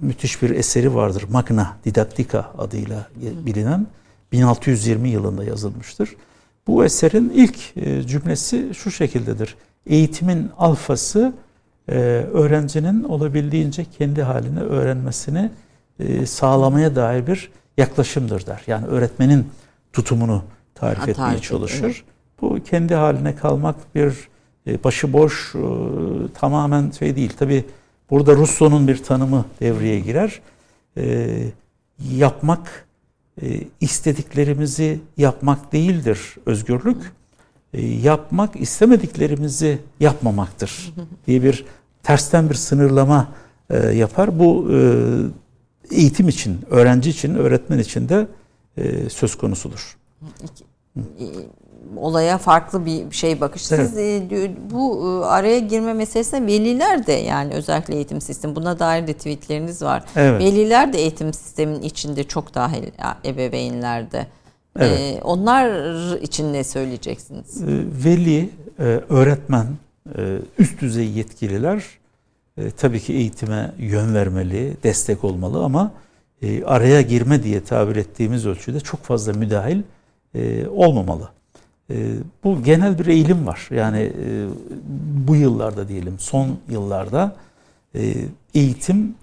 müthiş 0.00 0.42
bir 0.42 0.50
eseri 0.50 0.94
vardır. 0.94 1.24
Magna 1.30 1.76
Didactica 1.84 2.46
adıyla 2.58 3.08
bilinen 3.46 3.86
1620 4.32 5.08
yılında 5.08 5.44
yazılmıştır. 5.44 6.16
Bu 6.66 6.84
eserin 6.84 7.30
ilk 7.34 7.74
cümlesi 8.08 8.70
şu 8.74 8.90
şekildedir. 8.90 9.56
Eğitimin 9.86 10.50
alfası 10.58 11.32
e, 11.88 11.94
öğrencinin 12.32 13.04
olabildiğince 13.04 13.84
kendi 13.98 14.22
halini 14.22 14.60
öğrenmesini 14.60 15.50
e, 15.98 16.26
sağlamaya 16.26 16.96
dair 16.96 17.26
bir 17.26 17.50
yaklaşımdır 17.76 18.46
der. 18.46 18.62
Yani 18.66 18.86
öğretmenin 18.86 19.48
tutumunu 19.92 20.42
tarif 20.74 20.98
ha, 20.98 21.10
etmeye 21.10 21.14
tarif 21.14 21.42
çalışır. 21.42 21.84
Evet. 21.84 22.02
Bu 22.40 22.58
kendi 22.70 22.94
haline 22.94 23.36
kalmak 23.36 23.94
bir 23.94 24.28
e, 24.66 24.84
başıboş 24.84 25.54
e, 25.54 25.60
tamamen 26.34 26.90
şey 26.90 27.16
değil. 27.16 27.32
Tabi 27.38 27.64
burada 28.10 28.34
Rousseau'nun 28.34 28.88
bir 28.88 29.02
tanımı 29.02 29.44
devreye 29.60 30.00
girer. 30.00 30.40
E, 30.96 31.38
yapmak 32.12 32.86
e, 33.42 33.60
istediklerimizi 33.80 35.00
yapmak 35.16 35.72
değildir 35.72 36.36
özgürlük. 36.46 37.12
E, 37.72 37.86
yapmak 37.86 38.60
istemediklerimizi 38.60 39.78
yapmamaktır 40.00 40.94
diye 41.26 41.42
bir 41.42 41.64
tersten 42.08 42.50
bir 42.50 42.54
sınırlama 42.54 43.28
e, 43.70 43.76
yapar. 43.76 44.38
Bu 44.38 44.68
e, 44.72 45.96
eğitim 45.96 46.28
için, 46.28 46.60
öğrenci 46.70 47.10
için, 47.10 47.34
öğretmen 47.34 47.78
için 47.78 48.08
de 48.08 48.26
e, 48.76 49.10
söz 49.10 49.34
konusudur. 49.38 49.98
Olaya 51.96 52.38
farklı 52.38 52.86
bir 52.86 53.10
şey 53.10 53.40
bakış. 53.40 53.66
Siz 53.66 53.98
evet. 53.98 54.50
bu 54.70 55.20
araya 55.24 55.58
girme 55.58 55.92
meselesinde 55.92 56.46
veliler 56.46 57.06
de 57.06 57.12
yani 57.12 57.54
özellikle 57.54 57.94
eğitim 57.94 58.20
sistemi 58.20 58.56
buna 58.56 58.78
dair 58.78 59.06
de 59.06 59.12
tweetleriniz 59.12 59.82
var. 59.82 60.04
Evet. 60.16 60.40
Veliler 60.40 60.92
de 60.92 60.98
eğitim 60.98 61.32
sistemin 61.32 61.82
içinde 61.82 62.24
çok 62.24 62.54
dahil 62.54 62.82
ebeveynlerde. 63.24 64.26
Evet. 64.78 65.20
onlar 65.24 66.16
için 66.20 66.52
ne 66.52 66.64
söyleyeceksiniz? 66.64 67.62
Veli, 68.04 68.50
öğretmen, 69.08 69.66
üst 70.58 70.80
düzey 70.80 71.10
yetkililer 71.10 71.97
e, 72.58 72.70
tabii 72.70 73.00
ki 73.00 73.12
eğitime 73.12 73.72
yön 73.78 74.14
vermeli, 74.14 74.76
destek 74.82 75.24
olmalı 75.24 75.64
ama 75.64 75.92
e, 76.42 76.64
araya 76.64 77.02
girme 77.02 77.42
diye 77.42 77.64
tabir 77.64 77.96
ettiğimiz 77.96 78.46
ölçüde 78.46 78.80
çok 78.80 79.02
fazla 79.02 79.32
müdahil 79.32 79.82
e, 80.34 80.66
olmamalı. 80.66 81.30
E, 81.90 82.14
bu 82.44 82.62
genel 82.62 82.98
bir 82.98 83.06
eğilim 83.06 83.46
var. 83.46 83.68
Yani 83.70 83.98
e, 83.98 84.46
bu 85.26 85.36
yıllarda 85.36 85.88
diyelim, 85.88 86.18
son 86.18 86.58
yıllarda 86.70 87.36
e, 87.94 88.14
eğitim 88.54 89.14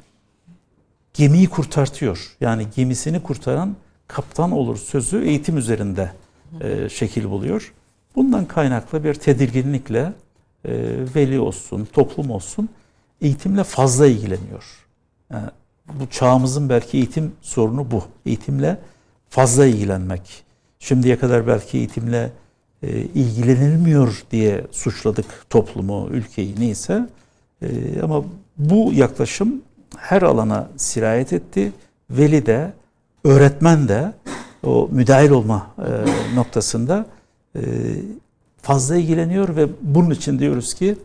gemiyi 1.14 1.48
kurtartıyor. 1.48 2.36
Yani 2.42 2.68
gemisini 2.76 3.24
kurtaran 3.24 3.76
kaptan 4.08 4.52
olur 4.52 4.78
sözü 4.78 5.26
eğitim 5.26 5.58
üzerinde 5.58 6.12
e, 6.62 6.90
şekil 6.90 7.30
buluyor. 7.30 7.74
Bundan 8.16 8.46
kaynaklı 8.46 9.04
bir 9.04 9.14
tedirginlikle 9.14 10.14
e, 10.66 10.74
veli 11.16 11.40
olsun, 11.40 11.88
toplum 11.94 12.32
olsun 12.32 12.70
eğitimle 13.22 13.64
fazla 13.64 14.08
ilgileniyor. 14.08 14.64
Yani 15.32 15.50
bu 15.94 16.10
çağımızın 16.10 16.70
belki 16.70 16.98
eğitim 16.98 17.32
sorunu 17.42 17.92
bu. 17.92 18.04
Eğitimle 18.26 18.78
fazla 19.30 19.66
ilgilenmek. 19.66 20.44
Şimdiye 20.80 21.20
kadar 21.20 21.48
belki 21.48 21.78
eğitimle 21.78 22.32
e, 22.84 22.88
ilgilenilmiyor 23.02 24.24
diye 24.32 24.64
suçladık 24.72 25.26
toplumu, 25.50 26.08
ülkeyi 26.12 26.56
neyse. 26.60 27.10
E, 27.62 27.68
ama 28.02 28.24
bu 28.58 28.94
yaklaşım 28.94 29.62
her 29.98 30.22
alana 30.22 30.70
sirayet 30.78 31.34
etti. 31.34 31.72
Veli 32.10 32.46
de, 32.46 32.74
öğretmen 33.24 33.88
de 33.88 34.14
o 34.64 34.90
müdahil 34.92 35.30
olma 35.30 35.68
e, 35.78 36.36
noktasında 36.36 37.06
e, 37.56 37.62
fazla 38.62 38.96
ilgileniyor 38.96 39.56
ve 39.56 39.68
bunun 39.82 40.12
için 40.12 40.40
diyoruz 40.40 40.74
ki 40.74 40.98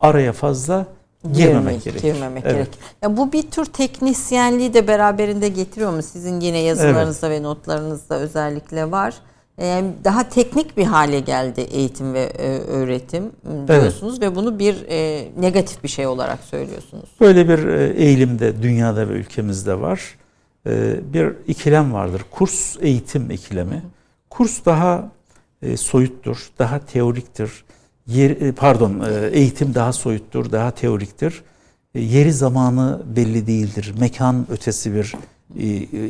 araya 0.00 0.32
fazla 0.32 0.86
girmemek 1.32 1.84
gerekir. 1.84 2.02
Girmemek 2.02 2.42
evet. 2.46 2.54
gerek. 2.54 2.68
Ya 3.02 3.16
bu 3.16 3.32
bir 3.32 3.50
tür 3.50 3.64
teknisyenliği 3.64 4.74
de 4.74 4.88
beraberinde 4.88 5.48
getiriyor 5.48 5.92
mu? 5.92 6.02
Sizin 6.02 6.40
yine 6.40 6.58
yazılarınızda 6.58 7.26
evet. 7.26 7.40
ve 7.40 7.42
notlarınızda 7.42 8.18
özellikle 8.18 8.90
var. 8.90 9.14
Ee, 9.58 9.84
daha 10.04 10.28
teknik 10.28 10.76
bir 10.76 10.84
hale 10.84 11.20
geldi 11.20 11.60
eğitim 11.60 12.14
ve 12.14 12.22
e, 12.22 12.58
öğretim 12.58 13.32
diyorsunuz 13.68 14.18
evet. 14.18 14.30
ve 14.30 14.34
bunu 14.34 14.58
bir 14.58 14.76
e, 14.88 15.28
negatif 15.38 15.82
bir 15.82 15.88
şey 15.88 16.06
olarak 16.06 16.38
söylüyorsunuz. 16.40 17.08
Böyle 17.20 17.48
bir 17.48 17.68
e, 17.68 17.92
eğilim 17.96 18.38
de 18.38 18.62
dünyada 18.62 19.08
ve 19.08 19.12
ülkemizde 19.12 19.80
var. 19.80 20.18
Bir 21.12 21.32
ikilem 21.46 21.92
vardır. 21.92 22.22
Kurs 22.30 22.76
eğitim 22.80 23.30
ikilemi. 23.30 23.82
Kurs 24.30 24.64
daha 24.64 25.10
e, 25.62 25.76
soyuttur, 25.76 26.48
daha 26.58 26.78
teoriktir. 26.78 27.64
Yer, 28.06 28.30
e, 28.30 28.52
pardon, 28.52 29.00
e, 29.00 29.26
eğitim 29.32 29.74
daha 29.74 29.92
soyuttur, 29.92 30.52
daha 30.52 30.70
teoriktir. 30.70 31.42
E, 31.94 32.00
yeri 32.00 32.32
zamanı 32.32 33.02
belli 33.16 33.46
değildir. 33.46 33.94
Mekan 34.00 34.46
ötesi 34.50 34.94
bir 34.94 35.14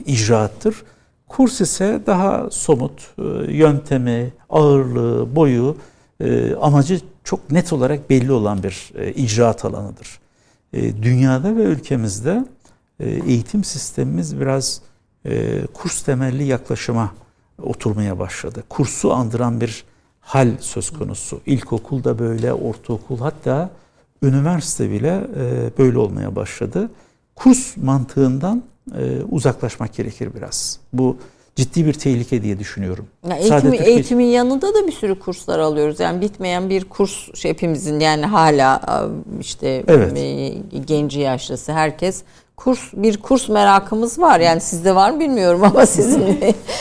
icraattır. 0.06 0.82
Kurs 1.28 1.60
ise 1.60 2.00
daha 2.06 2.50
somut, 2.50 3.10
yöntemi, 3.48 4.32
ağırlığı, 4.50 5.36
boyu, 5.36 5.76
amacı 6.60 7.00
çok 7.24 7.50
net 7.50 7.72
olarak 7.72 8.10
belli 8.10 8.32
olan 8.32 8.62
bir 8.62 8.92
icraat 9.14 9.64
alanıdır. 9.64 10.18
Dünyada 10.74 11.56
ve 11.56 11.62
ülkemizde 11.62 12.44
eğitim 13.00 13.64
sistemimiz 13.64 14.40
biraz 14.40 14.80
kurs 15.74 16.02
temelli 16.02 16.44
yaklaşıma 16.44 17.14
oturmaya 17.62 18.18
başladı. 18.18 18.64
Kursu 18.68 19.12
andıran 19.12 19.60
bir 19.60 19.84
hal 20.24 20.48
söz 20.60 20.90
konusu. 20.90 21.40
İlkokulda 21.46 22.18
böyle, 22.18 22.52
ortaokul 22.52 23.18
hatta 23.18 23.70
üniversite 24.22 24.90
bile 24.90 25.20
e, 25.36 25.70
böyle 25.78 25.98
olmaya 25.98 26.36
başladı. 26.36 26.90
Kurs 27.34 27.76
mantığından 27.76 28.62
e, 28.98 29.22
uzaklaşmak 29.30 29.94
gerekir 29.94 30.30
biraz. 30.34 30.78
Bu 30.92 31.16
ciddi 31.56 31.86
bir 31.86 31.92
tehlike 31.92 32.42
diye 32.42 32.58
düşünüyorum. 32.58 33.06
Ya 33.28 33.36
eğitim, 33.36 33.60
Türkiye... 33.60 33.90
Eğitimin 33.90 34.24
yanında 34.24 34.74
da 34.74 34.86
bir 34.86 34.92
sürü 34.92 35.18
kurslar 35.18 35.58
alıyoruz. 35.58 36.00
Yani 36.00 36.20
bitmeyen 36.20 36.70
bir 36.70 36.84
kurs 36.84 37.34
şey 37.34 37.50
hepimizin 37.50 38.00
yani 38.00 38.26
hala 38.26 38.80
işte 39.40 39.84
evet. 39.88 40.18
genci 40.86 41.20
yaşlısı 41.20 41.72
herkes 41.72 42.22
kurs 42.56 42.92
bir 42.92 43.16
kurs 43.16 43.48
merakımız 43.48 44.18
var. 44.18 44.40
Yani 44.40 44.60
sizde 44.60 44.94
var 44.94 45.10
mı 45.10 45.20
bilmiyorum 45.20 45.64
ama 45.64 45.86
sizin 45.96 46.38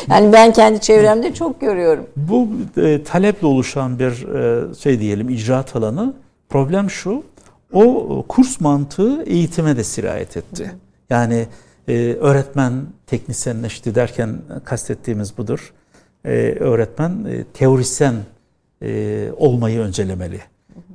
yani 0.09 0.33
ben 0.33 0.53
kendi 0.53 0.81
çevremde 0.81 1.33
çok 1.33 1.61
görüyorum. 1.61 2.05
Bu 2.17 2.47
e, 2.77 3.03
taleple 3.03 3.47
oluşan 3.47 3.99
bir 3.99 4.27
e, 4.27 4.73
şey 4.75 4.99
diyelim 4.99 5.29
icraat 5.29 5.75
alanı. 5.75 6.13
Problem 6.49 6.89
şu. 6.89 7.23
O 7.73 8.25
kurs 8.27 8.61
mantığı 8.61 9.23
eğitime 9.23 9.77
de 9.77 9.83
sirayet 9.83 10.37
etti. 10.37 10.71
Yani 11.09 11.47
e, 11.87 12.13
öğretmen 12.13 12.73
teknisyenleşti 13.07 13.95
derken 13.95 14.41
kastettiğimiz 14.63 15.37
budur. 15.37 15.73
E, 16.25 16.29
öğretmen 16.59 17.25
e, 17.25 17.43
teorisyen 17.43 18.15
e, 18.81 19.29
olmayı 19.37 19.79
öncelemeli. 19.79 20.41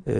E, 0.06 0.14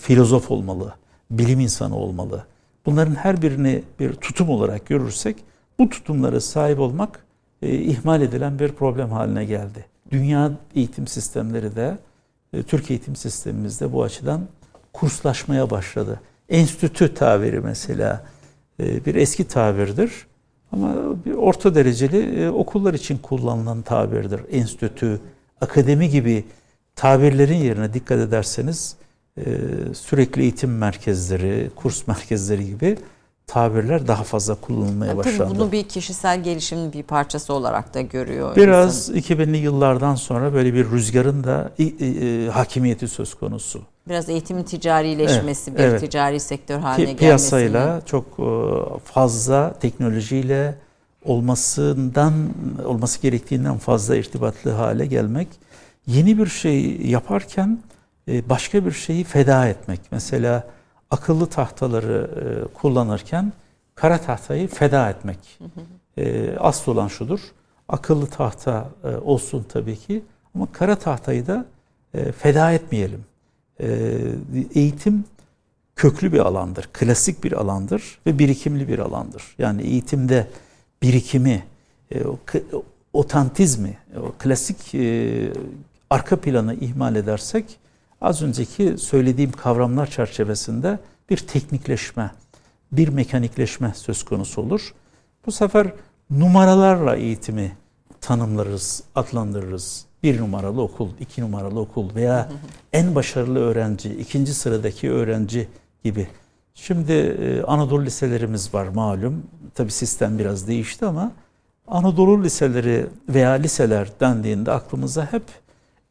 filozof 0.00 0.50
olmalı, 0.50 0.94
bilim 1.30 1.60
insanı 1.60 1.96
olmalı. 1.96 2.44
Bunların 2.88 3.14
her 3.14 3.42
birini 3.42 3.82
bir 4.00 4.12
tutum 4.12 4.48
olarak 4.48 4.86
görürsek 4.86 5.36
bu 5.78 5.88
tutumlara 5.88 6.40
sahip 6.40 6.80
olmak 6.80 7.24
e, 7.62 7.74
ihmal 7.74 8.22
edilen 8.22 8.58
bir 8.58 8.68
problem 8.68 9.10
haline 9.10 9.44
geldi. 9.44 9.86
Dünya 10.10 10.52
eğitim 10.74 11.06
sistemleri 11.06 11.76
de 11.76 11.98
e, 12.52 12.62
Türk 12.62 12.90
eğitim 12.90 13.16
sistemimizde 13.16 13.92
bu 13.92 14.02
açıdan 14.02 14.40
kurslaşmaya 14.92 15.70
başladı. 15.70 16.20
Enstitü 16.48 17.14
tabiri 17.14 17.60
mesela 17.60 18.26
e, 18.80 19.04
bir 19.04 19.14
eski 19.14 19.48
tabirdir. 19.48 20.26
Ama 20.72 20.94
bir 21.24 21.32
orta 21.32 21.74
dereceli 21.74 22.42
e, 22.42 22.50
okullar 22.50 22.94
için 22.94 23.18
kullanılan 23.18 23.82
tabirdir. 23.82 24.40
Enstitü, 24.50 25.20
akademi 25.60 26.08
gibi 26.08 26.44
tabirlerin 26.96 27.58
yerine 27.58 27.94
dikkat 27.94 28.18
ederseniz 28.18 28.96
sürekli 29.94 30.42
eğitim 30.42 30.78
merkezleri, 30.78 31.70
kurs 31.76 32.06
merkezleri 32.06 32.66
gibi 32.66 32.96
tabirler 33.48 34.08
daha 34.08 34.22
fazla 34.24 34.54
kullanılmaya 34.54 35.16
başlandı. 35.16 35.38
Tabii 35.38 35.58
bunu 35.58 35.72
bir 35.72 35.84
kişisel 35.84 36.42
gelişimin 36.42 36.92
bir 36.92 37.02
parçası 37.02 37.52
olarak 37.52 37.94
da 37.94 38.00
görüyor. 38.00 38.56
Biraz 38.56 39.08
insan. 39.08 39.36
2000'li 39.36 39.56
yıllardan 39.56 40.14
sonra 40.14 40.54
böyle 40.54 40.74
bir 40.74 40.90
rüzgarın 40.90 41.44
da 41.44 41.72
e, 41.78 41.84
e, 41.84 42.48
hakimiyeti 42.48 43.08
söz 43.08 43.34
konusu. 43.34 43.82
Biraz 44.08 44.28
eğitimin 44.28 44.62
ticarileşmesi, 44.62 45.70
evet, 45.70 45.78
bir 45.78 45.84
evet. 45.84 46.00
ticari 46.00 46.40
sektör 46.40 46.78
haline 46.78 47.04
gelmesi. 47.04 47.18
Piyasayla 47.18 48.00
çok 48.06 48.24
e, 48.24 48.50
fazla 49.04 49.74
teknolojiyle 49.80 50.74
olmasından 51.24 52.34
olması 52.84 53.22
gerektiğinden 53.22 53.78
fazla 53.78 54.16
irtibatlı 54.16 54.70
hale 54.70 55.06
gelmek. 55.06 55.48
Yeni 56.06 56.38
bir 56.38 56.46
şey 56.46 57.00
yaparken 57.00 57.78
başka 58.48 58.86
bir 58.86 58.92
şeyi 58.92 59.24
feda 59.24 59.68
etmek. 59.68 60.00
Mesela 60.10 60.66
akıllı 61.10 61.46
tahtaları 61.46 62.30
e, 62.40 62.74
kullanırken 62.74 63.52
kara 63.94 64.18
tahtayı 64.18 64.68
feda 64.68 65.10
etmek. 65.10 65.58
Asıl 66.58 66.92
olan 66.92 67.08
şudur. 67.08 67.40
Akıllı 67.88 68.26
tahta 68.26 68.88
olsun 69.24 69.66
tabii 69.68 69.96
ki 69.96 70.22
ama 70.54 70.68
kara 70.72 70.96
tahtayı 70.96 71.46
da 71.46 71.66
feda 72.38 72.72
etmeyelim. 72.72 73.24
Eğitim 74.74 75.24
köklü 75.98 76.32
bir 76.32 76.38
alandır, 76.38 76.88
klasik 76.92 77.44
bir 77.44 77.52
alandır 77.52 78.18
ve 78.26 78.38
birikimli 78.38 78.88
bir 78.88 78.98
alandır. 78.98 79.42
Yani 79.58 79.82
eğitimde 79.82 80.46
birikimi, 81.02 81.64
e, 82.14 82.22
otantizmi, 83.12 83.98
o 84.16 84.32
klasik 84.38 84.94
e, 84.94 85.52
arka 86.10 86.36
planı 86.36 86.74
ihmal 86.74 87.16
edersek 87.16 87.78
az 88.20 88.42
önceki 88.42 88.98
söylediğim 88.98 89.52
kavramlar 89.52 90.06
çerçevesinde 90.06 90.98
bir 91.30 91.36
teknikleşme, 91.36 92.30
bir 92.92 93.08
mekanikleşme 93.08 93.92
söz 93.96 94.24
konusu 94.24 94.62
olur. 94.62 94.94
Bu 95.46 95.52
sefer 95.52 95.92
numaralarla 96.30 97.16
eğitimi 97.16 97.72
tanımlarız, 98.20 99.02
adlandırırız 99.14 100.06
bir 100.22 100.40
numaralı 100.40 100.82
okul, 100.82 101.08
iki 101.20 101.42
numaralı 101.42 101.80
okul 101.80 102.14
veya 102.14 102.48
en 102.92 103.14
başarılı 103.14 103.58
öğrenci, 103.58 104.14
ikinci 104.14 104.54
sıradaki 104.54 105.10
öğrenci 105.10 105.68
gibi. 106.04 106.28
Şimdi 106.74 107.12
e, 107.12 107.62
Anadolu 107.62 108.04
liselerimiz 108.04 108.74
var 108.74 108.88
malum. 108.88 109.42
Tabi 109.74 109.90
sistem 109.90 110.38
biraz 110.38 110.68
değişti 110.68 111.06
ama 111.06 111.32
Anadolu 111.88 112.44
liseleri 112.44 113.06
veya 113.28 113.50
liseler 113.50 114.08
dendiğinde 114.20 114.72
aklımıza 114.72 115.32
hep 115.32 115.42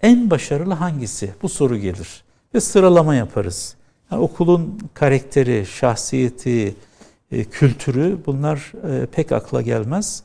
en 0.01 0.29
başarılı 0.29 0.73
hangisi? 0.73 1.33
Bu 1.41 1.49
soru 1.49 1.77
gelir. 1.77 2.23
Ve 2.53 2.61
sıralama 2.61 3.15
yaparız. 3.15 3.75
Yani 4.11 4.21
okulun 4.21 4.79
karakteri, 4.93 5.65
şahsiyeti, 5.65 6.75
e, 7.31 7.43
kültürü 7.43 8.17
bunlar 8.25 8.73
e, 8.89 9.05
pek 9.05 9.31
akla 9.31 9.61
gelmez 9.61 10.23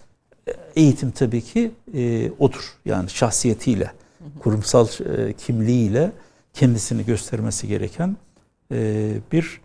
eğitim 0.76 1.10
tabii 1.10 1.42
ki 1.42 1.72
e, 1.94 2.30
odur. 2.38 2.78
Yani 2.84 3.10
şahsiyetiyle, 3.10 3.92
kurumsal 4.40 4.88
e, 4.88 5.32
kimliğiyle 5.32 6.12
kendisini 6.54 7.04
göstermesi 7.04 7.68
gereken 7.68 8.16
e, 8.72 9.10
bir 9.32 9.60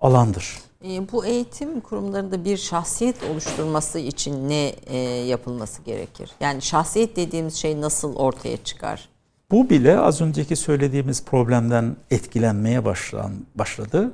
alandır. 0.00 0.58
E, 0.84 1.12
bu 1.12 1.26
eğitim 1.26 1.80
kurumlarında 1.80 2.44
bir 2.44 2.56
şahsiyet 2.56 3.16
oluşturması 3.22 3.98
için 3.98 4.48
ne 4.48 4.74
e, 4.86 4.98
yapılması 5.06 5.82
gerekir? 5.82 6.30
Yani 6.40 6.62
şahsiyet 6.62 7.16
dediğimiz 7.16 7.54
şey 7.54 7.80
nasıl 7.80 8.16
ortaya 8.16 8.56
çıkar? 8.56 9.08
Bu 9.50 9.70
bile 9.70 9.98
az 9.98 10.20
önceki 10.20 10.56
söylediğimiz 10.56 11.24
problemden 11.24 11.96
etkilenmeye 12.10 12.84
başlan, 12.84 13.32
başladı. 13.54 14.12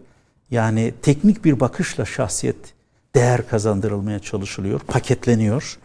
Yani 0.51 0.95
teknik 1.03 1.45
bir 1.45 1.61
bakışla 1.61 2.05
şahsiyet 2.05 2.57
değer 3.15 3.49
kazandırılmaya 3.49 4.19
çalışılıyor, 4.19 4.81
paketleniyor. 4.81 5.79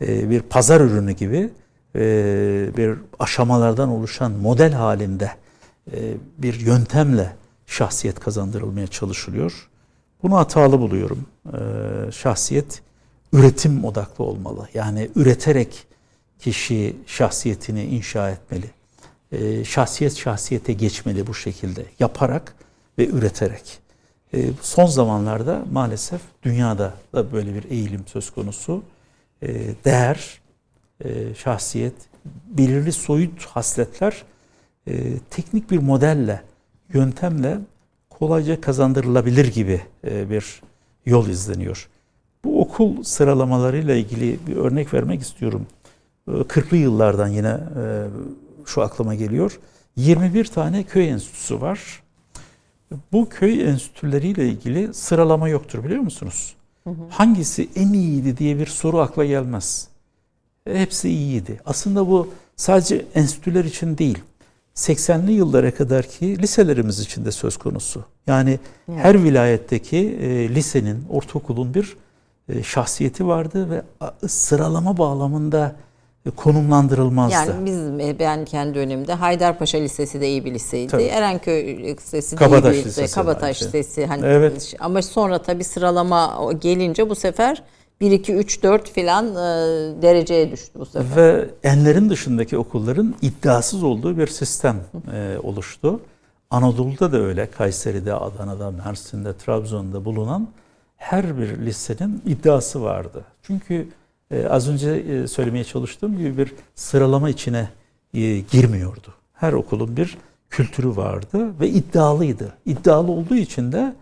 E, 0.00 0.30
bir 0.30 0.40
pazar 0.40 0.80
ürünü 0.80 1.12
gibi 1.12 1.50
e, 1.96 2.00
bir 2.76 2.98
aşamalardan 3.18 3.88
oluşan 3.88 4.32
model 4.32 4.72
halinde 4.72 5.30
e, 5.92 5.98
bir 6.38 6.60
yöntemle 6.60 7.36
şahsiyet 7.66 8.20
kazandırılmaya 8.20 8.86
çalışılıyor. 8.86 9.68
Bunu 10.22 10.36
hatalı 10.36 10.80
buluyorum. 10.80 11.26
Şahsiyet 12.12 12.82
üretim 13.32 13.84
odaklı 13.84 14.24
olmalı. 14.24 14.68
Yani 14.74 15.10
üreterek 15.16 15.86
kişi 16.38 16.96
şahsiyetini 17.06 17.84
inşa 17.84 18.30
etmeli. 18.30 18.79
Şahsiyet 19.64 20.16
şahsiyete 20.16 20.72
geçmeli 20.72 21.26
bu 21.26 21.34
şekilde. 21.34 21.84
Yaparak 21.98 22.54
ve 22.98 23.06
üreterek. 23.06 23.78
Son 24.62 24.86
zamanlarda 24.86 25.64
maalesef 25.72 26.20
dünyada 26.42 26.94
da 27.14 27.32
böyle 27.32 27.54
bir 27.54 27.70
eğilim 27.70 28.04
söz 28.06 28.30
konusu. 28.30 28.82
E, 29.42 29.48
değer, 29.84 30.40
e, 31.04 31.34
şahsiyet, 31.34 31.94
belirli 32.24 32.92
soyut 32.92 33.44
hasletler 33.44 34.22
e, 34.86 35.18
teknik 35.30 35.70
bir 35.70 35.78
modelle, 35.78 36.42
yöntemle 36.92 37.58
kolayca 38.10 38.60
kazandırılabilir 38.60 39.52
gibi 39.52 39.80
bir 40.04 40.62
yol 41.06 41.28
izleniyor. 41.28 41.88
Bu 42.44 42.60
okul 42.60 43.02
sıralamalarıyla 43.02 43.94
ilgili 43.94 44.38
bir 44.46 44.56
örnek 44.56 44.94
vermek 44.94 45.22
istiyorum. 45.22 45.66
40'lı 46.28 46.76
yıllardan 46.76 47.28
yine 47.28 47.58
şu 48.70 48.82
aklıma 48.82 49.14
geliyor. 49.14 49.60
21 49.96 50.44
tane 50.44 50.82
köy 50.82 51.08
enstitüsü 51.08 51.60
var. 51.60 52.02
Bu 53.12 53.28
köy 53.28 53.62
enstitüleriyle 53.62 54.48
ilgili 54.48 54.94
sıralama 54.94 55.48
yoktur 55.48 55.84
biliyor 55.84 56.00
musunuz? 56.00 56.54
Hangisi 57.10 57.68
en 57.76 57.92
iyiydi 57.92 58.36
diye 58.36 58.58
bir 58.58 58.66
soru 58.66 58.98
akla 58.98 59.24
gelmez. 59.24 59.88
hepsi 60.72 61.08
iyiydi. 61.08 61.60
Aslında 61.66 62.08
bu 62.08 62.28
sadece 62.56 63.06
enstitüler 63.14 63.64
için 63.64 63.98
değil. 63.98 64.18
80'li 64.74 65.32
yıllara 65.32 65.74
kadar 65.74 66.06
ki 66.06 66.38
liselerimiz 66.38 67.00
için 67.00 67.24
de 67.24 67.32
söz 67.32 67.56
konusu. 67.56 68.04
Yani 68.26 68.58
evet. 68.88 69.04
her 69.04 69.24
vilayetteki 69.24 69.96
e, 69.96 70.54
lisenin, 70.54 71.04
ortaokulun 71.10 71.74
bir 71.74 71.96
e, 72.48 72.62
şahsiyeti 72.62 73.26
vardı 73.26 73.70
ve 73.70 73.82
sıralama 74.28 74.98
bağlamında 74.98 75.76
konumlandırılmazdı. 76.36 77.34
Yani 77.34 77.66
biz 77.66 78.18
ben 78.18 78.44
kendi 78.44 78.74
dönemimde 78.74 79.14
Haydarpaşa 79.14 79.78
Lisesi 79.78 80.20
de 80.20 80.28
iyi 80.28 80.44
bir 80.44 80.54
liseydi. 80.54 80.90
Tabii. 80.90 81.02
Erenköy 81.02 81.78
Lisesi 81.78 82.32
de 82.32 82.36
Kabataş 82.36 82.76
iyi 82.76 82.80
bir 82.80 82.84
lise. 82.84 83.06
Kabataş 83.06 83.62
Lisesi 83.62 84.06
hani 84.06 84.26
evet. 84.26 84.74
ama 84.80 85.02
sonra 85.02 85.42
tabii 85.42 85.64
sıralama 85.64 86.52
gelince 86.60 87.10
bu 87.10 87.14
sefer 87.14 87.62
1 88.00 88.10
2 88.10 88.34
3 88.34 88.62
4 88.62 88.90
filan 88.90 89.26
e, 89.26 89.36
dereceye 90.02 90.50
düştü 90.50 90.78
bu 90.78 90.86
sefer. 90.86 91.16
Ve 91.16 91.50
enlerin 91.62 92.10
dışındaki 92.10 92.58
okulların 92.58 93.14
iddiasız 93.22 93.82
olduğu 93.82 94.18
bir 94.18 94.26
sistem 94.26 94.80
e, 95.14 95.38
oluştu. 95.42 96.00
Anadolu'da 96.50 97.12
da 97.12 97.18
öyle. 97.18 97.50
Kayseri'de, 97.50 98.14
Adana'da, 98.14 98.70
Mersin'de, 98.70 99.36
Trabzon'da 99.36 100.04
bulunan 100.04 100.48
her 100.96 101.38
bir 101.38 101.58
lisenin 101.58 102.22
iddiası 102.26 102.82
vardı. 102.82 103.24
Çünkü 103.42 103.88
az 104.50 104.68
önce 104.68 104.90
e, 104.90 105.26
söylemeye 105.26 105.64
çalıştığım 105.64 106.18
gibi 106.18 106.38
bir 106.38 106.52
sıralama 106.74 107.30
içine 107.30 107.68
e, 108.14 108.38
girmiyordu. 108.38 109.14
Her 109.34 109.52
okulun 109.52 109.96
bir 109.96 110.18
kültürü 110.50 110.96
vardı 110.96 111.60
ve 111.60 111.68
iddialıydı. 111.68 112.52
İddialı 112.66 113.12
olduğu 113.12 113.36
için 113.36 113.72
de 113.72 113.94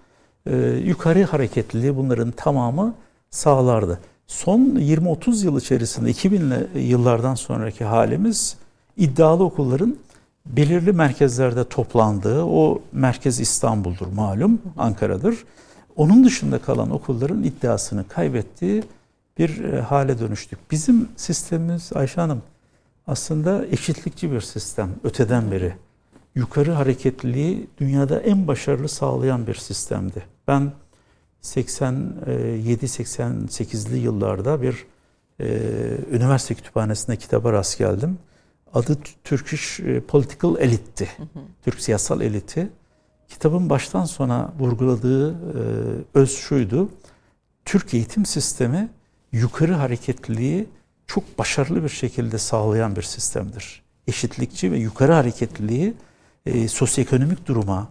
e, 0.47 0.57
yukarı 0.85 1.25
hareketliliği 1.25 1.97
bunların 1.97 2.31
tamamı 2.31 2.95
sağlardı. 3.31 4.01
Son 4.27 4.61
20-30 4.61 5.45
yıl 5.45 5.61
içerisinde 5.61 6.11
2000'li 6.11 6.81
yıllardan 6.81 7.35
sonraki 7.35 7.85
halimiz 7.85 8.57
iddialı 8.97 9.45
okulların 9.45 9.97
belirli 10.47 10.93
merkezlerde 10.93 11.65
toplandığı, 11.65 12.45
o 12.45 12.83
merkez 12.93 13.41
İstanbul'dur 13.41 14.07
malum, 14.07 14.59
Ankara'dır. 14.77 15.45
Onun 15.97 16.25
dışında 16.25 16.59
kalan 16.59 16.91
okulların 16.91 17.43
iddiasını 17.43 18.09
kaybettiği 18.09 18.83
bir 19.39 19.65
e, 19.65 19.81
hale 19.81 20.19
dönüştük. 20.19 20.59
Bizim 20.71 21.09
sistemimiz 21.17 21.91
Ayşe 21.95 22.21
Hanım 22.21 22.43
aslında 23.07 23.67
eşitlikçi 23.67 24.33
bir 24.33 24.41
sistem 24.41 24.91
öteden 25.05 25.51
beri. 25.51 25.75
Yukarı 26.35 26.73
hareketliliği 26.73 27.71
dünyada 27.79 28.21
en 28.21 28.49
başarılı 28.49 28.89
sağlayan 28.89 29.47
bir 29.47 29.55
sistemdi. 29.55 30.23
Ben 30.49 30.73
87-88'li 31.43 33.99
yıllarda 33.99 34.63
bir 34.63 34.87
e, 35.41 35.47
üniversite 36.11 36.55
kütüphanesinde 36.55 37.17
kitaba 37.17 37.53
rast 37.53 37.79
geldim. 37.79 38.19
Adı 38.75 38.99
Turkish 39.25 39.81
e, 39.81 40.01
Political 40.01 40.57
Elite'ti. 40.59 41.09
Türk 41.65 41.81
siyasal 41.81 42.21
eliti. 42.21 42.71
Kitabın 43.29 43.71
baştan 43.71 44.05
sona 44.05 44.53
vurguladığı 44.59 45.33
e, 45.33 45.35
öz 46.15 46.31
şuydu. 46.31 46.89
Türk 47.65 47.95
eğitim 47.95 48.27
sistemi 48.27 48.89
yukarı 49.33 49.73
hareketliliği 49.75 50.67
çok 51.07 51.39
başarılı 51.39 51.85
bir 51.85 51.89
şekilde 51.89 52.39
sağlayan 52.39 52.97
bir 52.97 53.03
sistemdir. 53.03 53.83
Eşitlikçi 54.07 54.73
ve 54.73 54.79
yukarı 54.79 55.13
hareketliliği 55.13 55.95
e, 56.47 56.69
sosyoekonomik 56.69 57.47
duruma, 57.47 57.89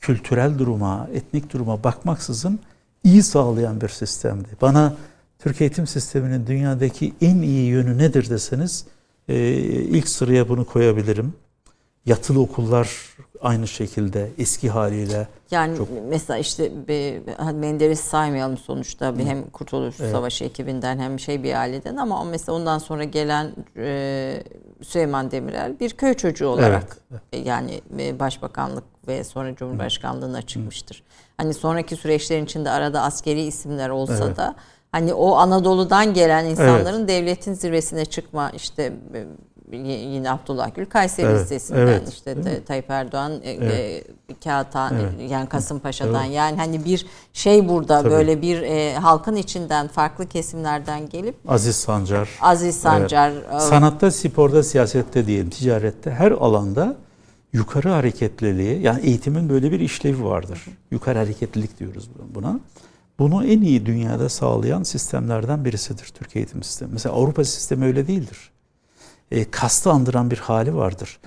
kültürel 0.00 0.58
duruma, 0.58 1.08
etnik 1.14 1.52
duruma 1.52 1.84
bakmaksızın 1.84 2.60
iyi 3.04 3.22
sağlayan 3.22 3.80
bir 3.80 3.88
sistemdi. 3.88 4.48
Bana 4.60 4.96
Türk 5.38 5.60
eğitim 5.60 5.86
sisteminin 5.86 6.46
dünyadaki 6.46 7.14
en 7.20 7.38
iyi 7.38 7.66
yönü 7.66 7.98
nedir 7.98 8.30
deseniz 8.30 8.84
e, 9.28 9.36
ilk 9.68 10.08
sıraya 10.08 10.48
bunu 10.48 10.64
koyabilirim. 10.64 11.32
Yatılı 12.06 12.40
okullar 12.40 13.16
aynı 13.42 13.68
şekilde 13.68 14.30
eski 14.38 14.70
haliyle. 14.70 15.28
Yani 15.50 15.76
çok... 15.76 15.88
mesela 16.08 16.38
işte 16.38 16.88
bir, 16.88 17.22
Menderes 17.52 18.00
saymayalım 18.00 18.58
sonuçta 18.58 19.18
bir 19.18 19.24
hem 19.24 19.50
Kurtuluş 19.50 20.00
evet. 20.00 20.12
Savaşı 20.12 20.44
ekibinden 20.44 20.98
hem 20.98 21.20
şey 21.20 21.42
bir 21.42 21.54
aileden 21.54 21.96
ama 21.96 22.24
mesela 22.24 22.56
ondan 22.56 22.78
sonra 22.78 23.04
gelen 23.04 23.52
e, 23.76 24.42
Süleyman 24.82 25.30
Demirel 25.30 25.80
bir 25.80 25.90
köy 25.90 26.14
çocuğu 26.14 26.48
olarak 26.48 26.96
evet. 27.10 27.46
yani 27.46 27.80
e, 27.98 28.18
başbakanlık 28.18 28.84
ve 29.08 29.24
sonra 29.24 29.54
Cumhurbaşkanlığına 29.54 30.42
çıkmıştır. 30.42 31.02
Hani 31.36 31.54
sonraki 31.54 31.96
süreçlerin 31.96 32.44
içinde 32.44 32.70
arada 32.70 33.02
askeri 33.02 33.42
isimler 33.42 33.88
olsa 33.88 34.26
evet. 34.26 34.36
da 34.36 34.54
hani 34.92 35.14
o 35.14 35.34
Anadolu'dan 35.36 36.14
gelen 36.14 36.44
insanların 36.44 36.98
evet. 36.98 37.08
devletin 37.08 37.54
zirvesine 37.54 38.04
çıkma 38.04 38.50
işte 38.50 38.92
e, 39.14 39.26
yine 39.72 40.30
Abdullah 40.30 40.74
Gül 40.74 40.86
Kayseri 40.86 41.26
evet, 41.26 41.40
listesinden 41.40 41.86
evet, 41.86 42.08
işte 42.08 42.64
Tayyip 42.64 42.90
Erdoğan 42.90 43.32
e, 43.32 43.50
evet. 43.50 44.04
e, 44.28 44.34
Kağıthan 44.44 44.94
evet. 44.94 45.30
yani 45.30 45.48
Kasımpaşa'dan 45.48 46.24
evet. 46.24 46.36
yani 46.36 46.56
hani 46.56 46.84
bir 46.84 47.06
şey 47.32 47.68
burada 47.68 48.02
Tabii. 48.02 48.10
böyle 48.10 48.42
bir 48.42 48.62
e, 48.62 48.94
halkın 48.94 49.36
içinden 49.36 49.88
farklı 49.88 50.26
kesimlerden 50.26 51.08
gelip 51.08 51.36
Aziz 51.48 51.76
Sancar 51.76 52.28
Aziz 52.40 52.76
Sancar 52.80 53.32
evet. 53.52 53.62
Sanatta 53.62 54.10
sporda 54.10 54.62
siyasette 54.62 55.26
diyelim 55.26 55.50
ticarette 55.50 56.10
her 56.10 56.30
alanda 56.30 56.96
yukarı 57.52 57.88
hareketliliği 57.88 58.82
yani 58.82 59.00
eğitimin 59.06 59.48
böyle 59.48 59.72
bir 59.72 59.80
işlevi 59.80 60.24
vardır. 60.24 60.64
Yukarı 60.90 61.18
hareketlilik 61.18 61.78
diyoruz 61.78 62.10
buna. 62.34 62.60
Bunu 63.18 63.44
en 63.44 63.62
iyi 63.62 63.86
dünyada 63.86 64.28
sağlayan 64.28 64.82
sistemlerden 64.82 65.64
birisidir 65.64 66.12
Türkiye 66.14 66.44
eğitim 66.44 66.62
sistemi. 66.62 66.92
Mesela 66.92 67.14
Avrupa 67.14 67.44
sistemi 67.44 67.84
öyle 67.84 68.06
değildir. 68.06 68.50
E, 69.30 69.50
kastı 69.50 69.90
andıran 69.90 70.30
bir 70.30 70.38
hali 70.38 70.76
vardır. 70.76 71.18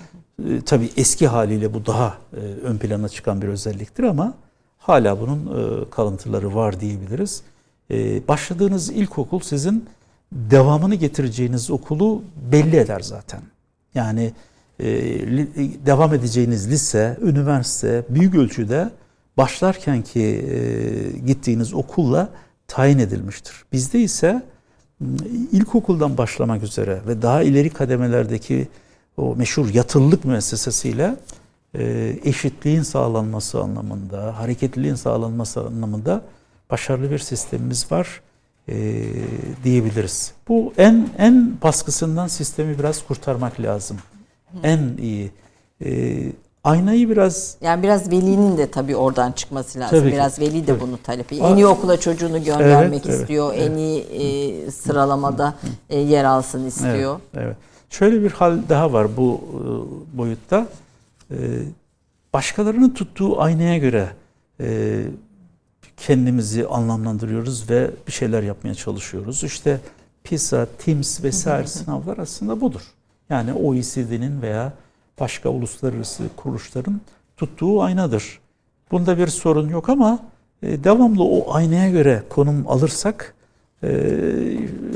E, 0.50 0.62
tabii 0.62 0.90
eski 0.98 1.28
haliyle 1.28 1.74
bu 1.74 1.86
daha 1.86 2.18
e, 2.34 2.40
ön 2.40 2.78
plana 2.78 3.10
çıkan 3.10 3.42
bir 3.42 3.48
özelliktir 3.48 4.04
ama 4.04 4.34
hala 4.78 5.22
bunun 5.22 5.40
e, 5.46 5.90
kalıntıları 5.90 6.56
var 6.56 6.80
diyebiliriz. 6.80 7.44
E, 7.92 8.28
başladığınız 8.28 8.90
ilkokul 8.90 9.40
sizin 9.40 9.86
devamını 10.32 10.96
getireceğiniz 10.96 11.72
okulu 11.72 12.24
belli 12.52 12.78
eder 12.78 13.00
zaten. 13.00 13.42
Yani 13.96 14.34
e, 14.80 14.86
devam 15.86 16.14
edeceğiniz 16.14 16.72
lise, 16.72 17.18
üniversite 17.22 18.04
büyük 18.10 18.36
ölçüde 18.36 18.90
başlarken 19.38 20.02
ki 20.02 20.22
e, 20.22 21.20
gittiğiniz 21.26 21.74
okulla 21.74 22.30
tayin 22.68 23.00
edilmiştir. 23.00 23.54
Bizde 23.72 24.00
ise 24.00 24.44
ilkokuldan 25.52 26.18
başlamak 26.18 26.64
üzere 26.64 27.02
ve 27.08 27.22
daha 27.22 27.44
ileri 27.44 27.70
kademelerdeki 27.70 28.68
o 29.18 29.36
meşhur 29.36 29.70
yatılılık 29.74 30.26
müessesesiyle 30.26 31.16
e, 31.76 32.16
eşitliğin 32.24 32.82
sağlanması 32.82 33.62
anlamında, 33.62 34.40
hareketliliğin 34.40 34.96
sağlanması 34.96 35.62
anlamında 35.62 36.22
başarılı 36.70 37.12
bir 37.12 37.20
sistemimiz 37.20 37.92
var 37.92 38.22
e, 38.68 39.04
diyebiliriz. 39.64 40.34
Bu 40.48 40.74
en 40.78 41.10
en 41.18 41.58
baskısından 41.64 42.28
sistemi 42.28 42.80
biraz 42.80 43.08
kurtarmak 43.08 43.60
lazım. 43.62 43.98
En 44.64 44.98
iyi. 44.98 45.32
E, 45.86 46.22
aynayı 46.64 47.10
biraz... 47.10 47.58
Yani 47.62 47.84
biraz 47.84 48.12
velinin 48.12 48.58
de 48.58 48.72
tabii 48.72 48.96
oradan 48.96 49.32
çıkması 49.32 49.80
lazım. 49.80 50.00
Tabii 50.00 50.12
biraz 50.12 50.36
ki, 50.36 50.42
veli 50.42 50.62
de 50.62 50.66
tabii. 50.66 50.80
bunu 50.80 50.98
talep 51.04 51.34
ediyor. 51.34 51.50
En 51.50 51.56
iyi 51.56 51.66
okula 51.68 52.00
çocuğunu 52.00 52.44
göndermek 52.44 53.06
evet, 53.06 53.20
istiyor. 53.20 53.54
Evet, 53.56 53.72
en 53.72 53.78
iyi 53.78 54.02
e, 54.02 54.72
sıralamada 54.72 55.56
e, 55.90 56.00
yer 56.00 56.24
alsın 56.24 56.66
istiyor. 56.66 57.20
Evet, 57.34 57.46
evet. 57.46 57.58
Şöyle 57.90 58.24
bir 58.24 58.32
hal 58.32 58.60
daha 58.70 58.94
var 58.94 59.18
bu 59.18 59.42
e, 59.54 60.18
boyutta. 60.18 60.68
E, 61.32 61.38
başkalarının 62.34 62.90
tuttuğu 62.90 63.42
aynaya 63.42 63.78
göre 63.78 64.08
e, 64.60 65.02
kendimizi 65.98 66.68
anlamlandırıyoruz 66.68 67.70
ve 67.70 67.92
bir 68.08 68.12
şeyler 68.12 68.44
yapmaya 68.44 68.76
çalışıyoruz. 68.76 69.44
İşte 69.44 69.80
PISA, 70.24 70.68
TIMSS 70.78 71.24
vesaire 71.24 71.68
sınavlar 71.68 72.18
aslında 72.18 72.62
budur. 72.62 72.82
Yani 73.30 73.54
OECD'nin 73.54 74.42
veya 74.42 74.74
başka 75.22 75.50
uluslararası 75.50 76.24
kuruluşların 76.36 77.02
tuttuğu 77.38 77.82
aynadır. 77.82 78.40
Bunda 78.92 79.18
bir 79.18 79.28
sorun 79.28 79.70
yok 79.70 79.90
ama 79.90 80.20
e, 80.64 80.84
devamlı 80.84 81.24
o 81.24 81.54
aynaya 81.54 81.90
göre 81.90 82.24
konum 82.30 82.68
alırsak 82.68 83.36
e, 83.84 83.90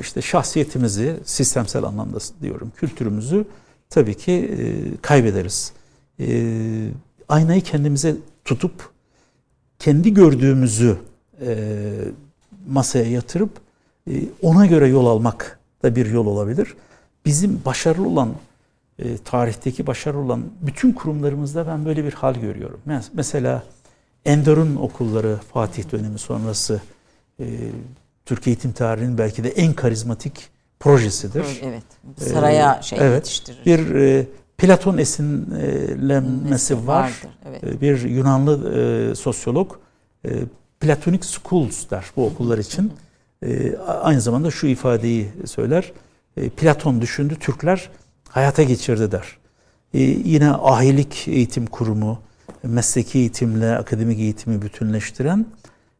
işte 0.01 0.21
şahsiyetimizi 0.21 1.15
sistemsel 1.25 1.83
anlamda 1.83 2.17
diyorum 2.41 2.71
kültürümüzü 2.75 3.45
tabii 3.89 4.17
ki 4.17 4.31
e, 4.31 4.57
kaybederiz. 5.01 5.73
Aynayı 7.29 7.61
kendimize 7.61 8.15
tutup 8.45 8.89
kendi 9.79 10.13
gördüğümüzü 10.13 10.97
masaya 12.67 13.11
yatırıp 13.11 13.51
ona 14.41 14.65
göre 14.65 14.87
yol 14.87 15.05
almak 15.05 15.59
da 15.83 15.95
bir 15.95 16.05
yol 16.05 16.25
olabilir 16.25 16.75
bizim 17.25 17.61
başarılı 17.65 18.07
olan 18.07 18.29
e, 18.99 19.17
tarihteki 19.17 19.87
başarılı 19.87 20.21
olan 20.21 20.43
bütün 20.61 20.91
kurumlarımızda 20.91 21.67
ben 21.67 21.85
böyle 21.85 22.05
bir 22.05 22.13
hal 22.13 22.35
görüyorum. 22.35 22.79
Mesela 23.13 23.63
Enderun 24.25 24.75
okulları 24.75 25.39
Fatih 25.53 25.91
dönemi 25.91 26.19
sonrası 26.19 26.81
e, 27.39 27.45
Türk 28.25 28.47
eğitim 28.47 28.71
tarihinin 28.71 29.17
belki 29.17 29.43
de 29.43 29.49
en 29.49 29.73
karizmatik 29.73 30.49
projesidir. 30.79 31.45
Evet. 31.63 31.83
Saraya 32.17 32.81
şey 32.81 32.99
evet, 33.01 33.15
yetiştirir. 33.15 33.65
Bir 33.65 33.95
e, 33.95 34.27
Platon 34.57 34.97
esinlenmesi 34.97 36.87
var. 36.87 37.21
evet. 37.49 37.63
E, 37.63 37.81
bir 37.81 38.01
Yunanlı 38.01 38.73
e, 39.11 39.15
sosyolog 39.15 39.75
e, 40.25 40.29
Platonic 40.79 41.23
Schools 41.23 41.89
der 41.89 42.05
bu 42.15 42.25
okullar 42.25 42.57
için. 42.57 42.93
E, 43.45 43.77
aynı 43.77 44.21
zamanda 44.21 44.51
şu 44.51 44.67
ifadeyi 44.67 45.31
söyler. 45.45 45.91
E, 46.37 46.49
Platon 46.49 47.01
düşündü, 47.01 47.35
Türkler 47.39 47.89
hayata 48.29 48.63
geçirdi 48.63 49.11
der. 49.11 49.37
E, 49.93 49.99
yine 50.01 50.51
ahilik 50.51 51.27
eğitim 51.27 51.65
kurumu, 51.65 52.19
mesleki 52.63 53.19
eğitimle 53.19 53.77
akademik 53.77 54.19
eğitimi 54.19 54.61
bütünleştiren, 54.61 55.45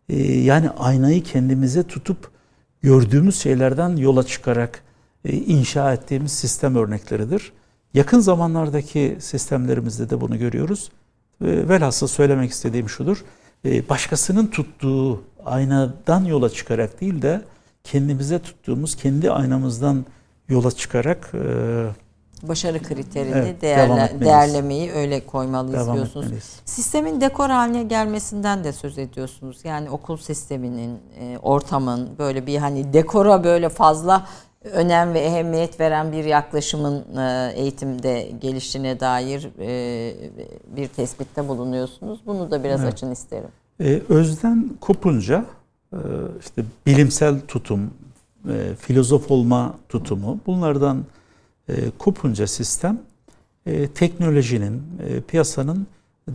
e, 0.10 0.24
yani 0.34 0.70
aynayı 0.70 1.24
kendimize 1.24 1.84
tutup 1.84 2.32
gördüğümüz 2.82 3.40
şeylerden 3.40 3.96
yola 3.96 4.24
çıkarak 4.24 4.82
e, 5.26 5.34
inşa 5.34 5.94
ettiğimiz 5.94 6.32
sistem 6.32 6.76
örnekleridir. 6.76 7.52
Yakın 7.94 8.20
zamanlardaki 8.20 9.18
sistemlerimizde 9.20 10.10
de 10.10 10.22
bunu 10.22 10.40
görüyoruz. 10.40 10.92
Velhasıl 11.42 12.08
söylemek 12.08 12.52
istediğim 12.52 12.90
şudur. 12.90 13.24
E, 13.66 13.90
başkasının 13.90 14.48
tuttuğu 14.48 15.24
aynadan 15.46 16.26
yola 16.26 16.50
çıkarak 16.50 17.02
değil 17.02 17.22
de 17.22 17.42
kendimize 17.84 18.40
tuttuğumuz 18.40 18.96
kendi 18.96 19.32
aynamızdan 19.32 20.06
yola 20.50 20.72
çıkarak 20.72 21.32
e, 21.34 21.86
başarı 22.48 22.84
kriterini 22.84 23.36
evet, 23.36 23.62
değerle, 23.62 24.12
değerlemeyi 24.20 24.91
öyle 24.91 25.26
koymalıyız 25.26 25.80
devam 25.80 25.96
diyorsunuz. 25.96 26.26
Etmeliyiz. 26.26 26.60
Sistemin 26.66 27.22
dekor 27.22 27.50
haline 27.50 27.84
gelmesinden 27.84 28.64
de 28.64 28.74
söz 28.74 28.98
ediyorsunuz. 28.98 29.58
Yani 29.64 29.89
okul 29.89 30.18
sisteminin, 30.18 31.00
ortamın 31.41 32.10
böyle 32.20 32.46
bir 32.46 32.58
hani 32.58 32.93
dekora 32.93 33.43
böyle 33.43 33.70
fazla 33.70 34.26
önem 34.74 35.14
ve 35.14 35.20
ehemmiyet 35.20 35.80
veren 35.80 36.12
bir 36.12 36.26
yaklaşımın 36.26 37.18
e, 37.18 37.52
eğitimde 37.56 38.32
geliştiğine 38.41 39.00
dair 39.00 39.50
e, 39.60 40.16
bir 40.76 40.88
tespitte 40.88 41.48
bulunuyorsunuz. 41.48 42.20
Bunu 42.26 42.52
da 42.52 42.64
biraz 42.64 42.84
evet. 42.84 42.93
açın 42.93 43.12
isterim. 43.12 43.50
Ee, 43.80 44.02
özden 44.10 44.70
kopunca 44.82 45.46
e, 45.93 45.98
işte 46.39 46.64
bilimsel 46.86 47.39
tutum, 47.48 47.91
filozof 48.80 49.32
olma 49.32 49.74
tutumu 49.89 50.39
bunlardan 50.46 51.06
kopunca 51.97 52.47
sistem 52.47 53.01
teknolojinin, 53.95 54.84
piyasanın 55.28 55.88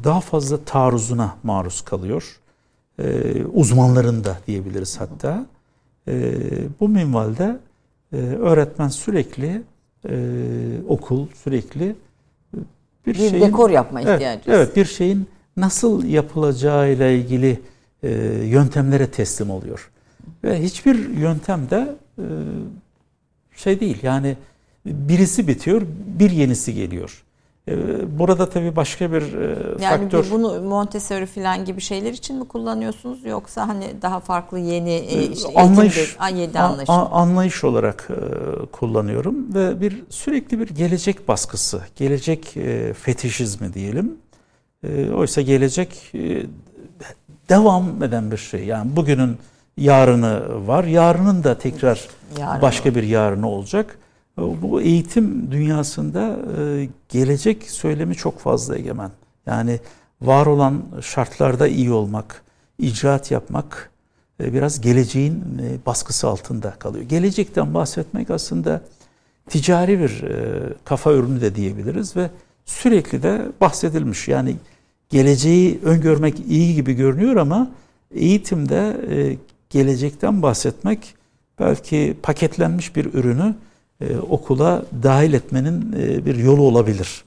daha 0.04 0.20
fazla 0.20 0.64
taarruzuna 0.64 1.36
maruz 1.42 1.80
kalıyor. 1.80 2.40
Uzmanların 3.52 4.24
da 4.24 4.38
diyebiliriz 4.46 5.00
hatta. 5.00 5.46
Bu 6.80 6.88
minvalde 6.88 7.56
e, 8.12 8.16
öğretmen 8.16 8.88
sürekli 8.88 9.62
e, 10.08 10.16
okul 10.88 11.26
sürekli 11.44 11.84
e, 11.84 11.94
bir, 13.06 13.14
bir 13.14 13.18
şeyin, 13.18 13.40
dekor 13.40 13.70
yapma 13.70 14.00
ihtiyacı. 14.00 14.24
Evet, 14.24 14.48
evet 14.48 14.76
bir 14.76 14.84
şeyin 14.84 15.28
nasıl 15.56 16.04
yapılacağı 16.04 16.92
ile 16.92 17.18
ilgili 17.18 17.60
e, 18.02 18.10
yöntemlere 18.44 19.10
teslim 19.10 19.50
oluyor. 19.50 19.90
Ve 20.44 20.62
hiçbir 20.62 21.08
yöntem 21.08 21.70
de 21.70 21.94
e, 22.18 22.24
şey 23.56 23.80
değil 23.80 23.98
yani 24.02 24.36
birisi 24.86 25.48
bitiyor 25.48 25.82
bir 26.18 26.30
yenisi 26.30 26.74
geliyor. 26.74 27.24
Ee, 27.68 28.18
burada 28.18 28.50
tabii 28.50 28.76
başka 28.76 29.12
bir 29.12 29.22
e, 29.22 29.56
yani 29.84 30.02
faktör. 30.02 30.24
Yani 30.24 30.30
bunu 30.30 30.60
Montessori 30.60 31.26
falan 31.26 31.64
gibi 31.64 31.80
şeyler 31.80 32.12
için 32.12 32.36
mi 32.36 32.48
kullanıyorsunuz 32.48 33.24
yoksa 33.24 33.68
hani 33.68 34.02
daha 34.02 34.20
farklı 34.20 34.58
yeni 34.58 34.90
e, 34.90 35.18
ee, 35.18 35.26
işte 35.26 35.60
anlayış, 35.60 36.16
eğitimde, 36.30 36.60
anlayış. 36.60 36.90
Anlayış 36.90 37.64
olarak 37.64 38.08
e, 38.10 38.66
kullanıyorum 38.66 39.54
ve 39.54 39.80
bir 39.80 40.02
sürekli 40.10 40.60
bir 40.60 40.68
gelecek 40.68 41.28
baskısı, 41.28 41.80
gelecek 41.96 42.56
fetişizmi 43.02 43.74
diyelim. 43.74 44.16
Oysa 45.14 45.40
gelecek 45.40 46.12
devam 47.48 48.02
eden 48.02 48.30
bir 48.30 48.36
şey. 48.36 48.64
Yani 48.64 48.96
bugünün 48.96 49.38
yarını 49.76 50.66
var, 50.66 50.84
yarının 50.84 51.44
da 51.44 51.58
tekrar 51.58 52.08
Yarın 52.38 52.62
başka 52.62 52.94
bir 52.94 53.02
yarını 53.02 53.48
olacak. 53.48 53.98
Bu 54.36 54.80
eğitim 54.80 55.50
dünyasında 55.50 56.38
e, 56.58 56.88
gelecek 57.08 57.70
söylemi 57.70 58.14
çok 58.14 58.38
fazla 58.38 58.76
egemen. 58.78 59.10
Yani 59.46 59.80
var 60.22 60.46
olan 60.46 60.82
şartlarda 61.00 61.68
iyi 61.68 61.92
olmak, 61.92 62.42
icraat 62.78 63.30
yapmak 63.30 63.90
e, 64.40 64.52
biraz 64.52 64.80
geleceğin 64.80 65.34
e, 65.34 65.86
baskısı 65.86 66.28
altında 66.28 66.70
kalıyor. 66.70 67.04
Gelecekten 67.04 67.74
bahsetmek 67.74 68.30
aslında 68.30 68.82
ticari 69.48 70.00
bir 70.00 70.24
kafa 70.84 71.12
ürünü 71.12 71.40
de 71.40 71.54
diyebiliriz 71.54 72.16
ve 72.16 72.30
sürekli 72.64 73.22
de 73.22 73.46
bahsedilmiş. 73.60 74.28
Yani 74.28 74.56
geleceği 75.08 75.80
öngörmek 75.84 76.40
iyi 76.48 76.74
gibi 76.74 76.92
görünüyor 76.92 77.36
ama 77.36 77.70
eğitimde 78.14 78.96
gelecekten 79.70 80.42
bahsetmek 80.42 81.14
belki 81.58 82.16
paketlenmiş 82.22 82.96
bir 82.96 83.14
ürünü 83.14 83.54
e, 84.00 84.18
okula 84.18 84.84
dahil 85.02 85.32
etmenin 85.32 85.92
e, 85.98 86.26
bir 86.26 86.36
yolu 86.36 86.62
olabilir. 86.62 87.24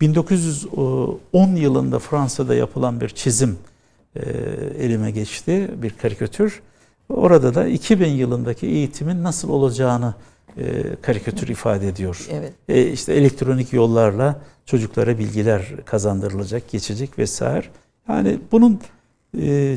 1910 0.00 1.56
yılında 1.56 1.98
Fransa'da 1.98 2.54
yapılan 2.54 3.00
bir 3.00 3.08
çizim 3.08 3.58
e, 4.16 4.20
elime 4.78 5.10
geçti, 5.10 5.70
bir 5.76 5.90
karikatür. 5.90 6.62
Orada 7.08 7.54
da 7.54 7.66
2000 7.66 8.06
yılındaki 8.08 8.66
eğitimin 8.66 9.22
nasıl 9.22 9.48
olacağını 9.48 10.14
karikatür 11.02 11.48
ifade 11.48 11.88
ediyor. 11.88 12.26
Evet. 12.32 12.52
E, 12.68 12.86
işte 12.86 13.12
elektronik 13.12 13.72
yollarla 13.72 14.40
çocuklara 14.66 15.18
bilgiler 15.18 15.66
kazandırılacak, 15.84 16.70
geçecek 16.70 17.18
vesaire. 17.18 17.66
Yani 18.08 18.38
bunun 18.52 18.80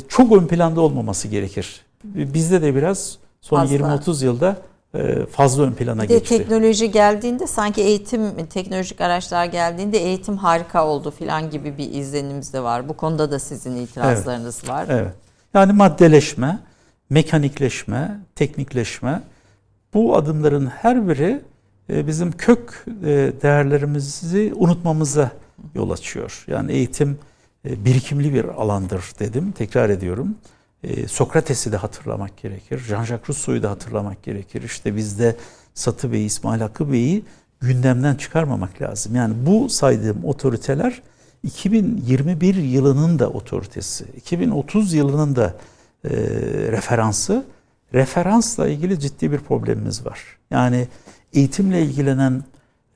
çok 0.07 0.31
ön 0.31 0.47
planda 0.47 0.81
olmaması 0.81 1.27
gerekir. 1.27 1.81
Bizde 2.03 2.61
de 2.61 2.75
biraz 2.75 3.17
son 3.41 3.65
20-30 3.65 4.25
yılda 4.25 4.49
e, 4.49 4.55
fazla 5.31 5.63
ön 5.63 5.73
plana 5.73 6.03
bir 6.03 6.07
geçti. 6.07 6.37
Teknoloji 6.37 6.91
geldiğinde 6.91 7.47
sanki 7.47 7.81
eğitim, 7.81 8.45
teknolojik 8.45 9.01
araçlar 9.01 9.45
geldiğinde 9.45 9.97
eğitim 9.97 10.37
harika 10.37 10.87
oldu 10.87 11.11
filan 11.11 11.49
gibi 11.49 11.77
bir 11.77 11.91
izlenimiz 11.91 12.53
de 12.53 12.63
var. 12.63 12.89
Bu 12.89 12.93
konuda 12.93 13.31
da 13.31 13.39
sizin 13.39 13.75
itirazlarınız 13.75 14.59
evet. 14.59 14.69
var. 14.69 14.85
Evet. 14.89 15.13
Yani 15.53 15.73
maddeleşme, 15.73 16.59
mekanikleşme, 17.09 18.19
teknikleşme 18.35 19.21
bu 19.93 20.15
adımların 20.15 20.65
her 20.67 21.07
biri 21.07 21.41
e, 21.89 22.07
bizim 22.07 22.31
kök 22.31 22.85
e, 22.87 23.31
değerlerimizi 23.41 24.53
unutmamıza 24.55 25.31
yol 25.75 25.89
açıyor. 25.89 26.45
Yani 26.47 26.71
eğitim 26.71 27.19
birikimli 27.65 28.33
bir 28.33 28.45
alandır 28.45 29.03
dedim. 29.19 29.51
Tekrar 29.51 29.89
ediyorum. 29.89 30.35
E, 30.83 31.07
Sokrates'i 31.07 31.71
de 31.71 31.77
hatırlamak 31.77 32.37
gerekir. 32.37 32.79
Jean-Jacques 32.79 33.29
Rousseau'yu 33.29 33.63
da 33.63 33.71
hatırlamak 33.71 34.23
gerekir. 34.23 34.61
İşte 34.61 34.95
bizde 34.95 35.35
Satı 35.73 36.11
Bey'i, 36.11 36.25
İsmail 36.25 36.61
Hakkı 36.61 36.91
Bey'i 36.91 37.23
gündemden 37.61 38.15
çıkarmamak 38.15 38.81
lazım. 38.81 39.15
Yani 39.15 39.33
bu 39.45 39.69
saydığım 39.69 40.25
otoriteler 40.25 41.01
2021 41.43 42.55
yılının 42.55 43.19
da 43.19 43.29
otoritesi, 43.29 44.05
2030 44.17 44.93
yılının 44.93 45.35
da 45.35 45.55
e, 46.03 46.09
referansı. 46.71 47.45
Referansla 47.93 48.67
ilgili 48.67 48.99
ciddi 48.99 49.31
bir 49.31 49.39
problemimiz 49.39 50.05
var. 50.05 50.19
Yani 50.51 50.87
eğitimle 51.33 51.81
ilgilenen 51.81 52.43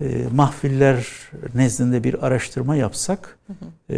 e, 0.02 0.28
mahfiller 0.36 1.08
nezdinde 1.56 2.04
bir 2.04 2.26
araştırma 2.28 2.76
yapsak, 2.76 3.38
e, 3.90 3.96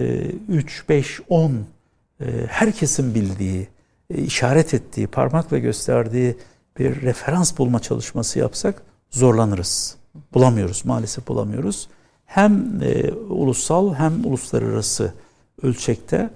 3, 0.49 0.89
5, 0.89 1.19
10 1.29 1.51
e, 1.51 2.25
herkesin 2.47 3.15
bildiği, 3.15 3.67
işaret 4.15 4.73
ettiği, 4.73 5.07
parmakla 5.07 5.57
gösterdiği 5.57 6.37
bir 6.79 7.01
referans 7.01 7.57
bulma 7.57 7.79
çalışması 7.79 8.39
yapsak 8.39 8.81
zorlanırız. 9.11 9.95
Bulamıyoruz, 10.33 10.85
maalesef 10.85 11.27
bulamıyoruz. 11.27 11.89
Hem 12.25 12.81
e, 12.83 13.11
ulusal 13.11 13.93
hem 13.93 14.25
uluslararası 14.25 15.13
ölçekte 15.61 16.29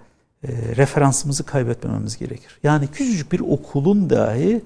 e, 0.44 0.48
referansımızı 0.76 1.44
kaybetmememiz 1.44 2.18
gerekir. 2.18 2.60
Yani 2.64 2.88
küçücük 2.88 3.32
bir 3.32 3.40
okulun 3.40 4.10
dahi 4.10 4.62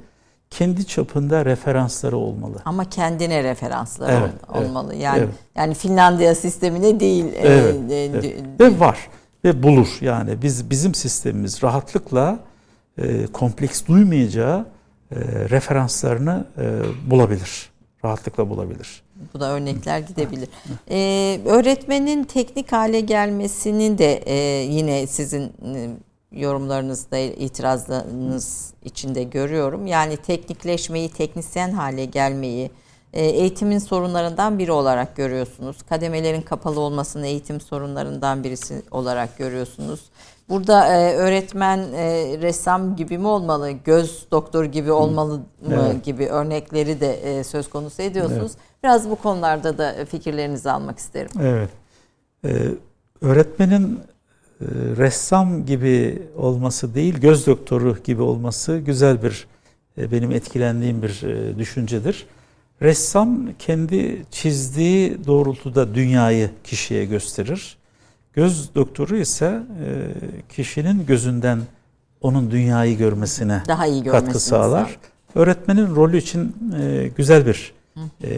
kendi 0.49 0.85
çapında 0.87 1.45
referansları 1.45 2.17
olmalı. 2.17 2.61
Ama 2.65 2.89
kendine 2.89 3.43
referansları 3.43 4.11
evet, 4.11 4.65
olmalı. 4.65 4.95
Yani 4.95 5.19
evet. 5.19 5.35
yani 5.55 5.73
Finlandiya 5.73 6.35
sistemine 6.35 6.99
değil. 6.99 7.25
Evet, 7.35 7.75
e, 7.91 7.95
evet. 7.95 8.43
Ve 8.59 8.79
var 8.79 9.09
ve 9.43 9.63
bulur. 9.63 9.97
Yani 10.01 10.41
biz 10.41 10.69
bizim 10.69 10.93
sistemimiz 10.93 11.63
rahatlıkla 11.63 12.39
e, 12.97 13.25
kompleks 13.25 13.85
duymayacağı 13.85 14.65
e, 15.11 15.15
referanslarını 15.49 16.45
e, 16.57 16.65
bulabilir. 17.11 17.69
Rahatlıkla 18.05 18.49
bulabilir. 18.49 19.03
Bu 19.33 19.39
da 19.39 19.51
örnekler 19.51 19.99
gidebilir. 19.99 20.49
Ee, 20.89 21.39
öğretmenin 21.45 22.23
teknik 22.23 22.71
hale 22.71 22.99
gelmesinin 22.99 23.97
de 23.97 24.13
e, 24.13 24.35
yine 24.63 25.07
sizin 25.07 25.51
yorumlarınızda, 26.31 27.17
itirazlarınız 27.17 28.73
içinde 28.83 29.23
görüyorum. 29.23 29.87
Yani 29.87 30.17
teknikleşmeyi, 30.17 31.09
teknisyen 31.09 31.71
hale 31.71 32.05
gelmeyi 32.05 32.71
eğitimin 33.13 33.79
sorunlarından 33.79 34.59
biri 34.59 34.71
olarak 34.71 35.15
görüyorsunuz. 35.15 35.77
Kademelerin 35.89 36.41
kapalı 36.41 36.79
olmasını 36.79 37.27
eğitim 37.27 37.61
sorunlarından 37.61 38.43
birisi 38.43 38.81
olarak 38.91 39.37
görüyorsunuz. 39.37 40.01
Burada 40.49 40.87
e, 40.87 41.13
öğretmen 41.15 41.77
e, 41.77 42.37
ressam 42.41 42.95
gibi 42.95 43.17
mi 43.17 43.27
olmalı, 43.27 43.71
göz 43.71 44.27
doktor 44.31 44.65
gibi 44.65 44.91
olmalı 44.91 45.37
mı 45.37 45.43
evet. 45.69 46.05
gibi 46.05 46.27
örnekleri 46.27 46.99
de 46.99 47.13
e, 47.13 47.43
söz 47.43 47.69
konusu 47.69 48.01
ediyorsunuz. 48.01 48.51
Evet. 48.55 48.83
Biraz 48.83 49.09
bu 49.09 49.15
konularda 49.15 49.77
da 49.77 50.05
fikirlerinizi 50.05 50.71
almak 50.71 50.99
isterim. 50.99 51.31
Evet. 51.41 51.69
Ee, 52.45 52.69
öğretmenin 53.21 53.99
e, 54.61 54.65
ressam 54.97 55.65
gibi 55.65 56.21
olması 56.37 56.95
değil, 56.95 57.19
göz 57.19 57.47
doktoru 57.47 57.97
gibi 58.03 58.21
olması 58.21 58.77
güzel 58.77 59.23
bir 59.23 59.47
e, 59.97 60.11
benim 60.11 60.31
etkilendiğim 60.31 61.01
bir 61.01 61.23
e, 61.23 61.57
düşüncedir. 61.57 62.25
Ressam 62.81 63.47
kendi 63.59 64.25
çizdiği 64.31 65.25
doğrultuda 65.27 65.95
dünyayı 65.95 66.49
kişiye 66.63 67.05
gösterir. 67.05 67.76
Göz 68.37 68.75
doktoru 68.75 69.17
ise 69.17 69.59
kişinin 70.49 71.05
gözünden 71.05 71.59
onun 72.21 72.51
dünyayı 72.51 72.97
görmesine 72.97 73.63
Daha 73.67 73.87
iyi 73.87 74.03
katkı 74.03 74.39
sağlar. 74.39 74.85
Sağ. 75.33 75.39
Öğretmenin 75.39 75.95
rolü 75.95 76.17
için 76.17 76.55
güzel 77.17 77.45
bir 77.45 77.73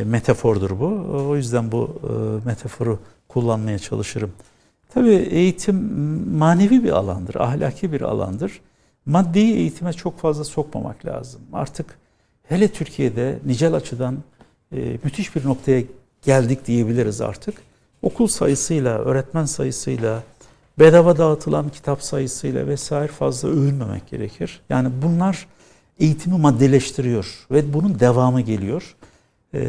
metafordur 0.05 0.79
bu. 0.79 0.85
O 1.29 1.35
yüzden 1.35 1.71
bu 1.71 2.01
metaforu 2.45 2.99
kullanmaya 3.27 3.79
çalışırım. 3.79 4.31
Tabii 4.93 5.15
eğitim 5.15 5.75
manevi 6.37 6.83
bir 6.83 6.91
alandır, 6.91 7.35
ahlaki 7.35 7.91
bir 7.91 8.01
alandır. 8.01 8.61
Maddi 9.05 9.39
eğitime 9.39 9.93
çok 9.93 10.19
fazla 10.19 10.43
sokmamak 10.43 11.05
lazım. 11.05 11.41
Artık 11.53 11.85
hele 12.43 12.67
Türkiye'de 12.67 13.39
nicel 13.45 13.73
açıdan 13.73 14.17
e, 14.71 14.97
müthiş 15.03 15.35
bir 15.35 15.45
noktaya 15.45 15.83
geldik 16.21 16.67
diyebiliriz 16.67 17.21
artık. 17.21 17.68
Okul 18.01 18.27
sayısıyla, 18.27 18.99
öğretmen 18.99 19.45
sayısıyla, 19.45 20.23
bedava 20.79 21.17
dağıtılan 21.17 21.69
kitap 21.69 22.03
sayısıyla 22.03 22.67
vesaire 22.67 23.11
fazla 23.11 23.49
övünmemek 23.49 24.09
gerekir. 24.09 24.61
Yani 24.69 24.89
bunlar 25.01 25.47
eğitimi 25.99 26.37
maddeleştiriyor 26.37 27.47
ve 27.51 27.73
bunun 27.73 27.99
devamı 27.99 28.41
geliyor. 28.41 28.95
Ee, 29.53 29.59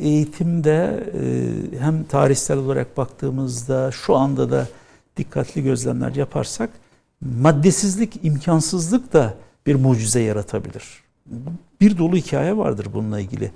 eğitimde 0.00 1.04
e, 1.14 1.78
hem 1.78 2.04
tarihsel 2.04 2.58
olarak 2.58 2.96
baktığımızda 2.96 3.90
şu 3.90 4.16
anda 4.16 4.50
da 4.50 4.68
dikkatli 5.16 5.62
gözlemler 5.62 6.14
yaparsak 6.14 6.70
maddesizlik, 7.20 8.20
imkansızlık 8.22 9.12
da 9.12 9.34
bir 9.66 9.74
mucize 9.74 10.20
yaratabilir. 10.20 10.84
Bir 11.80 11.98
dolu 11.98 12.16
hikaye 12.16 12.56
vardır 12.56 12.88
bununla 12.94 13.20
ilgili. 13.20 13.50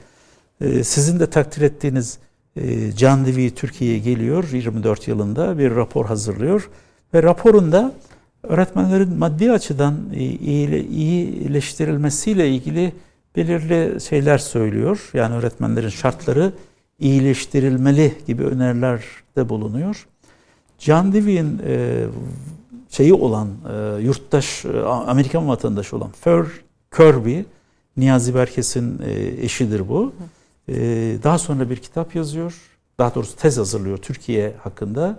Ee, 0.60 0.84
sizin 0.84 1.20
de 1.20 1.30
takdir 1.30 1.62
ettiğiniz 1.62 2.18
e, 2.56 2.92
Can 2.92 3.26
Divi 3.26 3.54
Türkiye'ye 3.54 3.98
geliyor 3.98 4.48
24 4.52 5.08
yılında 5.08 5.58
bir 5.58 5.76
rapor 5.76 6.06
hazırlıyor 6.06 6.70
ve 7.14 7.22
raporunda 7.22 7.92
öğretmenlerin 8.42 9.18
maddi 9.18 9.52
açıdan 9.52 9.96
iyileştirilmesiyle 10.90 12.50
ilgili 12.50 12.92
belirli 13.36 14.00
şeyler 14.00 14.38
söylüyor. 14.38 15.10
Yani 15.14 15.34
öğretmenlerin 15.34 15.88
şartları 15.88 16.52
iyileştirilmeli 16.98 18.14
gibi 18.26 18.44
önerilerde 18.44 19.48
bulunuyor. 19.48 20.06
Can 20.78 21.12
Dewey'in 21.12 21.60
e, 21.66 22.04
şeyi 22.90 23.14
olan 23.14 23.48
e, 23.48 24.02
yurttaş 24.02 24.64
e, 24.64 24.80
Amerikan 24.82 25.48
vatandaşı 25.48 25.96
olan 25.96 26.10
Fer 26.20 26.46
Kirby 26.96 27.40
Niyazi 27.96 28.34
Berkes'in 28.34 29.02
e, 29.02 29.12
eşidir 29.44 29.88
bu. 29.88 30.12
E, 30.20 30.38
daha 31.22 31.38
sonra 31.38 31.70
bir 31.70 31.76
kitap 31.76 32.14
yazıyor. 32.14 32.54
Daha 32.98 33.14
doğrusu 33.14 33.36
tez 33.36 33.58
hazırlıyor 33.58 33.98
Türkiye 33.98 34.54
hakkında. 34.62 35.18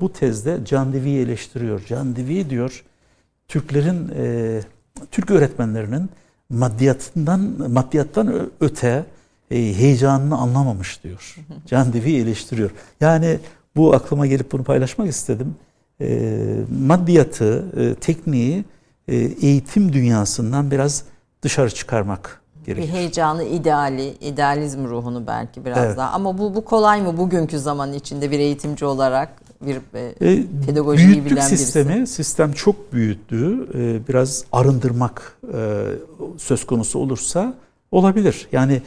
Bu 0.00 0.12
tezde 0.12 0.58
Can 0.64 0.92
Dewey'i 0.92 1.20
eleştiriyor. 1.20 1.84
Can 1.86 2.16
Dewey 2.16 2.50
diyor 2.50 2.84
Türklerin 3.48 4.10
e, 4.16 4.60
Türk 5.10 5.30
öğretmenlerinin 5.30 6.10
maddiyatından 6.50 7.40
maddiyattan 7.70 8.50
öte 8.60 9.04
e, 9.50 9.56
heyecanını 9.56 10.36
anlamamış 10.36 11.04
diyor. 11.04 11.36
Can 11.66 11.92
Dewey 11.92 12.20
eleştiriyor. 12.20 12.70
Yani 13.00 13.38
bu 13.76 13.94
aklıma 13.94 14.26
gelip 14.26 14.52
bunu 14.52 14.64
paylaşmak 14.64 15.08
istedim. 15.08 15.54
E, 16.00 16.40
maddiyatı, 16.86 17.64
tekniği 18.00 18.64
eğitim 19.42 19.92
dünyasından 19.92 20.70
biraz 20.70 21.04
dışarı 21.42 21.70
çıkarmak 21.70 22.40
gerekir. 22.68 22.88
Bir 22.88 22.92
heyecanı, 22.92 23.44
ideali, 23.44 24.14
idealizm 24.20 24.84
ruhunu 24.84 25.26
belki 25.26 25.64
biraz 25.64 25.78
evet. 25.78 25.96
daha. 25.96 26.10
Ama 26.10 26.38
bu 26.38 26.54
bu 26.54 26.64
kolay 26.64 27.02
mı 27.02 27.16
bugünkü 27.16 27.58
zaman 27.58 27.92
içinde 27.92 28.30
bir 28.30 28.38
eğitimci 28.38 28.84
olarak 28.84 29.28
bir 29.60 29.76
e, 29.94 30.28
e 30.30 30.44
pedagojiyi 30.66 31.24
bilen 31.24 31.40
sistemi, 31.40 31.94
birisi? 31.94 32.14
sistem 32.14 32.52
çok 32.52 32.92
büyüttü. 32.92 33.68
E, 33.74 34.08
biraz 34.08 34.44
arındırmak 34.52 35.38
e, 35.54 35.84
söz 36.38 36.66
konusu 36.66 36.98
olursa 36.98 37.54
olabilir. 37.90 38.48
Yani 38.52 38.82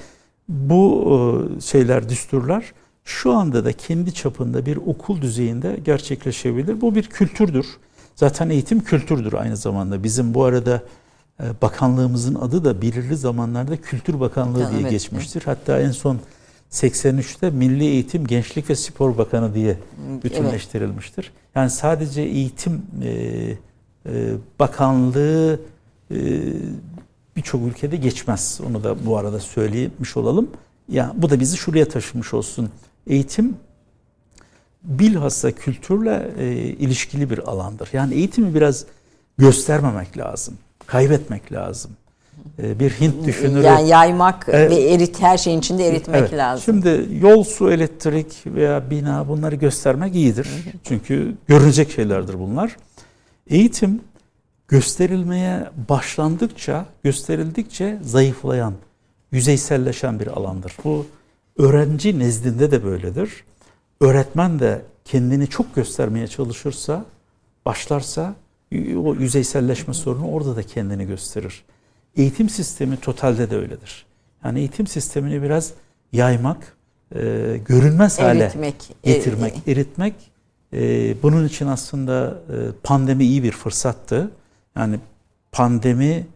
bu 0.49 1.47
e, 1.57 1.61
şeyler, 1.61 2.09
düsturlar 2.09 2.73
şu 3.03 3.31
anda 3.31 3.65
da 3.65 3.73
kendi 3.73 4.13
çapında 4.13 4.65
bir 4.65 4.77
okul 4.77 5.21
düzeyinde 5.21 5.79
gerçekleşebilir. 5.85 6.81
Bu 6.81 6.95
bir 6.95 7.03
kültürdür. 7.03 7.65
Zaten 8.15 8.49
eğitim 8.49 8.83
kültürdür 8.83 9.33
aynı 9.33 9.57
zamanda. 9.57 10.03
Bizim 10.03 10.33
bu 10.33 10.43
arada 10.43 10.81
bakanlığımızın 11.61 12.35
adı 12.35 12.65
da 12.65 12.81
belirli 12.81 13.17
zamanlarda 13.17 13.77
Kültür 13.77 14.19
Bakanlığı 14.19 14.71
diye 14.71 14.81
evet. 14.81 14.91
geçmiştir. 14.91 15.41
Hatta 15.45 15.79
en 15.79 15.91
son 15.91 16.19
83'te 16.71 17.49
Milli 17.49 17.83
Eğitim, 17.83 18.27
Gençlik 18.27 18.69
ve 18.69 18.75
Spor 18.75 19.17
Bakanı 19.17 19.55
diye 19.55 19.77
bütünleştirilmiştir. 20.23 21.23
Evet. 21.23 21.55
Yani 21.55 21.69
sadece 21.69 22.21
eğitim 22.21 22.81
e, 23.03 23.09
e, 24.05 24.33
bakanlığı 24.59 25.59
e, 26.11 26.17
birçok 27.35 27.67
ülkede 27.67 27.97
geçmez. 27.97 28.59
Onu 28.69 28.83
da 28.83 29.05
bu 29.05 29.17
arada 29.17 29.39
söylemiş 29.39 30.17
olalım. 30.17 30.49
Ya 30.89 31.13
bu 31.17 31.29
da 31.29 31.39
bizi 31.39 31.57
şuraya 31.57 31.87
taşımış 31.87 32.33
olsun. 32.33 32.69
Eğitim 33.07 33.55
bilhassa 34.83 35.51
kültürle 35.51 36.31
e, 36.37 36.53
ilişkili 36.55 37.29
bir 37.29 37.37
alandır. 37.37 37.89
Yani 37.93 38.13
eğitimi 38.13 38.55
biraz 38.55 38.85
göstermemek 39.37 40.17
lazım, 40.17 40.57
kaybetmek 40.91 41.51
lazım. 41.51 41.91
Ee, 42.63 42.79
bir 42.79 42.89
Hint 42.89 43.25
düşünürü. 43.25 43.65
Yani 43.65 43.89
yaymak 43.89 44.49
e, 44.49 44.69
ve 44.69 44.75
erit 44.75 45.21
her 45.21 45.37
şeyin 45.37 45.59
içinde 45.59 45.87
eritmek 45.87 46.21
evet, 46.21 46.33
lazım. 46.33 46.63
Şimdi 46.65 47.07
yol, 47.25 47.43
su, 47.43 47.71
elektrik 47.71 48.45
veya 48.45 48.89
bina 48.89 49.27
bunları 49.27 49.55
göstermek 49.55 50.15
iyidir. 50.15 50.49
Çünkü 50.83 51.35
görünecek 51.47 51.91
şeylerdir 51.91 52.39
bunlar. 52.39 52.75
Eğitim 53.47 54.01
gösterilmeye 54.67 55.69
başlandıkça, 55.89 56.85
gösterildikçe 57.03 57.99
zayıflayan, 58.01 58.73
yüzeyselleşen 59.31 60.19
bir 60.19 60.27
alandır. 60.27 60.77
Bu 60.83 61.05
öğrenci 61.57 62.19
nezdinde 62.19 62.71
de 62.71 62.83
böyledir. 62.83 63.43
Öğretmen 64.01 64.59
de 64.59 64.81
kendini 65.05 65.47
çok 65.47 65.75
göstermeye 65.75 66.27
çalışırsa, 66.27 67.05
başlarsa 67.65 68.35
o 68.97 69.15
yüzeyselleşme 69.15 69.93
sorunu 69.93 70.31
orada 70.31 70.55
da 70.55 70.63
kendini 70.63 71.07
gösterir. 71.07 71.63
Eğitim 72.15 72.49
sistemi 72.49 72.97
totalde 72.97 73.49
de 73.49 73.57
öyledir. 73.57 74.05
Yani 74.45 74.59
eğitim 74.59 74.87
sistemini 74.87 75.43
biraz 75.43 75.73
yaymak, 76.11 76.77
e, 77.15 77.19
görünmez 77.65 78.19
hale 78.19 78.43
eritmek, 78.43 78.75
getirmek, 79.03 79.53
e, 79.67 79.71
eritmek. 79.71 80.13
E, 80.73 81.15
bunun 81.23 81.47
için 81.47 81.67
aslında 81.67 82.41
e, 82.49 82.55
pandemi 82.83 83.23
iyi 83.23 83.43
bir 83.43 83.51
fırsattı. 83.51 84.31
Yani 84.77 84.99
pandemi 85.51 86.27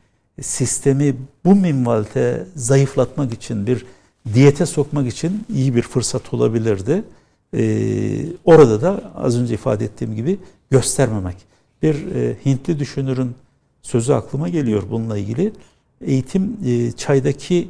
sistemi 0.41 1.15
bu 1.45 1.55
minvalde 1.55 2.45
zayıflatmak 2.55 3.33
için, 3.33 3.67
bir 3.67 3.85
diyete 4.33 4.65
sokmak 4.65 5.07
için 5.07 5.45
iyi 5.53 5.75
bir 5.75 5.81
fırsat 5.81 6.33
olabilirdi. 6.33 7.03
Ee, 7.53 8.25
orada 8.45 8.81
da 8.81 9.11
az 9.15 9.37
önce 9.37 9.53
ifade 9.53 9.85
ettiğim 9.85 10.15
gibi 10.15 10.39
göstermemek. 10.71 11.35
Bir 11.81 12.15
e, 12.15 12.35
Hintli 12.45 12.79
düşünürün 12.79 13.35
sözü 13.81 14.13
aklıma 14.13 14.49
geliyor 14.49 14.83
bununla 14.91 15.17
ilgili. 15.17 15.53
Eğitim 16.01 16.57
e, 16.65 16.91
çaydaki 16.91 17.67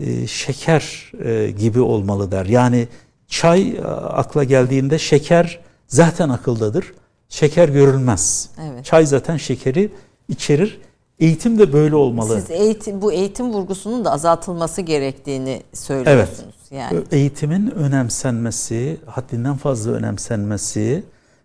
e, 0.00 0.26
şeker 0.26 1.12
e, 1.24 1.50
gibi 1.50 1.80
olmalı 1.80 2.30
der. 2.30 2.46
Yani 2.46 2.88
çay 3.28 3.70
e, 3.70 3.82
akla 3.84 4.44
geldiğinde 4.44 4.98
şeker 4.98 5.60
zaten 5.88 6.28
akıldadır. 6.28 6.92
Şeker 7.28 7.68
görülmez. 7.68 8.50
Evet. 8.62 8.84
Çay 8.84 9.06
zaten 9.06 9.36
şekeri 9.36 9.90
içerir. 10.28 10.80
Eğitim 11.18 11.58
de 11.58 11.72
böyle 11.72 11.96
olmalı. 11.96 12.40
Siz 12.40 12.50
eğitim, 12.50 13.02
bu 13.02 13.12
eğitim 13.12 13.52
vurgusunun 13.52 14.04
da 14.04 14.12
azaltılması 14.12 14.80
gerektiğini 14.80 15.62
söylüyorsunuz. 15.72 16.54
Evet. 16.70 16.72
Yani. 16.92 17.02
Eğitimin 17.12 17.70
önemsenmesi, 17.70 18.96
haddinden 19.06 19.56
fazla 19.56 19.90
önemsenmesi, 19.90 21.04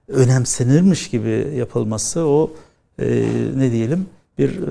önemsenirmiş 0.09 1.09
gibi 1.09 1.53
yapılması 1.55 2.27
o 2.27 2.51
e, 2.99 3.25
ne 3.55 3.71
diyelim 3.71 4.05
bir 4.37 4.49
e, 4.49 4.65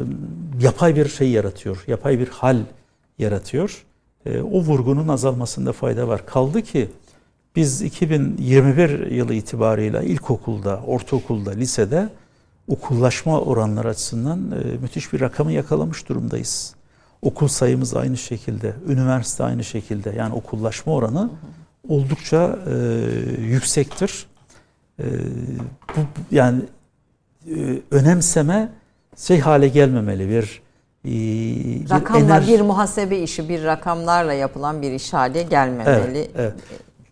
yapay 0.61 0.97
bir 0.97 1.09
şey 1.09 1.31
yaratıyor. 1.31 1.85
Yapay 1.87 2.19
bir 2.19 2.29
hal 2.29 2.59
yaratıyor. 3.19 3.85
E, 4.27 4.41
o 4.41 4.61
vurgunun 4.61 5.09
azalmasında 5.09 5.73
fayda 5.73 6.09
var. 6.09 6.27
Kaldı 6.27 6.63
ki 6.63 6.89
biz 7.57 7.83
2021 7.83 9.11
yılı 9.11 9.35
itibarıyla 9.35 10.03
ilkokulda, 10.03 10.81
ortaokulda, 10.87 11.51
lisede 11.51 12.09
okullaşma 12.69 13.41
oranları 13.41 13.89
açısından 13.89 14.39
e, 14.39 14.77
müthiş 14.83 15.13
bir 15.13 15.21
rakamı 15.21 15.53
yakalamış 15.53 16.09
durumdayız. 16.09 16.75
Okul 17.23 17.49
sayımız 17.49 17.95
aynı 17.95 18.17
şekilde, 18.17 18.75
üniversite 18.89 19.45
aynı 19.45 19.65
şekilde. 19.65 20.11
Yani 20.11 20.35
okullaşma 20.35 20.93
oranı 20.93 21.31
oldukça 21.89 22.59
e, 22.67 22.75
yüksektir. 23.41 24.27
E, 24.99 25.05
bu 25.97 26.01
yani 26.31 26.63
e, 27.57 27.83
önemseme 27.91 28.69
şey 29.17 29.41
hale 29.41 29.69
gelmemeli 29.69 30.29
bir 30.29 30.63
bir 31.05 31.91
rakamla 31.91 32.19
enerji... 32.19 32.53
bir 32.53 32.61
muhasebe 32.61 33.19
işi 33.19 33.49
bir 33.49 33.65
rakamlarla 33.65 34.33
yapılan 34.33 34.83
bir 34.83 34.93
iş 34.93 35.13
hale 35.13 35.43
gelmemeli. 35.43 36.19
Evet, 36.19 36.31
evet. 36.37 36.55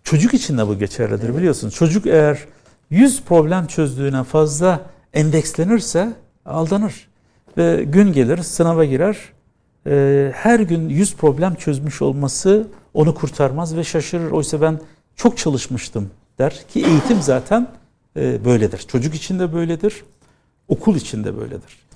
Çocuk 0.05 0.35
için 0.35 0.59
de 0.59 0.69
bu 0.69 0.79
geçerlidir 0.79 1.25
evet. 1.25 1.37
biliyorsunuz. 1.37 1.75
Çocuk 1.75 2.07
eğer 2.07 2.39
100 2.91 3.23
problem 3.23 3.67
çözdüğüne 3.67 4.25
fazla 4.25 4.81
endekslenirse 5.15 6.13
aldanır. 6.47 7.09
Ve 7.57 7.85
gün 7.85 8.13
gelir 8.13 8.43
sınava 8.43 8.85
girer. 8.85 9.17
E, 9.87 10.33
her 10.35 10.61
gün 10.61 10.89
100 10.89 11.17
problem 11.17 11.55
çözmüş 11.55 12.03
olması 12.03 12.67
onu 12.95 13.15
kurtarmaz 13.15 13.77
ve 13.77 13.85
şaşırır. 13.85 14.31
Oysa 14.31 14.61
ben 14.61 14.81
çok 15.17 15.39
çalışmıştım 15.39 16.11
der 16.39 16.65
ki 16.69 16.87
eğitim 16.87 17.23
zaten 17.23 17.69
e, 18.17 18.45
böyledir. 18.45 18.79
Çocuk 18.79 19.15
için 19.15 19.39
de 19.39 19.53
böyledir. 19.53 20.05
Okul 20.69 20.97
için 20.97 21.25
de 21.25 21.37
böyledir. 21.37 21.87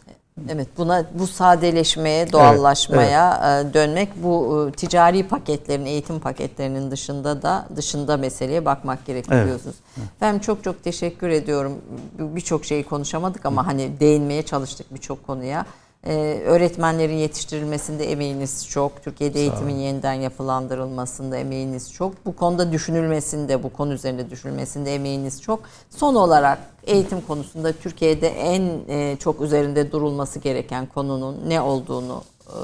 Evet 0.48 0.68
buna 0.76 1.04
bu 1.14 1.26
sadeleşmeye, 1.26 2.32
doğallaşmaya 2.32 3.40
evet, 3.44 3.64
evet. 3.64 3.74
dönmek 3.74 4.22
bu 4.22 4.68
e, 4.68 4.72
ticari 4.72 5.28
paketlerin, 5.28 5.86
eğitim 5.86 6.20
paketlerinin 6.20 6.90
dışında 6.90 7.42
da 7.42 7.68
dışında 7.76 8.16
meseleye 8.16 8.64
bakmak 8.64 9.06
gerekiyor 9.06 9.36
evet. 9.36 9.46
diyorsunuz. 9.46 9.76
Ben 10.20 10.38
çok 10.38 10.64
çok 10.64 10.84
teşekkür 10.84 11.28
ediyorum. 11.28 11.78
Birçok 12.18 12.64
şeyi 12.64 12.84
konuşamadık 12.84 13.46
ama 13.46 13.66
hani 13.66 14.00
değinmeye 14.00 14.42
çalıştık 14.42 14.94
birçok 14.94 15.26
konuya. 15.26 15.66
Ee, 16.06 16.42
öğretmenlerin 16.46 17.16
yetiştirilmesinde 17.16 18.12
emeğiniz 18.12 18.68
çok. 18.68 19.04
Türkiye'de 19.04 19.40
eğitimin 19.40 19.74
yeniden 19.74 20.12
yapılandırılmasında 20.12 21.36
emeğiniz 21.36 21.92
çok. 21.92 22.26
Bu 22.26 22.36
konuda 22.36 22.72
düşünülmesinde, 22.72 23.62
bu 23.62 23.72
konu 23.72 23.92
üzerinde 23.92 24.30
düşünülmesinde 24.30 24.94
emeğiniz 24.94 25.42
çok. 25.42 25.62
Son 25.90 26.14
olarak 26.14 26.58
eğitim 26.86 27.20
konusunda 27.20 27.72
Türkiye'de 27.72 28.28
en 28.28 28.88
e, 28.88 29.16
çok 29.16 29.40
üzerinde 29.40 29.92
durulması 29.92 30.38
gereken 30.38 30.86
konunun 30.86 31.36
ne 31.48 31.60
olduğunu 31.60 32.22
e, 32.46 32.56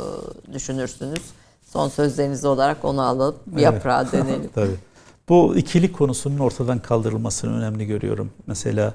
düşünürsünüz. 0.52 1.22
Son 1.66 1.88
sözleriniz 1.88 2.44
olarak 2.44 2.84
onu 2.84 3.02
alıp 3.02 3.36
evet. 3.52 3.62
yaprağa 3.62 4.06
dönelim. 4.12 4.50
Tabii. 4.54 4.76
Bu 5.28 5.56
ikilik 5.56 5.96
konusunun 5.96 6.38
ortadan 6.38 6.78
kaldırılmasını 6.78 7.58
önemli 7.58 7.86
görüyorum. 7.86 8.30
Mesela 8.46 8.94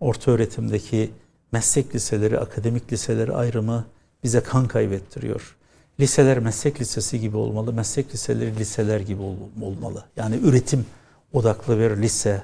orta 0.00 0.30
öğretimdeki 0.30 1.10
meslek 1.52 1.94
liseleri, 1.94 2.38
akademik 2.38 2.92
liseleri 2.92 3.32
ayrımı 3.32 3.84
bize 4.24 4.40
kan 4.40 4.68
kaybettiriyor. 4.68 5.56
Liseler 6.00 6.38
meslek 6.38 6.80
lisesi 6.80 7.20
gibi 7.20 7.36
olmalı, 7.36 7.72
meslek 7.72 8.14
liseleri 8.14 8.56
liseler 8.56 9.00
gibi 9.00 9.22
olmalı. 9.62 10.04
Yani 10.16 10.36
üretim 10.36 10.86
odaklı 11.32 11.78
bir 11.78 11.96
lise, 12.02 12.42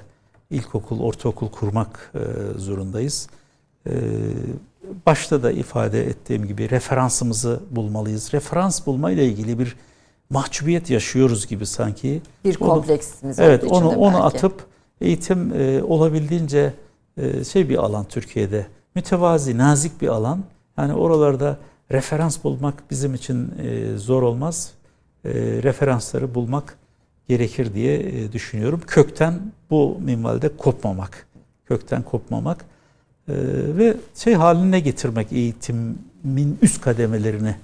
ilkokul, 0.49 0.99
ortaokul 0.99 1.49
kurmak 1.49 2.11
e, 2.15 2.19
zorundayız. 2.59 3.29
E, 3.87 3.91
başta 5.05 5.43
da 5.43 5.51
ifade 5.51 6.07
ettiğim 6.07 6.47
gibi 6.47 6.69
referansımızı 6.69 7.59
bulmalıyız. 7.71 8.33
Referans 8.33 8.85
bulma 8.85 9.11
ile 9.11 9.25
ilgili 9.25 9.59
bir 9.59 9.75
mahcubiyet 10.29 10.89
yaşıyoruz 10.89 11.47
gibi 11.47 11.65
sanki. 11.65 12.21
Bir 12.45 12.55
kompleksimiz 12.55 13.39
onu, 13.39 13.45
Evet, 13.45 13.63
onu 13.63 13.89
onu 13.89 14.25
atıp 14.25 14.65
eğitim 15.01 15.53
e, 15.61 15.83
olabildiğince 15.83 16.73
e, 17.17 17.43
şey 17.43 17.69
bir 17.69 17.77
alan 17.77 18.05
Türkiye'de 18.05 18.67
mütevazi, 18.95 19.57
nazik 19.57 20.01
bir 20.01 20.07
alan. 20.07 20.43
Yani 20.77 20.93
oralarda 20.93 21.57
referans 21.91 22.43
bulmak 22.43 22.83
bizim 22.91 23.13
için 23.13 23.53
e, 23.59 23.97
zor 23.97 24.23
olmaz. 24.23 24.71
E, 25.25 25.29
referansları 25.63 26.35
bulmak 26.35 26.77
gerekir 27.27 27.73
diye 27.73 27.99
e, 27.99 28.31
düşünüyorum. 28.31 28.81
Kökten 28.87 29.41
bu 29.69 29.99
minvalde 29.99 30.57
kopmamak. 30.57 31.27
Kökten 31.65 32.03
kopmamak 32.03 32.65
ve 33.27 33.97
şey 34.15 34.33
haline 34.33 34.79
getirmek 34.79 35.31
eğitimin 35.31 36.57
üst 36.61 36.81
kademelerini 36.81 37.55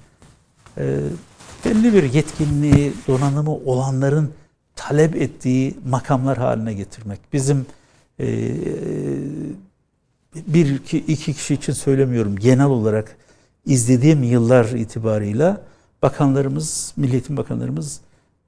belli 1.64 1.94
bir 1.94 2.12
yetkinliği, 2.12 2.92
donanımı 3.08 3.54
olanların 3.54 4.30
talep 4.76 5.16
ettiği 5.16 5.74
makamlar 5.88 6.38
haline 6.38 6.74
getirmek. 6.74 7.20
Bizim 7.32 7.66
bir 10.34 10.74
iki, 10.74 10.98
iki 10.98 11.34
kişi 11.34 11.54
için 11.54 11.72
söylemiyorum 11.72 12.36
genel 12.36 12.66
olarak 12.66 13.16
izlediğim 13.66 14.22
yıllar 14.22 14.64
itibarıyla 14.64 15.60
bakanlarımız, 16.02 16.92
milliyetin 16.96 17.36
bakanlarımız 17.36 18.00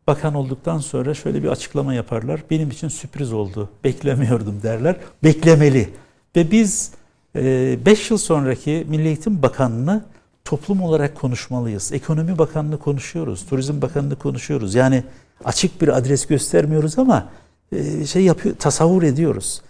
bakan 0.07 0.35
olduktan 0.35 0.79
sonra 0.79 1.15
şöyle 1.15 1.43
bir 1.43 1.49
açıklama 1.49 1.95
yaparlar. 1.95 2.41
Benim 2.51 2.71
için 2.71 2.89
sürpriz 2.89 3.33
oldu. 3.33 3.69
Beklemiyordum 3.85 4.63
derler. 4.63 4.97
Beklemeli. 5.25 5.89
Ve 6.37 6.51
biz 6.51 6.91
5 7.35 8.11
e, 8.11 8.15
yıl 8.15 8.19
sonraki 8.19 8.87
Milli 8.89 9.07
Eğitim 9.07 9.43
Bakanlığı'nı 9.43 10.05
toplum 10.45 10.83
olarak 10.83 11.15
konuşmalıyız. 11.15 11.93
Ekonomi 11.93 12.39
Bakanlığı 12.39 12.79
konuşuyoruz. 12.79 13.47
Turizm 13.47 13.83
Bakanlığı 13.83 14.17
konuşuyoruz. 14.17 14.75
Yani 14.75 15.05
açık 15.45 15.83
bir 15.83 15.89
adres 15.89 16.27
göstermiyoruz 16.27 16.99
ama 16.99 17.29
e, 17.73 18.07
şey 18.07 18.23
yapıyor, 18.23 18.57
tasavvur 18.57 19.03
ediyoruz 19.03 19.63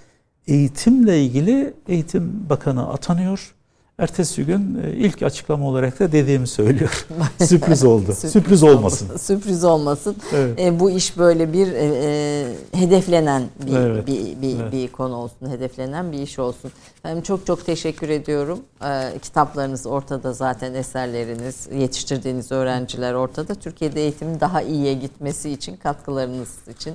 eğitimle 0.48 1.24
ilgili 1.24 1.74
Eğitim 1.88 2.46
Bakanı 2.50 2.88
atanıyor. 2.88 3.54
Ertesi 3.98 4.46
gün 4.46 4.82
e, 4.84 4.92
ilk 4.92 5.22
açıklama 5.22 5.68
olarak 5.68 6.00
da 6.00 6.12
dediğimi 6.12 6.46
söylüyor. 6.46 7.06
Sürpriz 7.40 7.84
oldu. 7.84 8.12
Sürpriz, 8.12 8.32
Sürpriz 8.32 8.62
olmasın. 8.62 9.16
Sürpriz 9.16 9.64
olmasın. 9.64 10.16
Evet. 10.32 10.60
E, 10.60 10.80
bu 10.80 10.90
iş 10.90 11.18
böyle 11.18 11.52
bir 11.52 11.72
e, 11.72 11.84
e, 12.02 12.78
hedeflenen 12.78 13.42
bir 13.66 13.76
evet. 13.76 14.06
bir 14.06 14.42
bir, 14.42 14.60
evet. 14.60 14.72
bir 14.72 14.88
konu 14.88 15.16
olsun. 15.16 15.50
Hedeflenen 15.50 16.12
bir 16.12 16.18
iş 16.18 16.38
olsun. 16.38 16.72
Ben 17.04 17.20
çok 17.20 17.46
çok 17.46 17.66
teşekkür 17.66 18.08
ediyorum. 18.08 18.60
E, 18.84 19.18
kitaplarınız 19.22 19.86
ortada 19.86 20.32
zaten 20.32 20.74
eserleriniz, 20.74 21.68
yetiştirdiğiniz 21.74 22.52
öğrenciler 22.52 23.14
ortada. 23.14 23.54
Türkiye'de 23.54 24.02
eğitimin 24.02 24.40
daha 24.40 24.62
iyiye 24.62 24.94
gitmesi 24.94 25.50
için 25.50 25.76
katkılarınız 25.76 26.68
için 26.68 26.94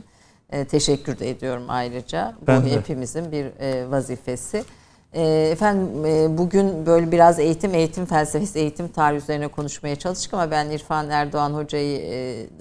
e, 0.52 0.66
teşekkür 0.66 1.20
de 1.20 1.30
ediyorum 1.30 1.64
ayrıca. 1.68 2.34
Ben 2.48 2.62
Bu 2.62 2.66
de. 2.66 2.72
hepimizin 2.72 3.32
bir 3.32 3.46
e, 3.60 3.92
vazifesi. 3.92 4.64
E, 5.14 5.50
efendim 5.52 6.06
e, 6.06 6.38
bugün 6.38 6.86
böyle 6.86 7.12
biraz 7.12 7.40
eğitim, 7.40 7.76
eğitim 7.76 8.06
felsefesi, 8.06 8.60
eğitim 8.60 8.88
tarihi 8.88 9.18
üzerine 9.18 9.48
konuşmaya 9.48 9.96
çalıştık 9.96 10.34
ama 10.34 10.52
ben 10.52 10.70
İrfan 10.70 11.10
Erdoğan 11.10 11.54
Hoca'yı 11.54 12.00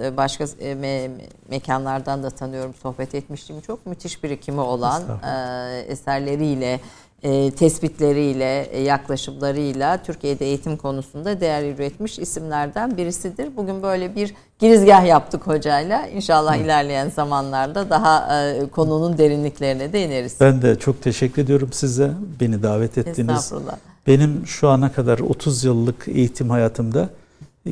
e, 0.01 0.17
başka 0.17 0.45
e, 0.61 0.75
me, 0.75 1.11
mekanlardan 1.49 2.23
da 2.23 2.31
tanıyorum, 2.31 2.75
sohbet 2.83 3.15
etmiştim. 3.15 3.61
Çok 3.61 3.87
müthiş 3.87 4.25
birikimi 4.25 4.61
olan 4.61 5.03
e, 5.03 5.81
eserleriyle, 5.81 6.81
e, 7.23 7.51
tespitleriyle, 7.51 8.63
e, 8.63 8.83
yaklaşımlarıyla 8.83 10.03
Türkiye'de 10.03 10.47
eğitim 10.47 10.77
konusunda 10.77 11.41
değer 11.41 11.75
üretmiş 11.75 12.19
isimlerden 12.19 12.97
birisidir. 12.97 13.57
Bugün 13.57 13.83
böyle 13.83 14.17
bir 14.17 14.35
girizgah 14.59 15.07
yaptık 15.07 15.47
hocayla. 15.47 16.07
İnşallah 16.07 16.59
Hı. 16.59 16.63
ilerleyen 16.63 17.11
zamanlarda 17.11 17.91
daha 17.91 18.43
e, 18.43 18.67
konunun 18.67 19.19
derinliklerine 19.19 19.93
de 19.93 20.05
ineriz. 20.07 20.37
Ben 20.41 20.63
de 20.63 20.79
çok 20.79 21.03
teşekkür 21.03 21.43
ediyorum 21.43 21.69
size. 21.73 22.11
Beni 22.41 22.63
davet 22.63 22.99
ettiniz. 22.99 23.37
Estağfurullah. 23.37 23.77
Benim 24.07 24.47
şu 24.47 24.69
ana 24.69 24.93
kadar 24.93 25.19
30 25.19 25.65
yıllık 25.65 26.09
eğitim 26.09 26.51
hayatımda 26.51 27.09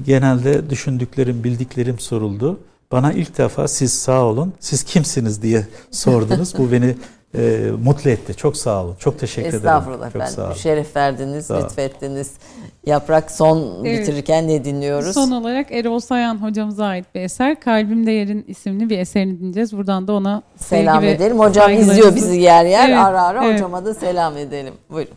genelde 0.05 0.71
düşündüklerim, 0.71 1.45
bildiklerim 1.45 1.99
soruldu. 1.99 2.61
Bana 2.93 3.13
ilk 3.13 3.39
defa 3.39 3.69
siz 3.69 3.93
sağ 3.93 4.25
olun, 4.25 4.53
siz 4.61 4.83
kimsiniz 4.83 5.43
diye 5.43 5.67
sordunuz. 5.91 6.59
Bu 6.59 6.73
beni 6.73 6.97
e, 7.39 7.71
mutlu 7.85 8.11
etti. 8.11 8.35
Çok 8.35 8.57
sağ 8.57 8.85
olun. 8.85 8.95
Çok 8.99 9.19
teşekkür 9.19 9.55
Estağfurullah 9.55 10.09
ederim. 10.09 10.21
Estağfurullah. 10.21 10.51
Ben 10.51 10.61
şeref 10.61 10.97
verdiniz, 10.97 11.47
sağ 11.47 11.65
lütfettiniz. 11.65 12.33
Yaprak 12.87 13.31
son 13.31 13.85
evet. 13.85 14.01
bitirirken 14.01 14.49
ne 14.49 14.65
dinliyoruz? 14.65 15.15
Son 15.15 15.31
olarak 15.31 15.73
Erol 15.73 16.01
Sayan 16.01 16.43
hocamıza 16.43 16.87
ait 16.87 17.15
bir 17.15 17.21
eser. 17.21 17.61
Kalbimde 17.61 18.11
Yerin 18.11 18.45
isimli 18.49 18.91
bir 18.91 18.99
eserini 18.99 19.39
dinleyeceğiz. 19.39 19.77
Buradan 19.77 20.09
da 20.09 20.13
ona 20.13 20.43
selam 20.57 21.05
edelim. 21.05 21.39
Hocam 21.39 21.73
izliyor 21.73 22.15
bizi 22.15 22.41
yer 22.41 22.65
yer. 22.65 22.89
Evet, 22.89 22.99
ara 22.99 23.23
ara 23.23 23.45
evet. 23.45 23.55
hocama 23.55 23.85
da 23.85 23.95
selam 23.95 24.37
edelim. 24.37 24.75
Buyurun. 24.91 25.15